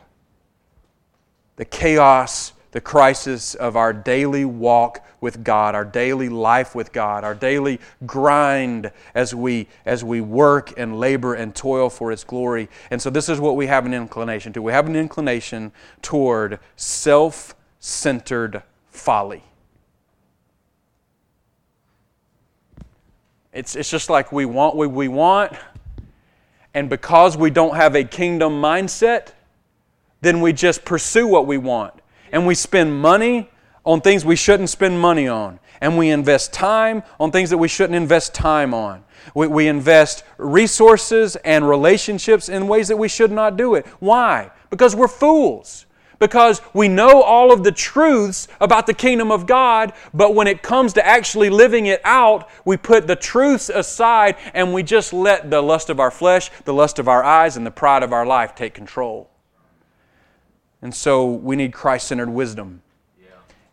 The 1.57 1.65
chaos 1.65 2.53
the 2.73 2.81
crisis 2.81 3.55
of 3.55 3.77
our 3.77 3.93
daily 3.93 4.45
walk 4.45 5.07
with 5.21 5.45
God, 5.45 5.75
our 5.75 5.85
daily 5.85 6.29
life 6.29 6.75
with 6.75 6.93
God, 6.93 7.23
our 7.23 7.35
daily 7.35 7.79
grind 8.07 8.91
as 9.15 9.35
we, 9.35 9.69
as 9.85 10.03
we 10.03 10.21
work 10.21 10.73
and 10.79 10.99
labor 10.99 11.35
and 11.35 11.55
toil 11.55 11.91
for 11.91 12.11
His 12.11 12.25
glory. 12.25 12.69
And 12.91 13.01
so, 13.01 13.11
this 13.11 13.29
is 13.29 13.39
what 13.39 13.57
we 13.57 13.67
have 13.67 13.87
an 13.87 13.95
inclination 13.95 14.53
to. 14.55 14.63
We 14.63 14.73
have 14.73 14.87
an 14.87 14.97
inclination 14.97 15.71
toward 16.01 16.59
self 16.77 17.55
centered 17.79 18.63
folly. 18.91 19.45
It's, 23.53 23.77
it's 23.77 23.91
just 23.91 24.09
like 24.09 24.33
we 24.33 24.47
want 24.47 24.77
what 24.77 24.91
we 24.91 25.09
want, 25.09 25.53
and 26.73 26.89
because 26.89 27.37
we 27.37 27.51
don't 27.51 27.77
have 27.77 27.95
a 27.95 28.03
kingdom 28.03 28.63
mindset, 28.63 29.33
then 30.23 30.41
we 30.41 30.55
just 30.55 30.87
pursue 30.87 31.27
what 31.27 31.47
we 31.47 31.59
want 31.59 32.02
and 32.33 32.47
we 32.47 32.55
spend 32.55 33.01
money 33.01 33.51
on 33.85 34.01
things 34.01 34.25
we 34.25 34.37
shouldn't 34.37 34.71
spend 34.71 34.99
money 34.99 35.29
on, 35.29 35.61
and 35.81 35.99
we 35.99 36.11
invest 36.11 36.53
time 36.53 37.03
on 37.21 37.31
things 37.31 37.51
that 37.51 37.59
we 37.59 37.69
shouldn't 37.69 37.97
invest 37.97 38.35
time 38.35 38.73
on. 38.73 39.05
We, 39.35 39.47
we 39.47 39.69
invest 39.69 40.25
resources 40.39 41.37
and 41.37 41.69
relationships 41.69 42.49
in 42.49 42.69
ways 42.69 42.89
that 42.89 42.97
we 42.97 43.09
should 43.09 43.31
not 43.31 43.57
do 43.57 43.75
it. 43.75 43.87
Why? 43.99 44.51
Because 44.71 44.97
we're 44.97 45.09
fools. 45.09 45.87
Because 46.19 46.63
we 46.73 46.87
know 46.87 47.21
all 47.21 47.53
of 47.53 47.65
the 47.65 47.73
truths 47.73 48.47
about 48.61 48.87
the 48.87 48.95
kingdom 48.95 49.33
of 49.33 49.45
God, 49.45 49.93
but 50.15 50.37
when 50.37 50.47
it 50.47 50.63
comes 50.63 50.93
to 50.93 51.05
actually 51.05 51.51
living 51.51 51.87
it 51.87 52.01
out, 52.05 52.49
we 52.65 52.77
put 52.77 53.09
the 53.09 53.17
truths 53.17 53.69
aside 53.69 54.37
and 54.55 54.73
we 54.73 54.85
just 54.85 55.13
let 55.13 55.51
the 55.51 55.61
lust 55.61 55.91
of 55.91 55.99
our 55.99 56.13
flesh, 56.13 56.49
the 56.65 56.73
lust 56.73 57.01
of 57.01 57.09
our 57.09 57.25
eyes, 57.25 57.57
and 57.57 57.67
the 57.67 57.73
pride 57.73 58.05
of 58.05 58.13
our 58.13 58.25
life 58.25 58.55
take 58.55 58.73
control. 58.73 59.32
And 60.83 60.95
so 60.95 61.31
we 61.31 61.57
need 61.57 61.73
Christ-centered 61.73 62.29
wisdom. 62.29 62.83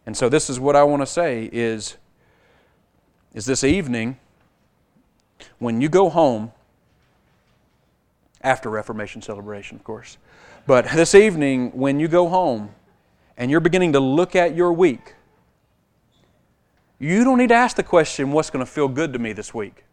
And 0.05 0.15
so 0.15 0.29
this 0.29 0.49
is 0.49 0.59
what 0.59 0.75
I 0.75 0.83
want 0.83 1.01
to 1.01 1.05
say 1.05 1.49
is 1.51 1.97
is 3.33 3.45
this 3.45 3.63
evening 3.63 4.17
when 5.59 5.81
you 5.81 5.89
go 5.89 6.09
home 6.09 6.51
after 8.41 8.69
Reformation 8.69 9.21
celebration, 9.21 9.77
of 9.77 9.83
course. 9.83 10.17
But 10.65 10.85
this 10.89 11.13
evening 11.13 11.71
when 11.71 11.99
you 11.99 12.07
go 12.07 12.27
home 12.27 12.71
and 13.37 13.51
you're 13.51 13.59
beginning 13.59 13.93
to 13.93 13.99
look 13.99 14.35
at 14.35 14.55
your 14.55 14.73
week, 14.73 15.13
you 16.97 17.23
don't 17.23 17.37
need 17.37 17.49
to 17.49 17.55
ask 17.55 17.75
the 17.75 17.83
question 17.83 18.31
what's 18.31 18.49
going 18.49 18.65
to 18.65 18.71
feel 18.71 18.87
good 18.87 19.13
to 19.13 19.19
me 19.19 19.33
this 19.33 19.53
week? 19.53 19.83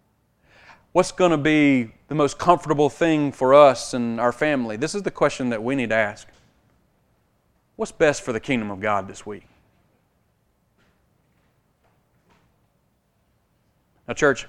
What's 0.92 1.12
going 1.12 1.30
to 1.30 1.36
be 1.36 1.92
the 2.08 2.14
most 2.14 2.38
comfortable 2.38 2.88
thing 2.88 3.32
for 3.32 3.52
us 3.52 3.92
and 3.92 4.18
our 4.18 4.32
family? 4.32 4.76
This 4.76 4.94
is 4.94 5.02
the 5.02 5.10
question 5.10 5.50
that 5.50 5.62
we 5.62 5.76
need 5.76 5.90
to 5.90 5.96
ask. 5.96 6.26
What's 7.76 7.92
best 7.92 8.22
for 8.22 8.32
the 8.32 8.40
kingdom 8.40 8.70
of 8.70 8.80
God 8.80 9.06
this 9.06 9.24
week? 9.24 9.46
Now, 14.08 14.14
church, 14.14 14.46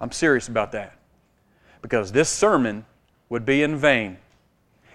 I'm 0.00 0.10
serious 0.10 0.48
about 0.48 0.72
that 0.72 0.98
because 1.80 2.12
this 2.12 2.28
sermon 2.28 2.84
would 3.28 3.44
be 3.44 3.62
in 3.62 3.76
vain 3.76 4.18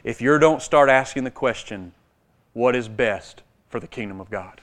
if 0.03 0.21
you 0.21 0.37
don't 0.39 0.61
start 0.61 0.89
asking 0.89 1.23
the 1.23 1.31
question, 1.31 1.93
what 2.53 2.75
is 2.75 2.87
best 2.87 3.43
for 3.69 3.79
the 3.79 3.87
kingdom 3.87 4.19
of 4.19 4.29
God? 4.29 4.61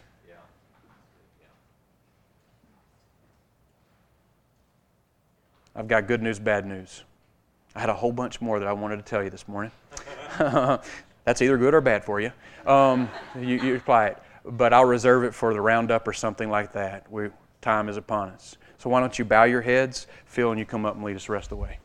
I've 5.75 5.89
got 5.89 6.07
good 6.07 6.23
news, 6.23 6.39
bad 6.39 6.65
news. 6.65 7.05
I 7.75 7.81
had 7.81 7.91
a 7.91 7.95
whole 7.95 8.13
bunch 8.13 8.41
more 8.41 8.59
that 8.59 8.67
I 8.67 8.73
wanted 8.73 8.97
to 8.97 9.03
tell 9.03 9.23
you 9.23 9.29
this 9.29 9.47
morning. 9.47 9.71
That's 11.27 11.43
either 11.43 11.59
good 11.59 11.75
or 11.75 11.81
bad 11.81 12.05
for 12.05 12.21
you. 12.21 12.33
Um, 12.67 13.11
you, 13.39 13.57
you 13.57 13.77
apply 13.77 14.07
it, 14.07 14.19
but 14.45 14.73
I'll 14.73 14.85
reserve 14.85 15.25
it 15.25 15.35
for 15.35 15.53
the 15.53 15.61
roundup 15.61 16.07
or 16.07 16.13
something 16.13 16.49
like 16.49 16.73
that. 16.73 17.11
We, 17.11 17.31
time 17.61 17.89
is 17.89 17.97
upon 17.97 18.29
us. 18.29 18.57
So 18.79 18.89
why 18.89 19.01
don't 19.01 19.19
you 19.19 19.25
bow 19.25 19.43
your 19.43 19.61
heads, 19.61 20.07
Phil, 20.25 20.51
and 20.53 20.59
you 20.59 20.65
come 20.65 20.87
up 20.87 20.95
and 20.95 21.05
lead 21.05 21.17
us 21.17 21.27
the 21.27 21.33
rest 21.33 21.47
of 21.47 21.51
the 21.51 21.57
way. 21.57 21.79